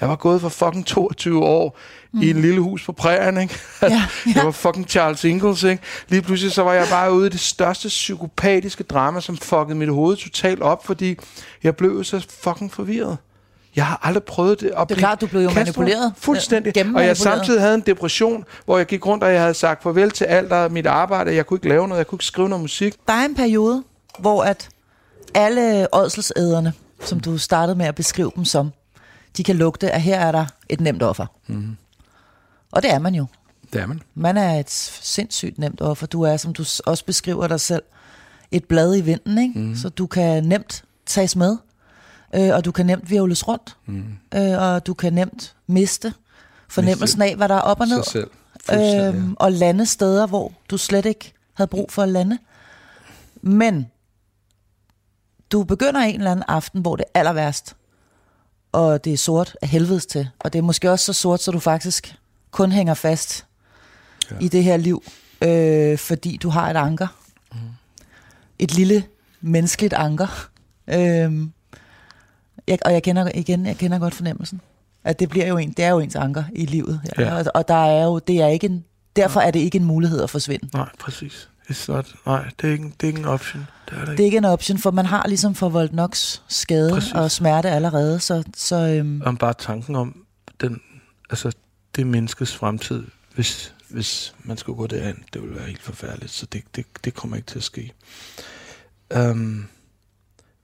Jeg 0.00 0.08
var 0.08 0.16
gået 0.16 0.40
for 0.40 0.48
fucking 0.48 0.86
22 0.86 1.44
år 1.44 1.78
mm. 2.12 2.22
i 2.22 2.30
en 2.30 2.40
lille 2.40 2.60
hus 2.60 2.84
på 2.84 2.92
prærien, 2.92 3.38
ikke? 3.38 3.54
Ja, 3.82 3.88
ja. 3.88 4.02
Jeg 4.34 4.44
var 4.44 4.50
fucking 4.50 4.88
Charles 4.88 5.24
Ingalls, 5.24 5.62
ikke? 5.62 5.82
Lige 6.08 6.22
pludselig 6.22 6.52
så 6.52 6.62
var 6.62 6.72
jeg 6.72 6.86
bare 6.90 7.12
ude 7.12 7.26
i 7.26 7.30
det 7.30 7.40
største 7.40 7.88
psykopatiske 7.88 8.84
drama, 8.84 9.20
som 9.20 9.36
fuckede 9.36 9.78
mit 9.78 9.88
hoved 9.88 10.16
totalt 10.16 10.62
op, 10.62 10.86
fordi 10.86 11.16
jeg 11.62 11.76
blev 11.76 12.04
så 12.04 12.26
fucking 12.42 12.72
forvirret. 12.72 13.16
Jeg 13.76 13.86
har 13.86 14.00
aldrig 14.02 14.22
prøvet 14.22 14.60
det. 14.60 14.72
At 14.76 14.88
det 14.88 14.94
er 14.94 14.98
klart, 14.98 15.20
du 15.20 15.26
blev 15.26 15.42
jo 15.42 15.50
manipuleret. 15.50 16.12
Fuldstændig. 16.16 16.94
Og 16.94 17.06
jeg 17.06 17.16
samtidig 17.16 17.60
havde 17.60 17.74
en 17.74 17.80
depression, 17.80 18.44
hvor 18.64 18.76
jeg 18.76 18.86
gik 18.86 19.06
rundt, 19.06 19.24
og 19.24 19.32
jeg 19.32 19.40
havde 19.40 19.54
sagt 19.54 19.82
farvel 19.82 20.10
til 20.10 20.24
alt 20.24 20.52
af 20.52 20.70
mit 20.70 20.86
arbejde. 20.86 21.34
Jeg 21.34 21.46
kunne 21.46 21.56
ikke 21.56 21.68
lave 21.68 21.88
noget, 21.88 21.98
jeg 21.98 22.06
kunne 22.06 22.16
ikke 22.16 22.24
skrive 22.24 22.48
noget 22.48 22.62
musik. 22.62 22.94
Der 23.06 23.12
er 23.12 23.24
en 23.24 23.34
periode, 23.34 23.82
hvor 24.18 24.42
at 24.42 24.68
alle 25.34 25.94
ådselsæderne, 25.94 26.72
som 27.00 27.20
du 27.20 27.38
startede 27.38 27.78
med 27.78 27.86
at 27.86 27.94
beskrive 27.94 28.32
dem 28.36 28.44
som, 28.44 28.70
de 29.36 29.44
kan 29.44 29.56
lugte, 29.56 29.90
at 29.90 30.02
her 30.02 30.20
er 30.20 30.32
der 30.32 30.46
et 30.68 30.80
nemt 30.80 31.02
offer. 31.02 31.26
Mm. 31.46 31.76
Og 32.70 32.82
det 32.82 32.90
er 32.90 32.98
man 32.98 33.14
jo. 33.14 33.26
Det 33.72 33.80
er 33.80 33.86
man. 33.86 34.02
Man 34.14 34.36
er 34.36 34.60
et 34.60 34.70
sindssygt 34.70 35.58
nemt 35.58 35.80
offer. 35.80 36.06
Du 36.06 36.22
er, 36.22 36.36
som 36.36 36.52
du 36.52 36.64
også 36.86 37.04
beskriver 37.06 37.46
dig 37.46 37.60
selv, 37.60 37.82
et 38.50 38.64
blad 38.64 38.96
i 38.96 39.00
vinden, 39.00 39.38
ikke? 39.38 39.58
Mm. 39.58 39.76
så 39.76 39.88
du 39.88 40.06
kan 40.06 40.44
nemt 40.44 40.84
tages 41.06 41.36
med, 41.36 41.56
øh, 42.34 42.54
og 42.54 42.64
du 42.64 42.72
kan 42.72 42.86
nemt 42.86 43.10
virvles 43.10 43.48
rundt, 43.48 43.76
mm. 43.86 44.04
øh, 44.34 44.62
og 44.62 44.86
du 44.86 44.94
kan 44.94 45.12
nemt 45.12 45.56
miste 45.66 46.14
fornemmelsen 46.68 47.22
af, 47.22 47.36
hvad 47.36 47.48
der 47.48 47.54
er 47.54 47.60
op 47.60 47.80
og 47.80 47.86
ned. 47.88 48.02
Selv. 48.02 48.30
Øhm, 48.72 49.36
og 49.36 49.52
lande 49.52 49.86
steder, 49.86 50.26
hvor 50.26 50.52
du 50.70 50.78
slet 50.78 51.06
ikke 51.06 51.32
havde 51.54 51.68
brug 51.68 51.92
for 51.92 52.02
at 52.02 52.08
lande. 52.08 52.38
Men 53.42 53.86
du 55.52 55.64
begynder 55.64 56.00
en 56.00 56.14
eller 56.14 56.30
anden 56.30 56.44
aften, 56.48 56.80
hvor 56.80 56.96
det 56.96 57.04
er 57.14 57.18
aller 57.18 57.32
værst, 57.32 57.76
og 58.74 59.04
det 59.04 59.12
er 59.12 59.16
sort 59.16 59.56
af 59.62 59.68
helvedes 59.68 60.06
til. 60.06 60.28
Og 60.38 60.52
det 60.52 60.58
er 60.58 60.62
måske 60.62 60.90
også 60.90 61.04
så 61.04 61.12
sort, 61.12 61.42
så 61.42 61.50
du 61.50 61.58
faktisk 61.58 62.14
kun 62.50 62.72
hænger 62.72 62.94
fast 62.94 63.46
ja. 64.30 64.36
i 64.40 64.48
det 64.48 64.64
her 64.64 64.76
liv, 64.76 65.02
øh, 65.42 65.98
fordi 65.98 66.36
du 66.36 66.48
har 66.48 66.70
et 66.70 66.76
anker. 66.76 67.06
Mm. 67.52 67.58
Et 68.58 68.74
lille 68.74 69.04
menneskeligt 69.40 69.94
anker. 69.94 70.48
Øh, 70.88 71.48
jeg, 72.68 72.78
og 72.84 72.92
jeg 72.92 73.02
kender 73.02 73.30
igen, 73.34 73.66
jeg 73.66 73.76
kender 73.76 73.98
godt 73.98 74.14
fornemmelsen. 74.14 74.60
At 75.04 75.20
det 75.20 75.28
bliver 75.28 75.46
jo 75.46 75.56
en, 75.56 75.72
det 75.72 75.84
er 75.84 75.90
jo 75.90 75.98
ens 75.98 76.16
anker 76.16 76.44
i 76.52 76.66
livet. 76.66 77.00
Ja. 77.18 77.22
Ja. 77.22 77.34
Og, 77.34 77.44
og 77.54 77.68
der 77.68 77.84
er 77.84 78.04
jo, 78.04 78.18
det 78.18 78.40
er 78.40 78.46
ikke 78.46 78.66
en, 78.66 78.84
derfor 79.16 79.40
er 79.40 79.50
det 79.50 79.60
ikke 79.60 79.78
en 79.78 79.84
mulighed 79.84 80.22
at 80.22 80.30
forsvinde. 80.30 80.68
Nej, 80.74 80.88
præcis. 81.00 81.48
It's 81.70 81.92
not, 81.92 82.14
nej, 82.26 82.50
det 82.60 82.68
er, 82.68 82.72
ikke, 82.72 82.84
det 82.84 83.02
er 83.02 83.06
ikke 83.06 83.18
en 83.18 83.24
option. 83.24 83.66
Det 83.90 83.92
er, 83.92 84.00
det, 84.00 84.02
ikke. 84.02 84.12
det 84.12 84.20
er 84.20 84.24
ikke 84.24 84.38
en 84.38 84.44
option, 84.44 84.78
for 84.78 84.90
man 84.90 85.06
har 85.06 85.26
ligesom 85.28 85.54
forvoldt 85.54 85.92
nok 85.92 86.16
skade 86.48 86.90
præcis. 86.90 87.12
og 87.12 87.30
smerte 87.30 87.70
allerede. 87.70 88.20
Så, 88.20 88.44
så, 88.56 88.76
øhm. 88.76 89.22
Om 89.24 89.36
bare 89.36 89.54
tanken 89.58 89.96
om 89.96 90.24
den, 90.60 90.80
altså, 91.30 91.52
det 91.96 92.06
menneskes 92.06 92.54
fremtid, 92.56 93.04
hvis, 93.34 93.74
hvis 93.88 94.34
man 94.42 94.56
skulle 94.56 94.76
gå 94.76 94.86
derind, 94.86 95.16
det 95.32 95.42
ville 95.42 95.56
være 95.56 95.66
helt 95.66 95.82
forfærdeligt. 95.82 96.32
Så 96.32 96.46
det, 96.46 96.62
det, 96.76 96.86
det 97.04 97.14
kommer 97.14 97.36
ikke 97.36 97.46
til 97.46 97.58
at 97.58 97.64
ske. 97.64 97.92
Um, 99.16 99.20
men, 99.20 99.68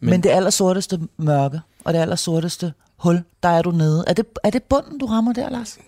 men 0.01 0.23
det 0.23 0.31
allersorteste 0.31 1.01
mørke, 1.17 1.61
og 1.85 1.93
det 1.93 1.99
allersorteste 1.99 2.73
hul, 2.97 3.23
der 3.43 3.49
er 3.49 3.63
du 3.63 3.71
nede. 3.71 4.05
Er 4.07 4.13
det, 4.13 4.27
er 4.45 4.51
det 4.51 4.63
bunden, 4.63 4.99
du 4.99 5.07
rammer 5.07 5.33
der, 5.33 5.51
Lars? 5.51 5.79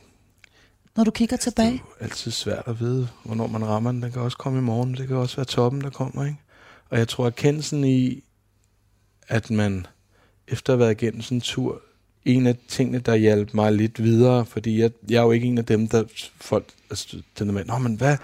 Når 0.96 1.04
du 1.04 1.10
kigger 1.10 1.34
altså, 1.34 1.50
tilbage? 1.50 1.72
Det 1.72 1.78
er 1.78 1.84
jo 2.00 2.04
altid 2.04 2.30
svært 2.30 2.62
at 2.66 2.80
vide, 2.80 3.08
hvornår 3.24 3.46
man 3.46 3.66
rammer 3.66 3.92
den. 3.92 4.02
Den 4.02 4.12
kan 4.12 4.22
også 4.22 4.38
komme 4.38 4.58
i 4.58 4.62
morgen. 4.62 4.94
Det 4.94 5.08
kan 5.08 5.16
også 5.16 5.36
være 5.36 5.44
toppen, 5.44 5.80
der 5.80 5.90
kommer. 5.90 6.24
Ikke? 6.24 6.38
Og 6.90 6.98
jeg 6.98 7.08
tror, 7.08 7.26
at 7.26 7.36
kendelsen 7.36 7.84
i, 7.84 8.24
at 9.28 9.50
man 9.50 9.86
efter 10.48 10.72
at 10.72 10.78
have 10.78 10.84
været 10.84 11.02
igennem 11.02 11.22
sådan 11.22 11.36
en 11.36 11.40
tur, 11.40 11.82
en 12.24 12.46
af 12.46 12.56
tingene, 12.68 12.98
der 12.98 13.14
hjalp 13.14 13.54
mig 13.54 13.72
lidt 13.72 14.02
videre, 14.02 14.46
fordi 14.46 14.80
jeg, 14.80 14.90
jeg 15.10 15.16
er 15.16 15.22
jo 15.22 15.30
ikke 15.30 15.46
en 15.46 15.58
af 15.58 15.64
dem, 15.64 15.88
der 15.88 16.04
folk, 16.40 16.64
altså 16.90 17.22
den 17.38 17.46
der 17.46 17.52
med, 17.52 17.64
Nå, 17.64 17.78
men 17.78 17.94
hvad, 17.94 18.16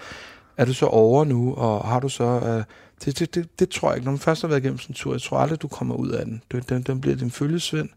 er 0.57 0.65
du 0.65 0.73
så 0.73 0.85
over 0.85 1.25
nu, 1.25 1.53
og 1.53 1.87
har 1.87 1.99
du 1.99 2.09
så, 2.09 2.23
uh, 2.23 2.63
det, 3.05 3.19
det, 3.19 3.35
det, 3.35 3.59
det 3.59 3.69
tror 3.69 3.89
jeg 3.89 3.97
ikke, 3.97 4.05
når 4.05 4.11
man 4.11 4.19
først 4.19 4.41
har 4.41 4.47
været 4.47 4.59
igennem 4.59 4.79
sådan 4.79 4.91
en 4.91 4.95
tur, 4.95 5.13
jeg 5.13 5.21
tror 5.21 5.37
aldrig, 5.37 5.61
du 5.61 5.67
kommer 5.67 5.95
ud 5.95 6.09
af 6.09 6.25
den. 6.25 6.41
Den, 6.51 6.63
den, 6.69 6.83
den 6.83 7.01
bliver 7.01 7.15
din 7.15 7.31
følgesvend, 7.31 7.89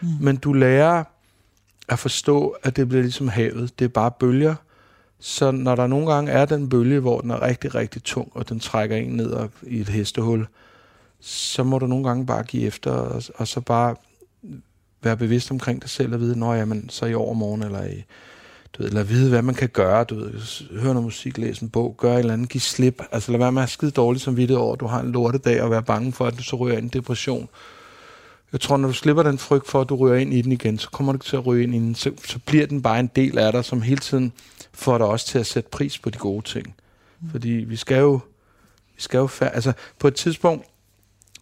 mm. 0.00 0.08
men 0.20 0.36
du 0.36 0.52
lærer 0.52 1.04
at 1.90 1.98
forstå, 1.98 2.56
at 2.62 2.76
det 2.76 2.88
bliver 2.88 3.02
ligesom 3.02 3.28
havet, 3.28 3.78
det 3.78 3.84
er 3.84 3.88
bare 3.88 4.10
bølger, 4.10 4.54
så 5.18 5.50
når 5.50 5.74
der 5.74 5.86
nogle 5.86 6.12
gange 6.12 6.32
er 6.32 6.44
den 6.44 6.68
bølge, 6.68 7.00
hvor 7.00 7.20
den 7.20 7.30
er 7.30 7.42
rigtig, 7.42 7.74
rigtig 7.74 8.02
tung, 8.02 8.32
og 8.34 8.48
den 8.48 8.60
trækker 8.60 8.96
en 8.96 9.10
ned 9.10 9.48
i 9.62 9.80
et 9.80 9.88
hestehul, 9.88 10.46
så 11.20 11.64
må 11.64 11.78
du 11.78 11.86
nogle 11.86 12.08
gange 12.08 12.26
bare 12.26 12.42
give 12.42 12.66
efter, 12.66 12.90
og, 12.90 13.22
og 13.34 13.48
så 13.48 13.60
bare 13.60 13.96
være 15.02 15.16
bevidst 15.16 15.50
omkring 15.50 15.82
dig 15.82 15.90
selv 15.90 16.14
og 16.14 16.20
vide, 16.20 16.38
når 16.38 16.54
jamen, 16.54 16.88
så 16.88 17.06
i 17.06 17.14
overmorgen 17.14 17.62
eller 17.62 17.84
i 17.84 18.04
du 18.72 18.82
ved, 18.82 18.90
eller 18.90 19.02
vide, 19.02 19.30
hvad 19.30 19.42
man 19.42 19.54
kan 19.54 19.68
gøre, 19.68 20.04
du 20.04 20.14
ved, 20.14 20.32
høre 20.80 20.94
noget 20.94 21.04
musik, 21.04 21.38
læse 21.38 21.62
en 21.62 21.68
bog, 21.68 21.94
gøre 21.98 22.14
et 22.14 22.18
eller 22.18 22.32
andet, 22.32 22.48
give 22.48 22.60
slip, 22.60 23.02
altså 23.12 23.32
lad 23.32 23.38
være 23.38 23.52
med 23.52 23.62
at 23.62 23.64
have 23.64 23.72
skide 23.72 23.90
dårligt 23.90 24.24
som 24.24 24.36
vidtighed 24.36 24.62
over, 24.62 24.72
at 24.74 24.80
du 24.80 24.86
har 24.86 25.00
en 25.00 25.12
lortedag, 25.12 25.62
og 25.62 25.70
være 25.70 25.82
bange 25.82 26.12
for, 26.12 26.26
at 26.26 26.38
du 26.38 26.42
så 26.42 26.56
ryger 26.56 26.78
ind 26.78 26.94
i 26.94 26.98
depression. 26.98 27.48
Jeg 28.52 28.60
tror, 28.60 28.76
når 28.76 28.88
du 28.88 28.94
slipper 28.94 29.22
den 29.22 29.38
frygt 29.38 29.68
for, 29.68 29.80
at 29.80 29.88
du 29.88 29.96
ryger 29.96 30.16
ind 30.16 30.34
i 30.34 30.42
den 30.42 30.52
igen, 30.52 30.78
så 30.78 30.90
kommer 30.90 31.12
du 31.12 31.18
til 31.18 31.36
at 31.36 31.46
ryge 31.46 31.62
ind 31.62 31.74
i 31.74 31.78
den, 31.78 31.94
så, 31.94 32.10
så 32.24 32.38
bliver 32.46 32.66
den 32.66 32.82
bare 32.82 33.00
en 33.00 33.10
del 33.16 33.38
af 33.38 33.52
dig, 33.52 33.64
som 33.64 33.82
hele 33.82 34.00
tiden 34.00 34.32
får 34.72 34.98
dig 34.98 35.06
også 35.06 35.26
til 35.26 35.38
at 35.38 35.46
sætte 35.46 35.70
pris 35.70 35.98
på 35.98 36.10
de 36.10 36.18
gode 36.18 36.46
ting. 36.46 36.74
Mm. 37.20 37.30
Fordi 37.30 37.48
vi 37.48 37.76
skal 37.76 37.98
jo, 37.98 38.20
vi 38.96 39.02
skal 39.02 39.18
jo 39.18 39.26
fær- 39.26 39.48
altså 39.48 39.72
på 39.98 40.08
et 40.08 40.14
tidspunkt 40.14 40.66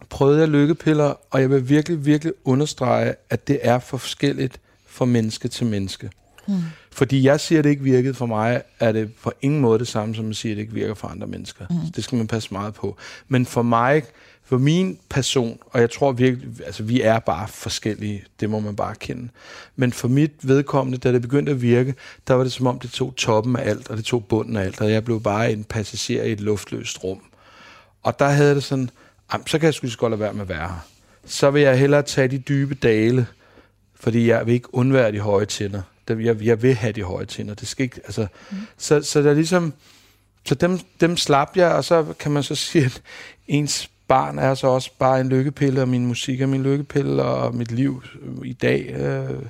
prøvede 0.09 0.39
jeg 0.39 0.47
lykkepiller, 0.47 1.13
og 1.29 1.41
jeg 1.41 1.49
vil 1.49 1.69
virkelig, 1.69 2.05
virkelig 2.05 2.33
understrege, 2.45 3.15
at 3.29 3.47
det 3.47 3.59
er 3.61 3.79
for 3.79 3.97
forskelligt 3.97 4.59
fra 4.87 5.05
menneske 5.05 5.47
til 5.47 5.65
menneske. 5.65 6.09
Mm. 6.47 6.53
Fordi 6.91 7.23
jeg 7.23 7.39
siger, 7.39 7.59
at 7.59 7.63
det 7.63 7.69
ikke 7.69 7.83
virkede 7.83 8.13
for 8.13 8.25
mig, 8.25 8.61
er 8.79 8.91
det 8.91 9.13
på 9.23 9.31
ingen 9.41 9.61
måde 9.61 9.79
det 9.79 9.87
samme, 9.87 10.15
som 10.15 10.29
at 10.29 10.35
sige, 10.35 10.51
at 10.51 10.55
det 10.55 10.61
ikke 10.61 10.73
virker 10.73 10.93
for 10.93 11.07
andre 11.07 11.27
mennesker. 11.27 11.65
Mm. 11.69 11.91
Det 11.95 12.03
skal 12.03 12.17
man 12.17 12.27
passe 12.27 12.49
meget 12.51 12.73
på. 12.73 12.97
Men 13.27 13.45
for 13.45 13.61
mig, 13.61 14.03
for 14.49 14.57
min 14.57 14.99
person, 15.09 15.59
og 15.65 15.81
jeg 15.81 15.89
tror 15.89 16.11
virkelig, 16.11 16.49
altså 16.65 16.83
vi 16.83 17.01
er 17.01 17.19
bare 17.19 17.47
forskellige, 17.47 18.23
det 18.39 18.49
må 18.49 18.59
man 18.59 18.75
bare 18.75 18.95
kende. 18.95 19.29
Men 19.75 19.93
for 19.93 20.07
mit 20.07 20.31
vedkommende, 20.41 20.97
da 20.97 21.11
det 21.11 21.21
begyndte 21.21 21.51
at 21.51 21.61
virke, 21.61 21.95
der 22.27 22.33
var 22.33 22.43
det 22.43 22.51
som 22.51 22.67
om, 22.67 22.79
det 22.79 22.91
tog 22.91 23.15
toppen 23.15 23.55
af 23.55 23.69
alt, 23.69 23.89
og 23.89 23.97
det 23.97 24.05
tog 24.05 24.25
bunden 24.25 24.55
af 24.55 24.63
alt, 24.63 24.81
og 24.81 24.91
jeg 24.91 25.05
blev 25.05 25.21
bare 25.21 25.51
en 25.51 25.63
passager 25.63 26.23
i 26.23 26.31
et 26.31 26.39
luftløst 26.39 27.03
rum. 27.03 27.21
Og 28.03 28.19
der 28.19 28.29
havde 28.29 28.55
det 28.55 28.63
sådan, 28.63 28.89
så 29.47 29.59
kan 29.59 29.65
jeg 29.65 29.73
sgu 29.73 29.87
godt 29.97 30.11
lade 30.11 30.19
være 30.19 30.33
med 30.33 30.41
at 30.41 30.49
være 30.49 30.67
her. 30.67 30.87
Så 31.25 31.51
vil 31.51 31.61
jeg 31.61 31.79
hellere 31.79 32.01
tage 32.01 32.27
de 32.27 32.37
dybe 32.37 32.75
dale, 32.75 33.27
fordi 33.95 34.27
jeg 34.27 34.45
vil 34.45 34.53
ikke 34.53 34.75
undvære 34.75 35.11
de 35.11 35.19
høje 35.19 35.45
tænder. 35.45 35.81
Jeg, 36.09 36.41
jeg 36.41 36.61
vil 36.61 36.75
have 36.75 36.93
de 36.93 37.03
høje 37.03 37.25
tænder. 37.25 37.53
Det 37.53 37.67
skal 37.67 37.83
ikke, 37.83 38.01
altså, 38.05 38.27
mm. 38.51 38.57
så, 38.77 39.01
så 39.01 39.21
der 39.21 39.33
ligesom, 39.33 39.73
så 40.45 40.55
dem, 40.55 40.79
dem 41.01 41.17
slap 41.17 41.51
jeg, 41.55 41.71
og 41.71 41.83
så 41.83 42.05
kan 42.19 42.31
man 42.31 42.43
så 42.43 42.55
sige, 42.55 42.85
at 42.85 43.01
ens 43.47 43.89
barn 44.09 44.39
er 44.39 44.53
så 44.53 44.67
også 44.67 44.91
bare 44.99 45.21
en 45.21 45.29
lykkepille, 45.29 45.81
og 45.81 45.87
min 45.87 46.05
musik 46.05 46.41
er 46.41 46.45
min 46.45 46.63
lykkepille, 46.63 47.23
og 47.23 47.55
mit 47.55 47.71
liv 47.71 48.03
øh, 48.21 48.47
i 48.47 48.53
dag. 48.53 48.93
Øh, 48.93 49.43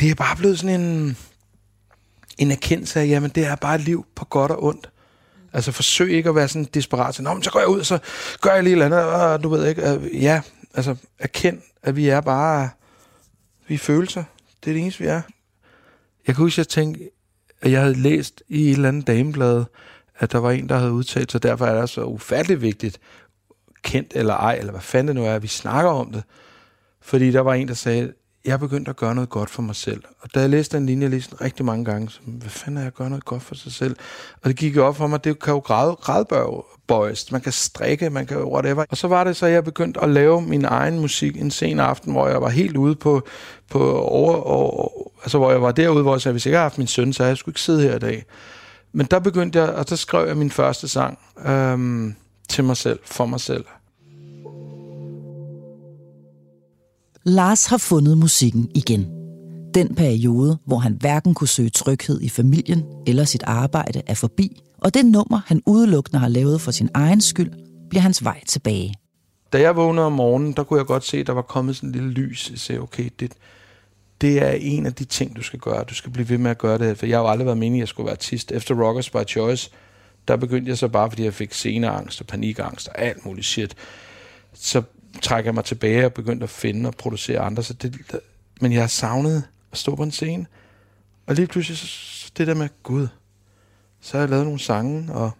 det 0.00 0.10
er 0.10 0.14
bare 0.14 0.36
blevet 0.36 0.58
sådan 0.58 0.80
en, 0.80 1.16
en 2.38 2.50
erkendelse 2.50 3.00
af, 3.00 3.06
jamen 3.06 3.30
det 3.30 3.46
er 3.46 3.56
bare 3.56 3.74
et 3.74 3.80
liv 3.80 4.06
på 4.14 4.24
godt 4.24 4.50
og 4.50 4.64
ondt. 4.64 4.90
Altså 5.52 5.72
forsøg 5.72 6.12
ikke 6.12 6.28
at 6.28 6.34
være 6.34 6.48
sådan 6.48 6.68
desperat. 6.74 7.20
Nå, 7.20 7.34
men 7.34 7.42
så 7.42 7.50
går 7.50 7.60
jeg 7.60 7.68
ud, 7.68 7.78
og 7.78 7.86
så 7.86 7.98
gør 8.40 8.54
jeg 8.54 8.62
lige 8.62 8.72
eller 8.72 8.86
andet. 8.86 9.04
Og 9.04 9.42
du 9.42 9.48
ved 9.48 9.68
ikke. 9.68 9.90
Øh, 9.90 10.22
ja, 10.22 10.42
altså 10.74 10.96
erkend, 11.18 11.60
at 11.82 11.96
vi 11.96 12.08
er 12.08 12.20
bare... 12.20 12.70
Vi 13.68 13.74
er 13.74 13.78
følelser. 13.78 14.24
Det 14.64 14.70
er 14.70 14.74
det 14.74 14.82
eneste, 14.82 15.00
vi 15.00 15.06
er. 15.06 15.22
Jeg 16.26 16.34
kan 16.34 16.44
huske, 16.44 16.54
at 16.54 16.58
jeg 16.58 16.68
tænkte, 16.68 17.10
at 17.60 17.70
jeg 17.70 17.80
havde 17.80 17.94
læst 17.94 18.42
i 18.48 18.70
et 18.70 18.72
eller 18.72 18.88
andet 18.88 19.06
dameblad, 19.06 19.64
at 20.18 20.32
der 20.32 20.38
var 20.38 20.50
en, 20.50 20.68
der 20.68 20.78
havde 20.78 20.92
udtalt 20.92 21.32
sig, 21.32 21.42
derfor 21.42 21.66
er 21.66 21.80
det 21.80 21.90
så 21.90 22.04
ufatteligt 22.04 22.62
vigtigt, 22.62 22.98
kendt 23.82 24.12
eller 24.14 24.34
ej, 24.34 24.54
eller 24.54 24.72
hvad 24.72 24.80
fanden 24.80 25.08
det 25.08 25.16
nu 25.16 25.28
er, 25.28 25.34
at 25.34 25.42
vi 25.42 25.48
snakker 25.48 25.90
om 25.90 26.12
det. 26.12 26.22
Fordi 27.02 27.30
der 27.30 27.40
var 27.40 27.54
en, 27.54 27.68
der 27.68 27.74
sagde, 27.74 28.12
jeg 28.44 28.60
begyndte 28.60 28.90
at 28.90 28.96
gøre 28.96 29.14
noget 29.14 29.30
godt 29.30 29.50
for 29.50 29.62
mig 29.62 29.76
selv. 29.76 30.02
Og 30.20 30.34
da 30.34 30.40
jeg 30.40 30.50
læste 30.50 30.76
den 30.76 30.86
linje, 30.86 31.02
jeg 31.02 31.10
læste 31.10 31.30
den 31.30 31.40
rigtig 31.40 31.64
mange 31.64 31.84
gange, 31.84 32.10
så 32.10 32.20
hvad 32.24 32.50
fanden 32.50 32.76
er 32.76 32.80
jeg 32.80 32.86
at 32.86 32.94
gøre 32.94 33.10
noget 33.10 33.24
godt 33.24 33.42
for 33.42 33.54
sig 33.54 33.72
selv? 33.72 33.96
Og 34.42 34.48
det 34.48 34.56
gik 34.56 34.76
jo 34.76 34.86
op 34.86 34.96
for 34.96 35.06
mig, 35.06 35.24
det 35.24 35.42
kan 35.42 35.54
jo 35.54 35.58
gradbøjes, 35.58 37.32
man 37.32 37.40
kan 37.40 37.52
strikke, 37.52 38.10
man 38.10 38.26
kan 38.26 38.44
whatever. 38.44 38.84
Og 38.90 38.96
så 38.96 39.08
var 39.08 39.24
det 39.24 39.36
så, 39.36 39.46
at 39.46 39.52
jeg 39.52 39.64
begyndte 39.64 40.00
at 40.00 40.10
lave 40.10 40.42
min 40.42 40.64
egen 40.64 41.00
musik 41.00 41.36
en 41.36 41.50
sen 41.50 41.80
aften, 41.80 42.12
hvor 42.12 42.28
jeg 42.28 42.42
var 42.42 42.48
helt 42.48 42.76
ude 42.76 42.94
på, 42.94 43.22
på 43.70 43.98
over, 43.98 44.34
og, 44.34 45.12
altså 45.22 45.38
hvor 45.38 45.50
jeg 45.50 45.62
var 45.62 45.72
derude, 45.72 46.02
hvor 46.02 46.14
jeg 46.14 46.20
sagde, 46.20 46.32
hvis 46.32 46.46
jeg 46.46 46.50
ikke 46.50 46.56
havde 46.56 46.64
haft 46.64 46.78
min 46.78 46.86
søn, 46.86 47.12
så 47.12 47.24
jeg 47.24 47.36
skulle 47.36 47.52
ikke 47.52 47.60
sidde 47.60 47.82
her 47.82 47.96
i 47.96 47.98
dag. 47.98 48.24
Men 48.94 49.06
der 49.10 49.18
begyndte 49.18 49.58
jeg, 49.58 49.68
og 49.68 49.84
så 49.88 49.96
skrev 49.96 50.26
jeg 50.26 50.36
min 50.36 50.50
første 50.50 50.88
sang 50.88 51.18
øhm, 51.46 52.14
til 52.48 52.64
mig 52.64 52.76
selv, 52.76 52.98
for 53.04 53.26
mig 53.26 53.40
selv. 53.40 53.64
Lars 57.24 57.66
har 57.66 57.78
fundet 57.78 58.18
musikken 58.18 58.70
igen. 58.74 59.06
Den 59.74 59.94
periode, 59.94 60.58
hvor 60.66 60.78
han 60.78 60.96
hverken 61.00 61.34
kunne 61.34 61.48
søge 61.48 61.70
tryghed 61.70 62.20
i 62.20 62.28
familien 62.28 62.84
eller 63.06 63.24
sit 63.24 63.42
arbejde, 63.42 64.02
er 64.06 64.14
forbi, 64.14 64.62
og 64.78 64.94
det 64.94 65.06
nummer, 65.06 65.40
han 65.46 65.62
udelukkende 65.66 66.18
har 66.18 66.28
lavet 66.28 66.60
for 66.60 66.70
sin 66.70 66.88
egen 66.94 67.20
skyld, 67.20 67.50
bliver 67.90 68.02
hans 68.02 68.24
vej 68.24 68.40
tilbage. 68.46 68.94
Da 69.52 69.60
jeg 69.60 69.76
vågnede 69.76 70.06
om 70.06 70.12
morgenen, 70.12 70.52
der 70.52 70.62
kunne 70.62 70.78
jeg 70.78 70.86
godt 70.86 71.04
se, 71.04 71.16
at 71.18 71.26
der 71.26 71.32
var 71.32 71.42
kommet 71.42 71.76
sådan 71.76 71.88
en 71.88 71.92
lille 71.92 72.10
lys. 72.10 72.50
Jeg 72.50 72.58
sagde, 72.58 72.80
okay, 72.80 73.08
det, 73.20 73.32
det 74.20 74.42
er 74.42 74.50
en 74.50 74.86
af 74.86 74.94
de 74.94 75.04
ting, 75.04 75.36
du 75.36 75.42
skal 75.42 75.58
gøre. 75.58 75.84
Du 75.84 75.94
skal 75.94 76.12
blive 76.12 76.28
ved 76.28 76.38
med 76.38 76.50
at 76.50 76.58
gøre 76.58 76.78
det, 76.78 76.98
for 76.98 77.06
jeg 77.06 77.18
har 77.18 77.22
jo 77.22 77.30
aldrig 77.30 77.46
været 77.46 77.58
meningen, 77.58 77.78
at 77.78 77.80
jeg 77.80 77.88
skulle 77.88 78.06
være 78.06 78.14
artist. 78.14 78.52
Efter 78.52 78.74
Rockers 78.74 79.10
by 79.10 79.24
Choice, 79.28 79.70
der 80.28 80.36
begyndte 80.36 80.68
jeg 80.68 80.78
så 80.78 80.88
bare, 80.88 81.10
fordi 81.10 81.24
jeg 81.24 81.34
fik 81.34 81.52
sceneangst 81.52 82.20
og 82.20 82.26
panikangst 82.26 82.88
og 82.88 82.98
alt 82.98 83.24
muligt 83.24 83.46
shit. 83.46 83.76
Så 84.52 84.82
trækker 85.22 85.48
jeg 85.48 85.54
mig 85.54 85.64
tilbage 85.64 86.04
og 86.04 86.12
begyndte 86.12 86.44
at 86.44 86.50
finde 86.50 86.88
og 86.88 86.94
producere 86.94 87.40
andre. 87.40 87.62
Så 87.62 87.72
det, 87.72 88.20
men 88.60 88.72
jeg 88.72 88.82
har 88.82 88.86
savnet 88.86 89.44
at 89.72 89.78
stå 89.78 89.94
på 89.94 90.02
en 90.02 90.10
scene. 90.10 90.46
Og 91.26 91.34
lige 91.34 91.46
pludselig, 91.46 91.78
så, 91.78 91.86
så 91.86 92.30
det 92.36 92.46
der 92.46 92.54
med, 92.54 92.68
Gud, 92.82 93.08
så 94.00 94.12
har 94.12 94.22
jeg 94.22 94.30
lavet 94.30 94.44
nogle 94.44 94.60
sange, 94.60 95.12
og 95.12 95.30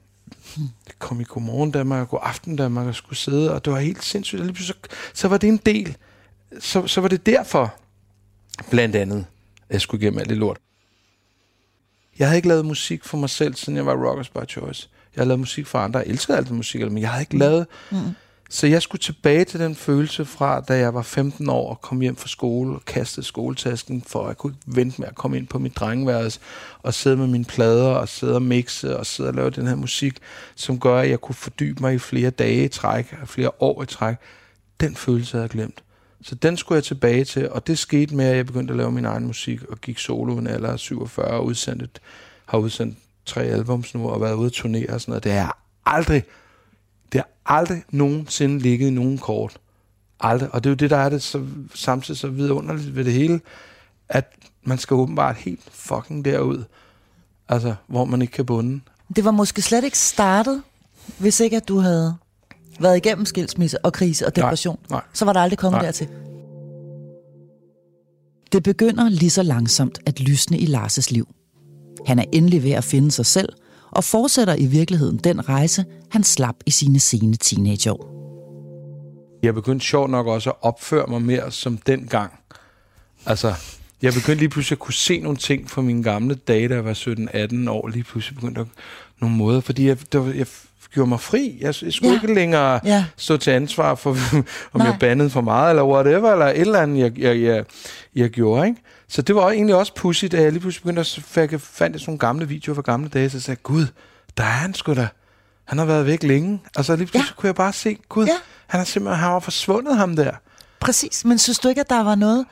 det 0.87 0.99
kom 0.99 1.21
i 1.21 1.25
Godmorgen 1.25 1.71
Danmark 1.71 2.01
og 2.01 2.09
Godaften 2.09 2.57
Danmark 2.57 2.87
og 2.87 2.95
skulle 2.95 3.19
sidde, 3.19 3.55
og 3.55 3.65
det 3.65 3.73
var 3.73 3.79
helt 3.79 4.05
sindssygt. 4.05 4.41
Og 4.41 4.47
lige 4.47 4.55
pludselig, 4.55 4.77
så, 4.83 4.89
så 5.15 5.29
var 5.29 5.37
det 5.37 5.49
en 5.49 5.57
del. 5.57 5.97
Så, 6.59 6.87
så 6.87 7.01
var 7.01 7.09
det 7.09 7.27
derfor, 7.27 7.75
blandt 8.71 8.97
andet, 8.97 9.27
jeg 9.71 9.81
skulle 9.81 10.03
igennem 10.03 10.19
alt 10.19 10.29
det 10.29 10.37
lort. 10.37 10.59
Jeg 12.19 12.29
havde 12.29 12.37
ikke 12.37 12.49
lavet 12.49 12.67
musik 12.67 13.05
for 13.05 13.19
mig 13.19 13.31
selv, 13.31 13.55
siden 13.55 13.77
jeg 13.77 13.87
var 13.87 14.09
Rockers 14.09 14.29
by 14.29 14.49
Choice. 14.49 14.89
Jeg 15.15 15.21
havde 15.21 15.29
lavet 15.29 15.41
musik 15.41 15.67
for 15.67 15.79
andre. 15.79 15.99
Jeg 16.01 16.09
elskede 16.09 16.39
alt 16.39 16.47
det 16.47 16.57
musik, 16.57 16.81
men 16.81 16.99
jeg 16.99 17.11
havde 17.11 17.23
ikke 17.23 17.39
lavet... 17.39 17.67
Mm 17.91 17.99
så 18.55 18.67
jeg 18.67 18.83
skulle 18.83 19.01
tilbage 19.01 19.45
til 19.45 19.61
den 19.61 19.75
følelse 19.75 20.25
fra, 20.25 20.61
da 20.61 20.79
jeg 20.79 20.95
var 20.95 21.03
15 21.03 21.49
år 21.49 21.71
og 21.71 21.81
kom 21.81 22.01
hjem 22.01 22.17
fra 22.17 22.29
skole 22.29 22.75
og 22.75 22.85
kastede 22.85 23.27
skoletasken, 23.27 24.03
for 24.07 24.23
at 24.23 24.29
jeg 24.29 24.37
kunne 24.37 24.55
vente 24.67 25.01
med 25.01 25.09
at 25.09 25.15
komme 25.15 25.37
ind 25.37 25.47
på 25.47 25.59
mit 25.59 25.77
drengeværelse 25.77 26.41
og 26.83 26.95
sidde 26.95 27.17
med 27.17 27.27
mine 27.27 27.45
plader 27.45 27.89
og 27.89 28.09
sidde 28.09 28.35
og 28.35 28.43
mixe 28.43 28.99
og 28.99 29.07
sidde 29.07 29.31
og 29.31 29.35
lave 29.35 29.51
den 29.51 29.67
her 29.67 29.75
musik, 29.75 30.19
som 30.55 30.81
gør, 30.81 30.99
at 30.99 31.11
jeg 31.11 31.21
kunne 31.21 31.35
fordybe 31.35 31.81
mig 31.81 31.95
i 31.95 31.99
flere 31.99 32.31
dage 32.31 32.65
i 32.65 32.69
træk, 32.69 33.17
og 33.23 33.29
flere 33.29 33.51
år 33.61 33.83
i 33.83 33.87
træk. 33.87 34.17
Den 34.81 34.97
følelse 34.97 35.33
havde 35.33 35.43
jeg 35.43 35.51
glemt. 35.51 35.84
Så 36.25 36.35
den 36.35 36.57
skulle 36.57 36.77
jeg 36.77 36.85
tilbage 36.85 37.25
til, 37.25 37.51
og 37.51 37.67
det 37.67 37.79
skete 37.79 38.15
med, 38.15 38.25
at 38.25 38.37
jeg 38.37 38.47
begyndte 38.47 38.73
at 38.73 38.77
lave 38.77 38.93
min 38.93 39.05
egen 39.05 39.27
musik 39.27 39.63
og 39.63 39.81
gik 39.81 39.99
solo 39.99 40.37
en 40.37 40.47
alder 40.47 40.73
af 40.73 40.79
47 40.79 41.27
og 41.27 41.45
udsendt, 41.45 42.01
har 42.47 42.59
udsendt 42.59 42.99
tre 43.27 43.43
albums 43.43 43.95
nu 43.95 44.11
og 44.11 44.21
været 44.21 44.35
ude 44.35 44.47
at 44.47 44.53
turnere 44.53 44.91
og 44.91 45.01
sådan 45.01 45.13
noget. 45.13 45.25
Det 45.25 45.33
er 45.33 45.59
aldrig 45.87 46.25
det 47.15 47.21
har 47.21 47.57
aldrig 47.57 47.85
nogensinde 47.91 48.59
ligget 48.59 48.87
i 48.87 48.91
nogen 48.91 49.19
kort. 49.19 49.57
Aldrig. 50.21 50.55
Og 50.55 50.65
det 50.65 50.71
er 50.71 50.73
jo 50.73 50.77
det, 50.77 50.91
der 50.91 50.97
er 50.97 51.09
det 51.09 51.23
så, 51.23 51.47
samtidig 51.75 52.19
så 52.19 52.29
vidunderligt 52.29 52.97
ved 52.97 53.05
det 53.05 53.13
hele, 53.13 53.41
at 54.09 54.35
man 54.63 54.79
skal 54.79 54.95
åbenbart 54.95 55.37
helt 55.37 55.61
fucking 55.71 56.25
derud, 56.25 56.65
altså, 57.49 57.75
hvor 57.87 58.05
man 58.05 58.23
ikke 58.23 58.33
kan 58.33 58.47
bunde. 58.47 58.81
Det 59.17 59.25
var 59.25 59.31
måske 59.31 59.63
slet 59.63 59.85
ikke 59.85 59.99
startet, 59.99 60.63
hvis 61.19 61.41
ikke 61.41 61.57
at 61.57 61.69
du 61.69 61.79
havde 61.79 62.17
været 62.81 62.97
igennem 62.97 63.27
skilsmisse 63.27 63.85
og 63.85 63.93
krise 63.93 64.27
og 64.27 64.37
depression. 64.37 64.79
Nej, 64.91 64.99
nej. 64.99 65.03
Så 65.13 65.25
var 65.25 65.33
der 65.33 65.41
aldrig 65.41 65.59
kommet 65.59 65.79
nej. 65.79 65.85
dertil. 65.85 66.09
Det 68.53 68.63
begynder 68.63 69.09
lige 69.09 69.31
så 69.31 69.43
langsomt 69.43 69.99
at 70.07 70.21
lysne 70.21 70.59
i 70.59 70.67
Lars' 70.67 71.07
liv. 71.11 71.29
Han 72.07 72.19
er 72.19 72.25
endelig 72.33 72.63
ved 72.63 72.71
at 72.73 72.85
finde 72.85 73.11
sig 73.11 73.27
selv, 73.27 73.49
og 73.91 74.05
fortsætter 74.05 74.55
i 74.55 74.67
virkeligheden 74.67 75.19
den 75.19 75.49
rejse, 75.49 75.85
han 76.11 76.25
slap 76.25 76.55
i 76.67 76.71
sine 76.71 77.01
sene 77.01 77.37
teenageår. 77.37 78.15
Jeg 79.43 79.55
begyndte 79.55 79.87
sjovt 79.87 80.11
nok 80.11 80.27
også 80.27 80.51
at 80.51 80.57
opføre 80.61 81.07
mig 81.07 81.23
mere 81.23 81.51
som 81.51 81.77
dengang. 81.77 82.33
Altså, 83.27 83.55
jeg 84.03 84.13
begyndte 84.13 84.41
lige 84.41 84.49
pludselig 84.49 84.77
at 84.77 84.81
kunne 84.81 84.95
se 84.95 85.21
nogle 85.21 85.39
ting 85.39 85.71
fra 85.71 85.83
mine 85.83 86.03
gamle 86.03 86.35
dage, 86.35 86.69
da 86.69 86.75
jeg 86.75 86.85
var 86.85 86.93
17-18 87.67 87.71
år, 87.71 87.89
lige 87.89 88.05
pludselig 88.05 88.37
begyndte 88.37 88.61
at 88.61 88.67
nogle 89.21 89.37
måder, 89.37 89.61
fordi 89.61 89.87
jeg, 89.87 90.13
der, 90.13 90.33
jeg 90.33 90.47
gjorde 90.95 91.09
mig 91.09 91.21
fri. 91.21 91.59
Jeg, 91.61 91.75
jeg 91.83 91.93
skulle 91.93 92.11
ja. 92.11 92.23
ikke 92.23 92.35
længere 92.35 92.81
ja. 92.85 93.05
stå 93.17 93.37
til 93.37 93.51
ansvar 93.51 93.95
for, 93.95 94.11
om 94.73 94.81
Nej. 94.81 94.87
jeg 94.87 94.97
bandede 95.01 95.31
for 95.31 95.41
meget, 95.41 95.71
eller 95.71 95.85
whatever, 95.85 96.33
eller 96.33 96.47
et 96.47 96.61
eller 96.61 96.81
andet, 96.81 96.99
jeg, 96.99 97.19
jeg, 97.19 97.41
jeg, 97.41 97.65
jeg 98.15 98.31
gjorde, 98.31 98.67
ikke? 98.69 98.81
Så 99.09 99.23
det 99.23 99.35
var 99.35 99.51
egentlig 99.51 99.75
også 99.75 99.95
pudsigt, 99.95 100.33
da 100.33 100.43
jeg 100.43 100.53
lige 100.53 100.61
pludselig 100.61 100.83
begyndte 100.83 101.01
at 101.01 101.61
fandt 101.61 102.01
sådan 102.01 102.01
nogle 102.07 102.19
gamle 102.19 102.49
videoer 102.49 102.75
fra 102.75 102.83
gamle 102.83 103.09
dage, 103.09 103.31
så 103.31 103.37
jeg 103.37 103.43
sagde, 103.43 103.61
gud, 103.63 103.87
der 104.37 104.43
er 104.43 104.47
han 104.47 104.75
sgu 104.75 104.95
da. 104.95 105.09
Han 105.65 105.79
har 105.79 105.85
været 105.85 106.07
væk 106.07 106.23
længe. 106.23 106.61
Og 106.77 106.85
så 106.85 106.97
lige 106.97 107.07
pludselig 107.07 107.31
ja. 107.31 107.41
kunne 107.41 107.47
jeg 107.47 107.55
bare 107.55 107.73
se, 107.73 107.99
gud, 108.09 108.27
ja. 108.27 108.33
han 108.67 108.81
har 108.81 108.85
simpelthen 108.85 109.21
han 109.21 109.31
har 109.31 109.41
forsvundet 109.41 109.97
ham 109.97 110.17
der. 110.17 110.33
Præcis, 110.81 111.25
men 111.25 111.39
synes 111.39 111.59
du 111.59 111.69
ikke, 111.69 111.81
at 111.81 111.91
der 111.91 112.03
var 112.03 112.15
noget... 112.15 112.47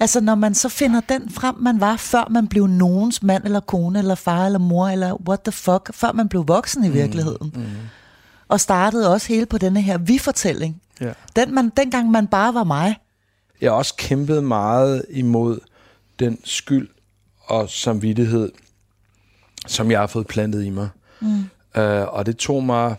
Altså, 0.00 0.20
når 0.20 0.34
man 0.34 0.54
så 0.54 0.68
finder 0.68 1.00
den 1.00 1.30
frem, 1.30 1.54
man 1.58 1.80
var, 1.80 1.96
før 1.96 2.28
man 2.30 2.48
blev 2.48 2.66
nogens 2.66 3.22
mand, 3.22 3.44
eller 3.44 3.60
kone, 3.60 3.98
eller 3.98 4.14
far, 4.14 4.46
eller 4.46 4.58
mor, 4.58 4.88
eller 4.88 5.14
what 5.28 5.40
the 5.40 5.52
fuck, 5.52 5.94
før 5.94 6.12
man 6.12 6.28
blev 6.28 6.48
voksen 6.48 6.84
i 6.84 6.88
mm, 6.88 6.94
virkeligheden. 6.94 7.52
Mm, 7.54 7.60
mm. 7.60 7.68
Og 8.48 8.60
startede 8.60 9.12
også 9.12 9.28
hele 9.28 9.46
på 9.46 9.58
denne 9.58 9.82
her 9.82 9.98
vi-fortælling. 9.98 10.82
Ja. 11.00 11.12
Den 11.36 11.54
man, 11.54 11.72
dengang 11.76 12.10
man 12.10 12.26
bare 12.26 12.54
var 12.54 12.64
mig. 12.64 12.96
Jeg 13.60 13.70
har 13.70 13.76
også 13.76 13.94
kæmpet 13.96 14.44
meget 14.44 15.04
imod 15.10 15.60
den 16.18 16.38
skyld 16.44 16.88
og 17.44 17.70
samvittighed, 17.70 18.52
som 19.66 19.90
jeg 19.90 20.00
har 20.00 20.06
fået 20.06 20.26
plantet 20.26 20.64
i 20.64 20.70
mig. 20.70 20.88
Mm. 21.20 21.44
Øh, 21.76 22.08
og 22.08 22.26
det 22.26 22.36
tog 22.36 22.64
mig 22.64 22.96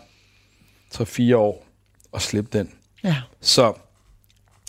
3-4 0.94 1.34
år 1.34 1.66
at 2.14 2.22
slippe 2.22 2.58
den. 2.58 2.70
Ja. 3.04 3.16
Så 3.40 3.72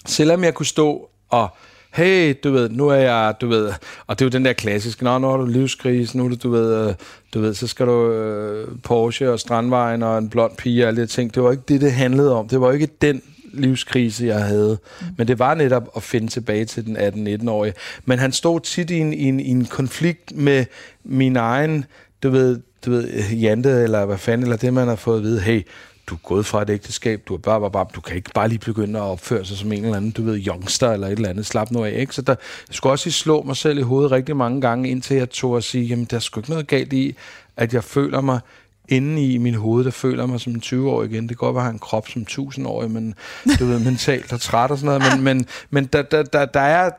selvom 0.06 0.44
jeg 0.44 0.54
kunne 0.54 0.66
stå 0.66 1.10
og 1.30 1.50
hey, 1.94 2.36
du 2.44 2.52
ved, 2.52 2.70
nu 2.70 2.88
er 2.88 2.96
jeg, 2.96 3.34
du 3.42 3.48
ved, 3.48 3.74
og 4.08 4.20
det 4.20 4.26
er 4.26 4.26
jo 4.26 4.30
den 4.30 4.46
der 4.46 4.54
klassiske, 4.54 5.04
nå, 5.04 5.18
nu 5.18 5.28
har 5.28 5.38
du 5.38 5.46
livskrise, 5.46 6.18
nu 6.18 6.26
er 6.26 6.30
det, 6.30 6.44
du 6.44 6.50
ved, 6.50 6.88
øh, 6.88 6.94
du 7.34 7.42
ved, 7.42 7.54
så 7.54 7.68
skal 7.68 7.86
du 7.86 8.12
øh, 8.12 8.68
Porsche 8.84 9.32
og 9.32 9.40
Strandvejen 9.40 10.04
og 10.04 10.18
en 10.18 10.30
blond 10.30 10.56
pige 10.58 10.84
og 10.84 10.88
alle 10.88 11.02
de 11.02 11.08
ting. 11.08 11.36
Det 11.36 11.44
var 11.44 11.52
ikke 11.52 11.64
det, 11.68 11.82
det 11.82 11.92
handlede 11.92 12.36
om. 12.36 12.48
Det 12.48 12.62
var 12.62 12.72
ikke 12.72 12.88
den 13.02 13.22
livskrise, 13.54 14.26
jeg 14.26 14.44
havde. 14.44 14.78
Mm. 15.02 15.08
Men 15.18 15.28
det 15.28 15.40
var 15.40 15.54
netop 15.54 15.90
at 15.96 16.04
finde 16.04 16.28
tilbage 16.28 16.66
til 16.66 16.86
den 16.86 16.98
18-19-årige. 16.98 17.74
Men 18.06 18.20
han 18.20 18.32
stod 18.32 18.60
tit 18.60 18.90
i 18.90 18.98
en, 18.98 19.14
i, 19.14 19.24
en, 19.24 19.40
i 19.40 19.50
en 19.50 19.66
konflikt 19.66 20.36
med 20.36 20.66
min 21.04 21.36
egen, 21.36 21.86
du 22.24 22.30
ved, 22.30 22.60
du 22.86 22.92
ved, 22.92 23.08
Jante, 23.32 23.70
eller 23.70 24.06
hvad 24.06 24.18
fanden, 24.18 24.44
eller 24.44 24.58
det, 24.58 24.74
man 24.74 24.88
har 24.88 24.96
fået 24.96 25.18
at 25.18 25.24
vide, 25.24 25.42
hey, 25.42 25.62
du 26.08 26.16
er 26.16 26.20
gået 26.24 26.46
fra 26.46 26.62
et 26.62 26.70
ægteskab, 26.70 27.22
du 27.28 27.34
er 27.34 27.38
bare, 27.38 27.60
bare, 27.60 27.72
bare, 27.72 27.86
du 27.96 28.02
kan 28.02 28.16
ikke 28.16 28.30
bare 28.36 28.48
lige 28.48 28.60
begynde 28.60 29.00
at 29.00 29.04
opføre 29.04 29.46
sig 29.46 29.58
som 29.58 29.72
en 29.72 29.84
eller 29.84 29.98
anden, 29.98 30.12
du 30.12 30.24
ved, 30.24 30.48
youngster 30.48 30.92
eller 30.92 31.08
et 31.08 31.12
eller 31.12 31.30
andet, 31.30 31.46
slap 31.46 31.72
nu 31.72 31.84
af, 31.84 31.92
ikke? 31.92 32.16
Så 32.16 32.22
der, 32.22 32.36
jeg 32.68 32.76
skulle 32.76 32.94
også 32.94 33.12
slå 33.12 33.44
mig 33.44 33.58
selv 33.58 33.80
i 33.80 33.82
hovedet 33.82 34.12
rigtig 34.12 34.38
mange 34.38 34.62
gange, 34.62 34.90
indtil 34.90 35.18
jeg 35.18 35.30
tog 35.30 35.58
at 35.58 35.64
sige, 35.64 35.86
jamen, 35.86 36.06
der 36.06 36.16
er 36.16 36.20
sgu 36.20 36.40
ikke 36.40 36.50
noget 36.50 36.68
galt 36.68 36.94
i, 36.94 37.16
at 37.58 37.74
jeg 37.74 37.84
føler 37.84 38.22
mig 38.22 38.40
inde 38.88 39.34
i 39.34 39.38
min 39.38 39.56
hoved, 39.56 39.86
der 39.86 39.92
føler 39.92 40.26
mig 40.26 40.40
som 40.40 40.54
en 40.54 40.62
20-årig 40.66 41.12
igen. 41.12 41.30
Det 41.30 41.38
kan 41.38 41.46
godt 41.46 41.56
være, 41.56 41.62
at 41.62 41.66
jeg 41.66 41.70
har 41.70 41.74
en 41.74 41.80
krop 41.80 42.08
som 42.08 42.26
1000-årig, 42.30 42.92
men 42.92 43.16
du 43.60 43.66
ved, 43.66 43.80
mentalt 43.80 44.34
og 44.34 44.42
træt 44.42 44.72
og 44.72 44.78
sådan 44.78 45.00
noget. 45.00 45.16
Men, 45.16 45.24
men, 45.24 45.46
men 45.70 45.86
der, 45.86 46.02
der, 46.02 46.24
der, 46.24 46.46
der, 46.46 46.60
er, 46.60 46.90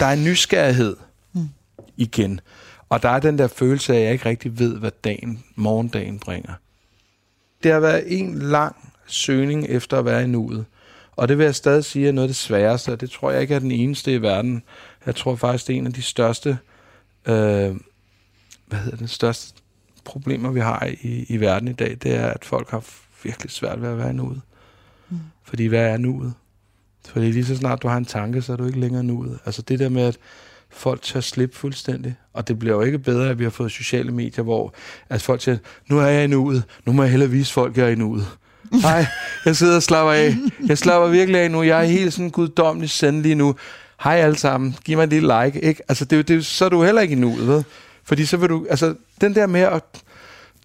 der 0.00 0.06
er 0.06 0.12
en 0.12 0.24
nysgerrighed 0.24 0.96
igen. 1.96 2.40
Og 2.88 3.02
der 3.02 3.08
er 3.08 3.20
den 3.20 3.38
der 3.38 3.48
følelse 3.48 3.94
af, 3.94 3.98
at 3.98 4.04
jeg 4.04 4.12
ikke 4.12 4.28
rigtig 4.28 4.58
ved, 4.58 4.76
hvad 4.76 4.90
dagen, 5.04 5.44
morgendagen 5.56 6.18
bringer. 6.18 6.52
Det 7.62 7.72
har 7.72 7.80
været 7.80 8.20
en 8.20 8.38
lang 8.38 8.76
søgning 9.06 9.66
efter 9.68 9.98
at 9.98 10.04
være 10.04 10.24
i 10.24 10.26
nuet. 10.26 10.64
Og 11.16 11.28
det 11.28 11.38
vil 11.38 11.44
jeg 11.44 11.54
stadig 11.54 11.84
sige 11.84 12.08
er 12.08 12.12
noget 12.12 12.24
af 12.24 12.28
det 12.28 12.36
sværeste, 12.36 12.92
og 12.92 13.00
det 13.00 13.10
tror 13.10 13.30
jeg 13.30 13.42
ikke 13.42 13.54
er 13.54 13.58
den 13.58 13.70
eneste 13.70 14.14
i 14.14 14.22
verden. 14.22 14.62
Jeg 15.06 15.16
tror 15.16 15.36
faktisk, 15.36 15.66
det 15.66 15.74
er 15.74 15.78
en 15.78 15.86
af 15.86 15.92
de 15.92 16.02
største, 16.02 16.58
øh, 17.26 17.76
hvad 18.66 18.78
hedder 18.78 18.96
det, 18.96 19.10
største 19.10 19.54
problemer, 20.04 20.50
vi 20.50 20.60
har 20.60 20.86
i, 21.00 21.26
i 21.28 21.40
verden 21.40 21.68
i 21.68 21.72
dag, 21.72 21.96
det 22.02 22.14
er, 22.14 22.26
at 22.26 22.44
folk 22.44 22.70
har 22.70 22.84
virkelig 23.22 23.50
svært 23.50 23.82
ved 23.82 23.88
at 23.88 23.98
være 23.98 24.10
i 24.10 24.12
nuet. 24.12 24.40
Mm. 25.10 25.18
Fordi 25.44 25.66
hvad 25.66 25.86
er 25.86 25.96
nuet? 25.96 26.34
Fordi 27.08 27.32
lige 27.32 27.44
så 27.44 27.56
snart 27.56 27.82
du 27.82 27.88
har 27.88 27.96
en 27.96 28.04
tanke, 28.04 28.42
så 28.42 28.52
er 28.52 28.56
du 28.56 28.66
ikke 28.66 28.80
længere 28.80 29.04
nuet. 29.04 29.38
Altså 29.46 29.62
det 29.62 29.78
der 29.78 29.88
med, 29.88 30.02
at 30.02 30.18
folk 30.72 31.02
tør 31.02 31.20
slippe 31.20 31.56
fuldstændig. 31.56 32.14
Og 32.32 32.48
det 32.48 32.58
bliver 32.58 32.74
jo 32.74 32.82
ikke 32.82 32.98
bedre, 32.98 33.28
at 33.30 33.38
vi 33.38 33.44
har 33.44 33.50
fået 33.50 33.72
sociale 33.72 34.12
medier, 34.12 34.44
hvor 34.44 34.74
at 35.08 35.22
folk 35.22 35.42
siger, 35.42 35.56
nu 35.88 35.98
er 35.98 36.06
jeg 36.06 36.24
i 36.24 36.26
nuet, 36.26 36.62
nu 36.86 36.92
må 36.92 37.02
jeg 37.02 37.10
hellere 37.10 37.30
vise 37.30 37.52
folk, 37.52 37.76
jeg 37.76 37.86
er 37.86 37.90
i 37.90 37.94
nuet. 37.94 38.26
Nej, 38.82 39.06
jeg 39.44 39.56
sidder 39.56 39.76
og 39.76 39.82
slapper 39.82 40.12
af. 40.12 40.34
Jeg 40.66 40.78
slapper 40.78 41.08
virkelig 41.08 41.40
af 41.40 41.50
nu. 41.50 41.62
Jeg 41.62 41.80
er 41.80 41.84
helt 41.84 42.12
sådan 42.12 42.30
guddommelig 42.30 42.90
send 42.90 43.22
lige 43.22 43.34
nu. 43.34 43.54
Hej 44.02 44.16
alle 44.16 44.36
sammen, 44.36 44.76
giv 44.84 44.96
mig 44.96 45.04
en 45.04 45.10
lille 45.10 45.44
like. 45.44 45.60
Ikke? 45.60 45.82
Altså, 45.88 46.04
det, 46.04 46.28
det, 46.28 46.46
så 46.46 46.64
er 46.64 46.68
du 46.68 46.84
heller 46.84 47.02
ikke 47.02 47.12
i 47.12 47.18
nuet, 47.18 47.46
ved? 47.46 47.62
Fordi 48.04 48.26
så 48.26 48.36
vil 48.36 48.48
du, 48.48 48.66
altså, 48.70 48.94
den 49.20 49.34
der 49.34 49.46
med 49.46 49.60
at 49.60 49.82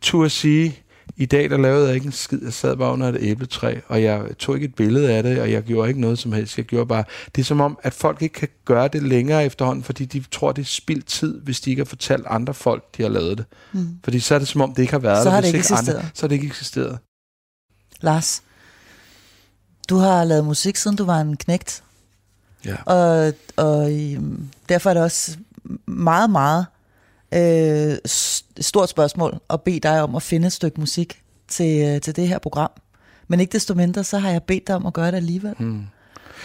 turde 0.01 0.29
sige, 0.29 0.79
i 1.17 1.25
dag 1.25 1.49
der 1.49 1.57
lavede 1.57 1.87
jeg 1.87 1.95
ikke 1.95 2.05
en 2.05 2.11
skid, 2.11 2.39
jeg 2.43 2.53
sad 2.53 2.77
bare 2.77 2.93
under 2.93 3.07
et 3.07 3.17
æbletræ, 3.19 3.79
og 3.87 4.03
jeg 4.03 4.25
tog 4.39 4.55
ikke 4.55 4.65
et 4.65 4.75
billede 4.75 5.13
af 5.13 5.23
det, 5.23 5.39
og 5.39 5.51
jeg 5.51 5.63
gjorde 5.63 5.87
ikke 5.89 6.01
noget 6.01 6.19
som 6.19 6.31
helst. 6.31 6.57
Jeg 6.57 6.65
gjorde 6.65 6.85
bare, 6.85 7.03
det 7.35 7.41
er 7.41 7.45
som 7.45 7.61
om, 7.61 7.79
at 7.83 7.93
folk 7.93 8.21
ikke 8.21 8.33
kan 8.33 8.47
gøre 8.65 8.87
det 8.87 9.03
længere 9.03 9.45
efterhånden, 9.45 9.83
fordi 9.83 10.05
de 10.05 10.23
tror, 10.31 10.51
det 10.51 10.61
er 10.61 10.65
spildt 10.65 11.05
tid, 11.05 11.41
hvis 11.41 11.61
de 11.61 11.69
ikke 11.69 11.79
har 11.79 11.85
fortalt 11.85 12.25
andre 12.29 12.53
folk, 12.53 12.97
de 12.97 13.01
har 13.01 13.09
lavet 13.09 13.37
det. 13.37 13.45
Mm. 13.73 13.87
Fordi 14.03 14.19
så 14.19 14.35
er 14.35 14.39
det 14.39 14.47
som 14.47 14.61
om, 14.61 14.73
det 14.73 14.81
ikke 14.81 14.93
har 14.93 14.99
været 14.99 15.23
så 15.23 15.29
der. 15.29 15.33
Har 15.35 15.41
det 15.41 15.47
ikke 15.47 15.57
eksisteret. 15.59 15.97
Andre, 15.97 16.09
så 16.13 16.21
har 16.21 16.27
det 16.27 16.35
ikke 16.35 16.47
eksisteret. 16.47 16.99
Lars, 18.01 18.43
du 19.89 19.97
har 19.97 20.23
lavet 20.23 20.45
musik, 20.45 20.75
siden 20.75 20.97
du 20.97 21.05
var 21.05 21.21
en 21.21 21.37
knægt. 21.37 21.83
Ja. 22.65 22.75
Og, 22.85 23.33
og 23.55 23.91
derfor 24.69 24.89
er 24.89 24.93
det 24.93 25.03
også 25.03 25.37
meget, 25.85 26.29
meget 26.29 26.65
øh, 27.33 27.97
stort 28.59 28.89
spørgsmål 28.89 29.39
at 29.49 29.61
bede 29.61 29.79
dig 29.79 30.01
om 30.01 30.15
at 30.15 30.23
finde 30.23 30.47
et 30.47 30.53
stykke 30.53 30.79
musik 30.79 31.21
til, 31.47 31.87
øh, 31.87 32.01
til 32.01 32.15
det 32.15 32.27
her 32.27 32.39
program. 32.39 32.71
Men 33.27 33.39
ikke 33.39 33.51
desto 33.51 33.73
mindre, 33.73 34.03
så 34.03 34.17
har 34.17 34.29
jeg 34.29 34.43
bedt 34.43 34.67
dig 34.67 34.75
om 34.75 34.85
at 34.85 34.93
gøre 34.93 35.07
det 35.07 35.17
alligevel. 35.17 35.55
Mm. 35.59 35.85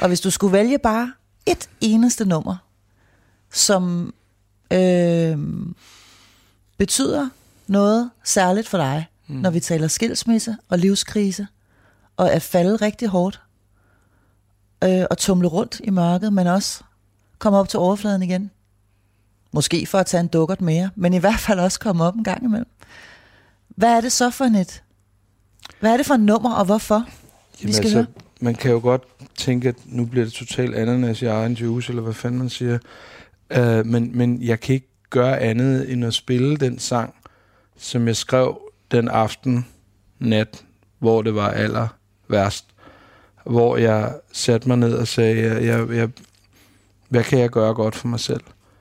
Og 0.01 0.09
hvis 0.09 0.21
du 0.21 0.31
skulle 0.31 0.53
vælge 0.53 0.79
bare 0.79 1.13
et 1.47 1.69
eneste 1.81 2.25
nummer, 2.25 2.57
som 3.53 4.15
øh, 4.73 5.39
betyder 6.79 7.29
noget 7.67 8.11
særligt 8.25 8.69
for 8.69 8.79
dig, 8.79 9.07
mm. 9.27 9.35
når 9.35 9.51
vi 9.51 9.61
taler 9.61 9.89
skilsmisse 9.89 10.57
og 10.69 10.79
livskrise, 10.79 11.47
og 12.17 12.33
at 12.33 12.43
falde 12.43 12.77
rigtig 12.77 13.09
hårdt, 13.09 13.41
øh, 14.85 15.05
og 15.11 15.19
tumle 15.19 15.49
rundt 15.49 15.81
i 15.85 15.91
mørket, 15.91 16.33
men 16.33 16.47
også 16.47 16.83
komme 17.39 17.59
op 17.59 17.69
til 17.69 17.79
overfladen 17.79 18.23
igen. 18.23 18.51
Måske 19.53 19.87
for 19.87 19.99
at 19.99 20.07
tage 20.07 20.21
en 20.21 20.29
dukkert 20.29 20.61
mere, 20.61 20.91
men 20.97 21.15
i 21.15 21.19
hvert 21.19 21.41
fald 21.41 21.61
også 21.61 21.81
komme 21.81 22.05
op 22.05 22.15
en 22.15 22.25
gang 22.25 22.45
imellem. 22.45 22.69
Hvad 23.69 23.97
er 23.97 24.01
det 24.01 24.13
så 24.13 24.31
for 24.31 24.45
et? 24.45 24.83
Hvad 25.81 25.93
er 25.93 25.97
det 25.97 26.07
for 26.07 26.15
et 26.15 26.21
nummer, 26.21 26.55
og 26.55 26.65
hvorfor? 26.65 26.95
Jamen 26.95 27.69
vi 27.69 27.73
skal 27.73 27.85
altså, 27.85 27.97
høre? 27.97 28.07
man 28.41 28.55
kan 28.55 28.71
jo 28.71 28.79
godt 28.79 29.03
tænke, 29.37 29.69
at 29.69 29.75
nu 29.87 30.05
bliver 30.05 30.25
det 30.25 30.35
totalt 30.35 30.75
ananas 30.75 31.23
i 31.23 31.25
egen 31.25 31.53
juice, 31.53 31.91
eller 31.91 32.03
hvad 32.03 32.15
fanden 32.15 32.39
man 32.39 32.49
siger. 32.49 32.79
Uh, 33.59 33.87
men, 33.87 34.11
men 34.15 34.43
jeg 34.43 34.61
kan 34.61 34.75
ikke 34.75 34.89
gøre 35.11 35.39
andet 35.39 35.93
end 35.93 36.05
at 36.05 36.15
spille 36.15 36.57
den 36.57 36.79
sang, 36.79 37.15
som 37.77 38.07
jeg 38.07 38.17
skrev 38.17 38.61
den 38.91 39.09
aften, 39.09 39.67
nat, 40.19 40.65
hvor 40.99 41.23
det 41.23 41.35
var 41.35 41.51
aller 41.51 41.89
værst. 42.29 42.65
Hvor 43.45 43.77
jeg 43.77 44.15
satte 44.33 44.69
mig 44.69 44.77
ned 44.77 44.95
og 44.95 45.09
sagde, 45.09 45.43
jeg, 45.43 45.65
jeg, 45.65 45.91
jeg, 45.91 46.09
hvad 47.09 47.25
kan 47.25 47.39
jeg 47.39 47.51
gøre 47.51 47.75
godt 47.75 47.95
for 47.95 48.09
mig 48.09 48.21
selv? 48.21 48.41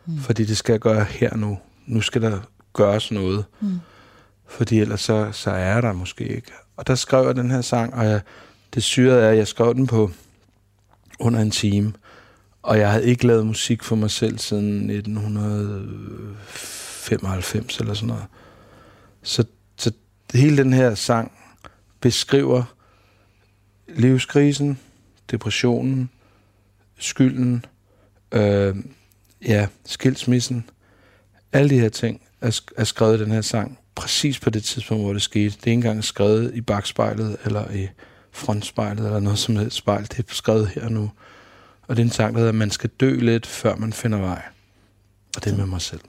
Mm. 0.09 0.19
Fordi 0.19 0.45
det 0.45 0.57
skal 0.57 0.73
jeg 0.73 0.79
gøre 0.79 1.03
her 1.03 1.35
nu. 1.35 1.59
Nu 1.85 2.01
skal 2.01 2.21
der 2.21 2.39
gøres 2.73 3.11
noget. 3.11 3.45
Mm. 3.61 3.79
Fordi 4.47 4.79
ellers 4.79 5.01
så, 5.01 5.31
så 5.31 5.51
er 5.51 5.81
der 5.81 5.93
måske 5.93 6.27
ikke. 6.27 6.51
Og 6.77 6.87
der 6.87 6.95
skrev 6.95 7.25
jeg 7.25 7.35
den 7.35 7.51
her 7.51 7.61
sang, 7.61 7.93
og 7.93 8.05
jeg, 8.05 8.21
det 8.73 8.83
syrede 8.83 9.21
er, 9.21 9.29
at 9.29 9.37
jeg 9.37 9.47
skrev 9.47 9.73
den 9.73 9.87
på 9.87 10.11
under 11.19 11.39
en 11.39 11.51
time. 11.51 11.93
Og 12.61 12.79
jeg 12.79 12.91
havde 12.91 13.05
ikke 13.05 13.27
lavet 13.27 13.45
musik 13.45 13.83
for 13.83 13.95
mig 13.95 14.11
selv 14.11 14.37
siden 14.37 14.89
1995 14.89 17.79
eller 17.79 17.93
sådan 17.93 18.07
noget. 18.07 18.25
Så, 19.23 19.43
så 19.77 19.91
hele 20.33 20.57
den 20.57 20.73
her 20.73 20.95
sang 20.95 21.31
beskriver 22.01 22.63
livskrisen, 23.87 24.79
depressionen, 25.31 26.09
skylden, 26.99 27.65
øh, 28.31 28.75
ja, 29.47 29.67
skilsmissen, 29.85 30.69
alle 31.53 31.69
de 31.69 31.79
her 31.79 31.89
ting 31.89 32.21
er, 32.41 32.61
er 32.77 32.83
skrevet 32.83 33.19
i 33.19 33.23
den 33.23 33.31
her 33.31 33.41
sang 33.41 33.79
præcis 33.95 34.39
på 34.39 34.49
det 34.49 34.63
tidspunkt, 34.63 35.03
hvor 35.03 35.13
det 35.13 35.21
skete. 35.21 35.45
Det 35.45 35.55
er 35.55 35.71
ikke 35.71 35.73
engang 35.73 36.03
skrevet 36.03 36.55
i 36.55 36.61
bagspejlet 36.61 37.37
eller 37.45 37.71
i 37.71 37.87
frontspejlet 38.31 39.05
eller 39.05 39.19
noget 39.19 39.39
som 39.39 39.55
helst 39.55 39.77
spejl. 39.77 40.03
Det 40.03 40.19
er 40.19 40.23
skrevet 40.27 40.67
her 40.67 40.89
nu. 40.89 41.11
Og 41.87 41.95
det 41.95 42.01
er 42.01 42.05
en 42.05 42.11
sang, 42.11 42.33
der 42.33 42.39
hedder, 42.39 42.51
at 42.51 42.55
man 42.55 42.71
skal 42.71 42.89
dø 42.99 43.19
lidt, 43.19 43.47
før 43.47 43.75
man 43.75 43.93
finder 43.93 44.17
vej. 44.17 44.41
Og 45.35 45.43
det 45.43 45.53
er 45.53 45.57
med 45.57 45.65
mig 45.65 45.81
selv. 45.81 46.01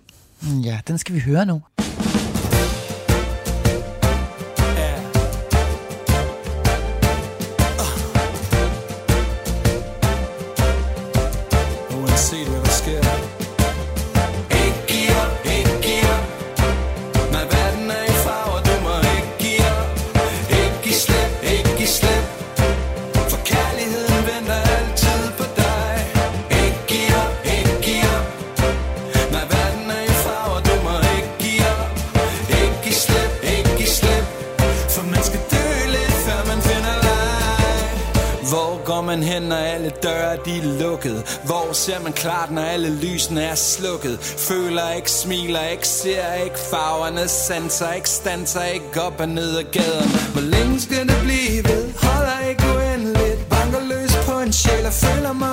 Ja, 0.65 0.81
den 0.89 0.99
skal 0.99 1.15
vi 1.15 1.21
høre 1.21 1.47
nu. 1.47 1.63
Ikke, 45.57 45.73
ikke, 45.73 45.89
ser 45.89 46.35
ikke 46.45 46.59
farverne, 46.71 47.29
sanser 47.29 47.93
ikke, 47.93 48.09
stanser 48.09 48.65
ikke 48.65 49.03
op 49.03 49.21
og 49.21 49.29
ned 49.29 49.57
ad 49.59 49.65
gaden. 49.73 50.11
Hvor 50.35 50.41
længe 50.55 50.81
skal 50.81 51.09
det 51.09 51.19
blive 51.27 51.65
ved? 51.71 51.85
Holder 52.07 52.39
ikke 52.51 52.65
uendeligt, 52.77 53.41
banker 53.51 53.83
løs 53.93 54.13
på 54.27 54.35
en 54.41 54.53
sjæl 54.53 54.87
og 54.87 54.93
føler 54.93 55.33
mig 55.33 55.50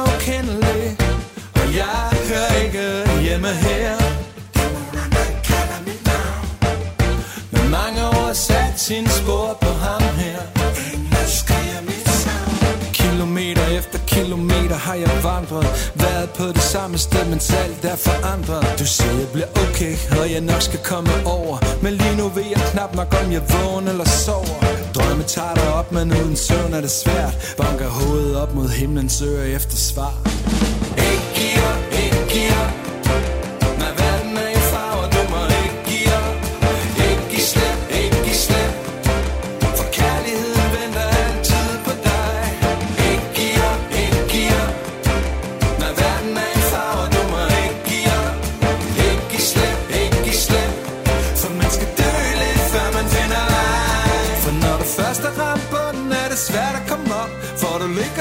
har 14.87 14.95
jeg 14.95 15.11
vandret. 15.23 15.91
Været 15.95 16.29
på 16.29 16.45
det 16.57 16.65
samme 16.73 16.97
sted, 16.97 17.25
men 17.25 17.39
alt 17.63 17.85
er 17.85 17.95
forandret. 17.95 18.65
Du 18.79 18.85
siger, 18.85 19.13
jeg 19.23 19.29
bliver 19.33 19.51
okay, 19.63 19.93
og 20.19 20.31
jeg 20.33 20.41
nok 20.41 20.61
skal 20.61 20.79
komme 20.91 21.13
over. 21.25 21.57
Men 21.83 21.93
lige 21.93 22.15
nu 22.17 22.27
ved 22.27 22.45
jeg 22.53 22.61
knap 22.71 22.95
nok, 22.95 23.09
om 23.21 23.31
jeg 23.31 23.43
vågner 23.53 23.91
eller 23.91 24.05
sover. 24.05 24.59
Drømme 24.95 25.23
tager 25.23 25.53
dig 25.53 25.73
op, 25.73 25.91
men 25.91 26.11
uden 26.11 26.35
søvn 26.35 26.73
er 26.73 26.81
det 26.81 26.91
svært. 26.91 27.55
Banker 27.57 27.89
hovedet 27.89 28.35
op 28.41 28.55
mod 28.55 28.69
himlen, 28.69 29.09
søger 29.09 29.55
efter 29.55 29.77
svar. 29.77 30.13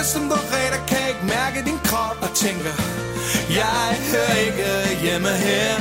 Som 0.06 0.22
du 0.30 0.36
redder, 0.52 0.80
kan 0.88 1.02
ikke 1.08 1.24
mærke 1.36 1.58
din 1.68 1.78
krop 1.88 2.16
Og 2.22 2.30
tænker, 2.34 2.74
jeg 3.60 3.86
hører 4.10 4.36
ikke 4.46 4.68
hjemme 5.02 5.28
her. 5.28 5.72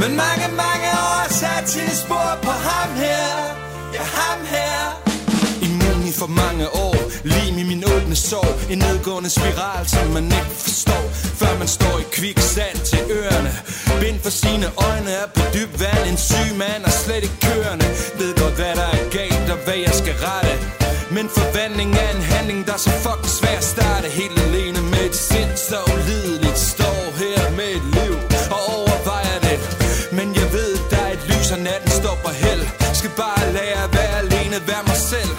Men 0.00 0.10
mange, 0.24 0.46
mange 0.64 0.88
år 1.10 1.24
sat 1.40 1.64
til 1.66 1.90
spor 2.02 2.30
på 2.42 2.50
ham 2.50 2.90
her. 3.04 3.28
Ja, 3.94 4.02
ham 4.18 4.40
her. 4.54 4.78
Immun 5.66 6.00
i 6.10 6.12
for 6.12 6.30
mange 6.42 6.66
år 6.86 6.96
Lim 7.24 7.58
i 7.58 7.64
min 7.70 7.84
åbne 7.94 8.16
sår 8.16 8.50
En 8.72 8.78
nedgående 8.78 9.30
spiral, 9.30 9.88
som 9.88 10.06
man 10.16 10.24
ikke 10.24 10.54
forstår 10.66 11.04
Før 11.40 11.58
man 11.58 11.68
står 11.68 11.98
i 12.04 12.06
kviksand 12.12 12.78
til 12.90 13.00
ørerne. 13.18 13.52
Bind 14.00 14.20
for 14.20 14.30
sine 14.30 14.66
øjne 14.88 15.10
er 15.10 15.26
på 15.36 15.42
dyb 15.54 15.72
vand. 15.80 16.02
En 16.10 16.18
syg 16.28 16.50
mand 16.62 16.82
er 16.84 16.94
slet 17.02 17.22
ikke 17.28 17.40
kørende. 17.48 17.86
Ved 18.18 18.30
godt, 18.42 18.54
hvad 18.60 18.74
der 18.80 18.88
er 18.98 19.02
galt 19.16 19.50
og 19.54 19.58
hvad 19.64 19.78
jeg 19.86 19.94
skal 20.00 20.14
rette. 20.26 20.87
Men 21.16 21.26
forvandling 21.38 21.90
er 22.04 22.10
en 22.16 22.22
handling, 22.22 22.66
der 22.66 22.72
er 22.72 22.82
så 22.88 22.90
fucking 23.04 23.32
svær 23.38 23.56
at 23.56 23.64
starte. 23.64 24.08
Helt 24.20 24.38
alene 24.46 24.80
med 24.92 25.02
et 25.10 25.16
sind, 25.16 25.52
så 25.68 25.78
ulideligt 25.94 26.58
Står 26.58 27.00
her 27.22 27.40
med 27.58 27.70
et 27.78 27.86
liv 27.98 28.14
og 28.54 28.60
overvejer 28.76 29.38
det. 29.48 29.58
Men 30.18 30.28
jeg 30.38 30.48
ved, 30.56 30.72
der 30.90 31.00
er 31.06 31.12
et 31.18 31.24
lys, 31.30 31.48
og 31.54 31.58
natten 31.58 31.90
står 32.00 32.16
på 32.24 32.30
held 32.42 32.62
Skal 33.00 33.12
bare 33.22 33.52
lære 33.56 33.80
at 33.86 33.92
være 33.98 34.14
alene, 34.24 34.56
være 34.70 34.84
mig 34.90 35.00
selv. 35.12 35.32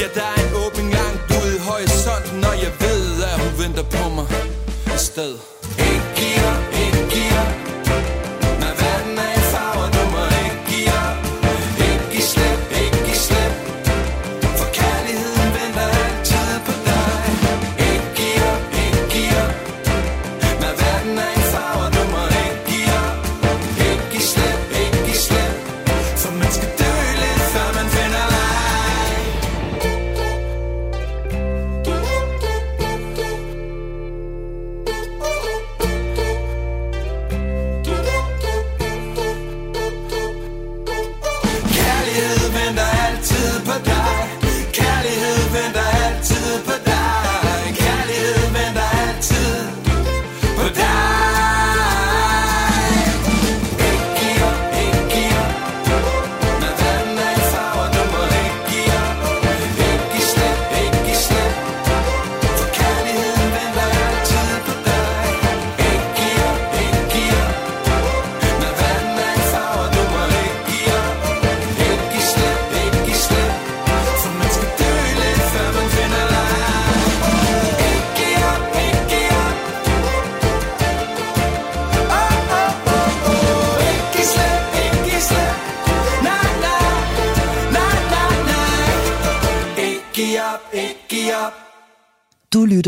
Ja, 0.00 0.06
der 0.14 0.26
er 0.34 0.38
en 0.46 0.52
åben 0.64 0.90
gang 0.90 1.14
ude 1.38 1.56
i 1.56 1.58
horisonten 1.58 2.44
Og 2.44 2.54
jeg 2.64 2.72
ved, 2.80 3.22
at 3.22 3.40
hun 3.42 3.52
venter 3.62 3.82
på 3.82 4.08
mig 4.08 4.26
et 4.94 5.00
sted 5.00 5.34
Ikke 5.78 6.08
giver 6.16 6.67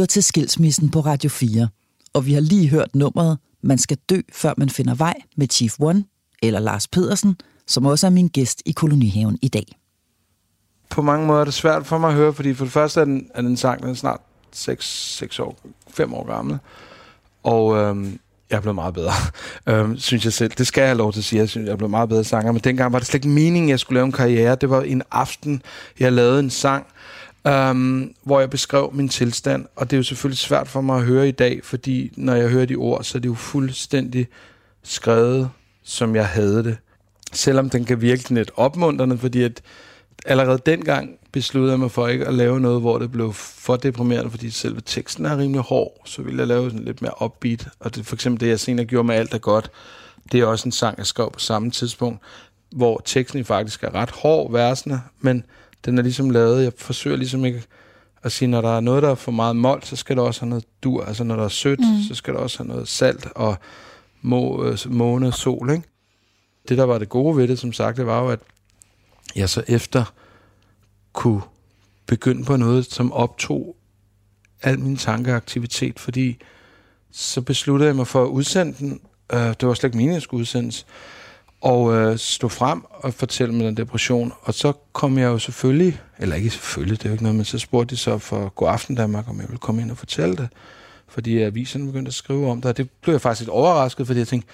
lytter 0.00 0.12
til 0.12 0.22
Skilsmissen 0.22 0.90
på 0.90 1.00
Radio 1.00 1.30
4, 1.30 1.68
og 2.14 2.26
vi 2.26 2.32
har 2.32 2.40
lige 2.40 2.68
hørt 2.68 2.94
nummeret 2.94 3.38
Man 3.62 3.78
skal 3.78 3.96
dø, 4.10 4.20
før 4.32 4.54
man 4.56 4.70
finder 4.70 4.94
vej 4.94 5.14
med 5.36 5.46
Chief 5.50 5.76
One, 5.80 6.04
eller 6.42 6.60
Lars 6.60 6.88
Pedersen, 6.88 7.36
som 7.66 7.86
også 7.86 8.06
er 8.06 8.10
min 8.10 8.28
gæst 8.28 8.62
i 8.66 8.72
kolonihaven 8.72 9.38
i 9.42 9.48
dag. 9.48 9.76
på 10.90 11.02
mange 11.02 11.26
måder 11.26 11.40
er 11.40 11.44
det 11.44 11.54
svært 11.54 11.86
for 11.86 11.98
mig 11.98 12.08
at 12.08 12.14
høre, 12.14 12.32
fordi 12.32 12.54
for 12.54 12.64
det 12.64 12.72
første 12.72 13.00
er 13.00 13.04
den, 13.04 13.30
er 13.34 13.42
den 13.42 13.56
sang, 13.56 13.82
den 13.82 13.90
er 13.90 13.94
snart 13.94 14.20
6, 14.52 15.16
6 15.16 15.38
år, 15.38 15.58
5 15.90 16.14
år 16.14 16.26
gammel. 16.26 16.58
Og 17.42 17.76
øhm, 17.76 18.18
jeg 18.50 18.56
er 18.56 18.60
blevet 18.60 18.74
meget 18.74 18.94
bedre, 18.94 19.12
øhm, 19.68 19.98
synes 19.98 20.24
jeg 20.24 20.32
selv. 20.32 20.52
Det 20.58 20.66
skal 20.66 20.80
jeg 20.80 20.88
have 20.88 20.98
lov 20.98 21.12
til 21.12 21.20
at 21.20 21.24
sige. 21.24 21.40
Jeg 21.40 21.48
synes, 21.48 21.66
jeg 21.66 21.72
er 21.72 21.76
blevet 21.76 21.90
meget 21.90 22.08
bedre 22.08 22.24
sanger. 22.24 22.52
Men 22.52 22.60
dengang 22.64 22.92
var 22.92 22.98
det 22.98 23.08
slet 23.08 23.14
ikke 23.14 23.28
meningen, 23.28 23.68
at 23.68 23.70
jeg 23.70 23.80
skulle 23.80 23.96
lave 23.96 24.06
en 24.06 24.12
karriere. 24.12 24.54
Det 24.54 24.70
var 24.70 24.82
en 24.82 25.02
aften, 25.10 25.62
jeg 25.98 26.12
lavede 26.12 26.40
en 26.40 26.50
sang, 26.50 26.86
øhm, 27.46 28.14
hvor 28.22 28.40
jeg 28.40 28.50
beskrev 28.50 28.90
min 28.94 29.08
tilstand. 29.08 29.66
Og 29.76 29.90
det 29.90 29.96
er 29.96 29.98
jo 29.98 30.02
selvfølgelig 30.02 30.38
svært 30.38 30.68
for 30.68 30.80
mig 30.80 30.96
at 30.96 31.04
høre 31.04 31.28
i 31.28 31.32
dag, 31.32 31.60
fordi 31.64 32.12
når 32.16 32.34
jeg 32.34 32.48
hører 32.48 32.66
de 32.66 32.76
ord, 32.76 33.04
så 33.04 33.18
er 33.18 33.20
det 33.20 33.28
jo 33.28 33.34
fuldstændig 33.34 34.28
skrevet, 34.82 35.50
som 35.82 36.16
jeg 36.16 36.26
havde 36.26 36.64
det. 36.64 36.76
Selvom 37.32 37.70
den 37.70 37.84
kan 37.84 38.00
virke 38.00 38.34
lidt 38.34 38.50
opmuntrende, 38.56 39.18
fordi 39.18 39.42
at 39.42 39.62
allerede 40.26 40.58
dengang 40.66 41.16
besluttede 41.32 41.72
jeg 41.72 41.80
mig 41.80 41.90
for 41.90 42.08
ikke 42.08 42.26
at 42.26 42.34
lave 42.34 42.60
noget, 42.60 42.80
hvor 42.80 42.98
det 42.98 43.12
blev 43.12 43.32
for 43.32 43.76
deprimerende, 43.76 44.30
fordi 44.30 44.50
selve 44.50 44.80
teksten 44.86 45.26
er 45.26 45.38
rimelig 45.38 45.60
hård, 45.60 46.02
så 46.04 46.22
ville 46.22 46.38
jeg 46.38 46.46
lave 46.46 46.70
sådan 46.70 46.84
lidt 46.84 47.02
mere 47.02 47.22
upbeat. 47.22 47.68
Og 47.80 47.94
det, 47.94 48.06
for 48.06 48.16
eksempel 48.16 48.40
det, 48.40 48.48
jeg 48.48 48.60
senere 48.60 48.86
gjorde 48.86 49.06
med 49.06 49.14
Alt 49.14 49.34
er 49.34 49.38
godt, 49.38 49.70
det 50.32 50.40
er 50.40 50.46
også 50.46 50.68
en 50.68 50.72
sang, 50.72 50.98
jeg 50.98 51.06
skrev 51.06 51.30
på 51.32 51.38
samme 51.38 51.70
tidspunkt, 51.70 52.20
hvor 52.70 53.02
teksten 53.04 53.44
faktisk 53.44 53.82
er 53.82 53.94
ret 53.94 54.10
hård, 54.10 54.52
versene, 54.52 55.02
men 55.20 55.44
den 55.84 55.98
er 55.98 56.02
ligesom 56.02 56.30
lavet, 56.30 56.64
jeg 56.64 56.72
forsøger 56.76 57.16
ligesom 57.16 57.44
ikke 57.44 57.62
at 58.22 58.32
sige, 58.32 58.48
når 58.48 58.60
der 58.60 58.76
er 58.76 58.80
noget, 58.80 59.02
der 59.02 59.10
er 59.10 59.14
for 59.14 59.32
meget 59.32 59.56
mål, 59.56 59.82
så 59.82 59.96
skal 59.96 60.16
der 60.16 60.22
også 60.22 60.40
have 60.40 60.48
noget 60.48 60.64
dur. 60.82 61.04
Altså 61.04 61.24
når 61.24 61.36
der 61.36 61.44
er 61.44 61.48
sødt, 61.48 61.80
mm. 61.80 62.02
så 62.08 62.14
skal 62.14 62.34
der 62.34 62.40
også 62.40 62.58
have 62.58 62.68
noget 62.68 62.88
salt 62.88 63.28
og 63.34 63.56
må, 64.22 64.64
øh, 64.64 64.78
måne, 64.86 65.32
sol, 65.32 65.70
ikke? 65.70 65.82
Det, 66.68 66.78
der 66.78 66.84
var 66.84 66.98
det 66.98 67.08
gode 67.08 67.36
ved 67.36 67.48
det, 67.48 67.58
som 67.58 67.72
sagt, 67.72 67.96
det 67.96 68.06
var 68.06 68.22
jo, 68.22 68.28
at 68.28 68.40
jeg 69.36 69.48
så 69.48 69.62
efter 69.68 70.14
kunne 71.12 71.42
begynde 72.06 72.44
på 72.44 72.56
noget, 72.56 72.86
som 72.86 73.12
optog 73.12 73.76
al 74.62 74.78
min 74.78 74.96
tankeaktivitet, 74.96 75.98
fordi 75.98 76.36
så 77.10 77.40
besluttede 77.40 77.86
jeg 77.86 77.96
mig 77.96 78.06
for 78.06 78.24
at 78.24 78.28
udsende 78.28 78.74
den. 78.78 79.00
Øh, 79.32 79.40
det 79.40 79.68
var 79.68 79.74
slet 79.74 79.88
ikke 79.88 79.96
meningen, 79.96 80.12
at 80.12 80.14
jeg 80.14 80.22
skulle 80.22 80.40
udsendes. 80.40 80.86
Og 81.60 81.94
øh, 81.94 82.18
stå 82.18 82.48
frem 82.48 82.84
og 82.90 83.14
fortælle 83.14 83.54
med 83.54 83.66
den 83.66 83.76
depression. 83.76 84.32
Og 84.42 84.54
så 84.54 84.72
kom 84.92 85.18
jeg 85.18 85.26
jo 85.26 85.38
selvfølgelig, 85.38 86.00
eller 86.18 86.36
ikke 86.36 86.50
selvfølgelig, 86.50 86.98
det 86.98 87.04
er 87.04 87.08
jo 87.08 87.14
ikke 87.14 87.24
noget, 87.24 87.36
men 87.36 87.44
så 87.44 87.58
spurgte 87.58 87.94
de 87.94 88.00
så 88.00 88.18
for 88.18 88.48
God 88.48 88.68
Aften 88.68 88.96
Danmark, 88.96 89.28
om 89.28 89.40
jeg 89.40 89.48
ville 89.48 89.58
komme 89.58 89.82
ind 89.82 89.90
og 89.90 89.96
fortælle 89.96 90.36
det. 90.36 90.48
Fordi 91.08 91.38
aviserne 91.38 91.86
begyndte 91.86 92.08
at 92.08 92.14
skrive 92.14 92.50
om 92.50 92.60
det, 92.60 92.68
og 92.68 92.76
det 92.76 92.90
blev 93.02 93.14
jeg 93.14 93.20
faktisk 93.20 93.40
lidt 93.40 93.50
overrasket, 93.50 94.06
fordi 94.06 94.18
jeg 94.18 94.28
tænkte, 94.28 94.48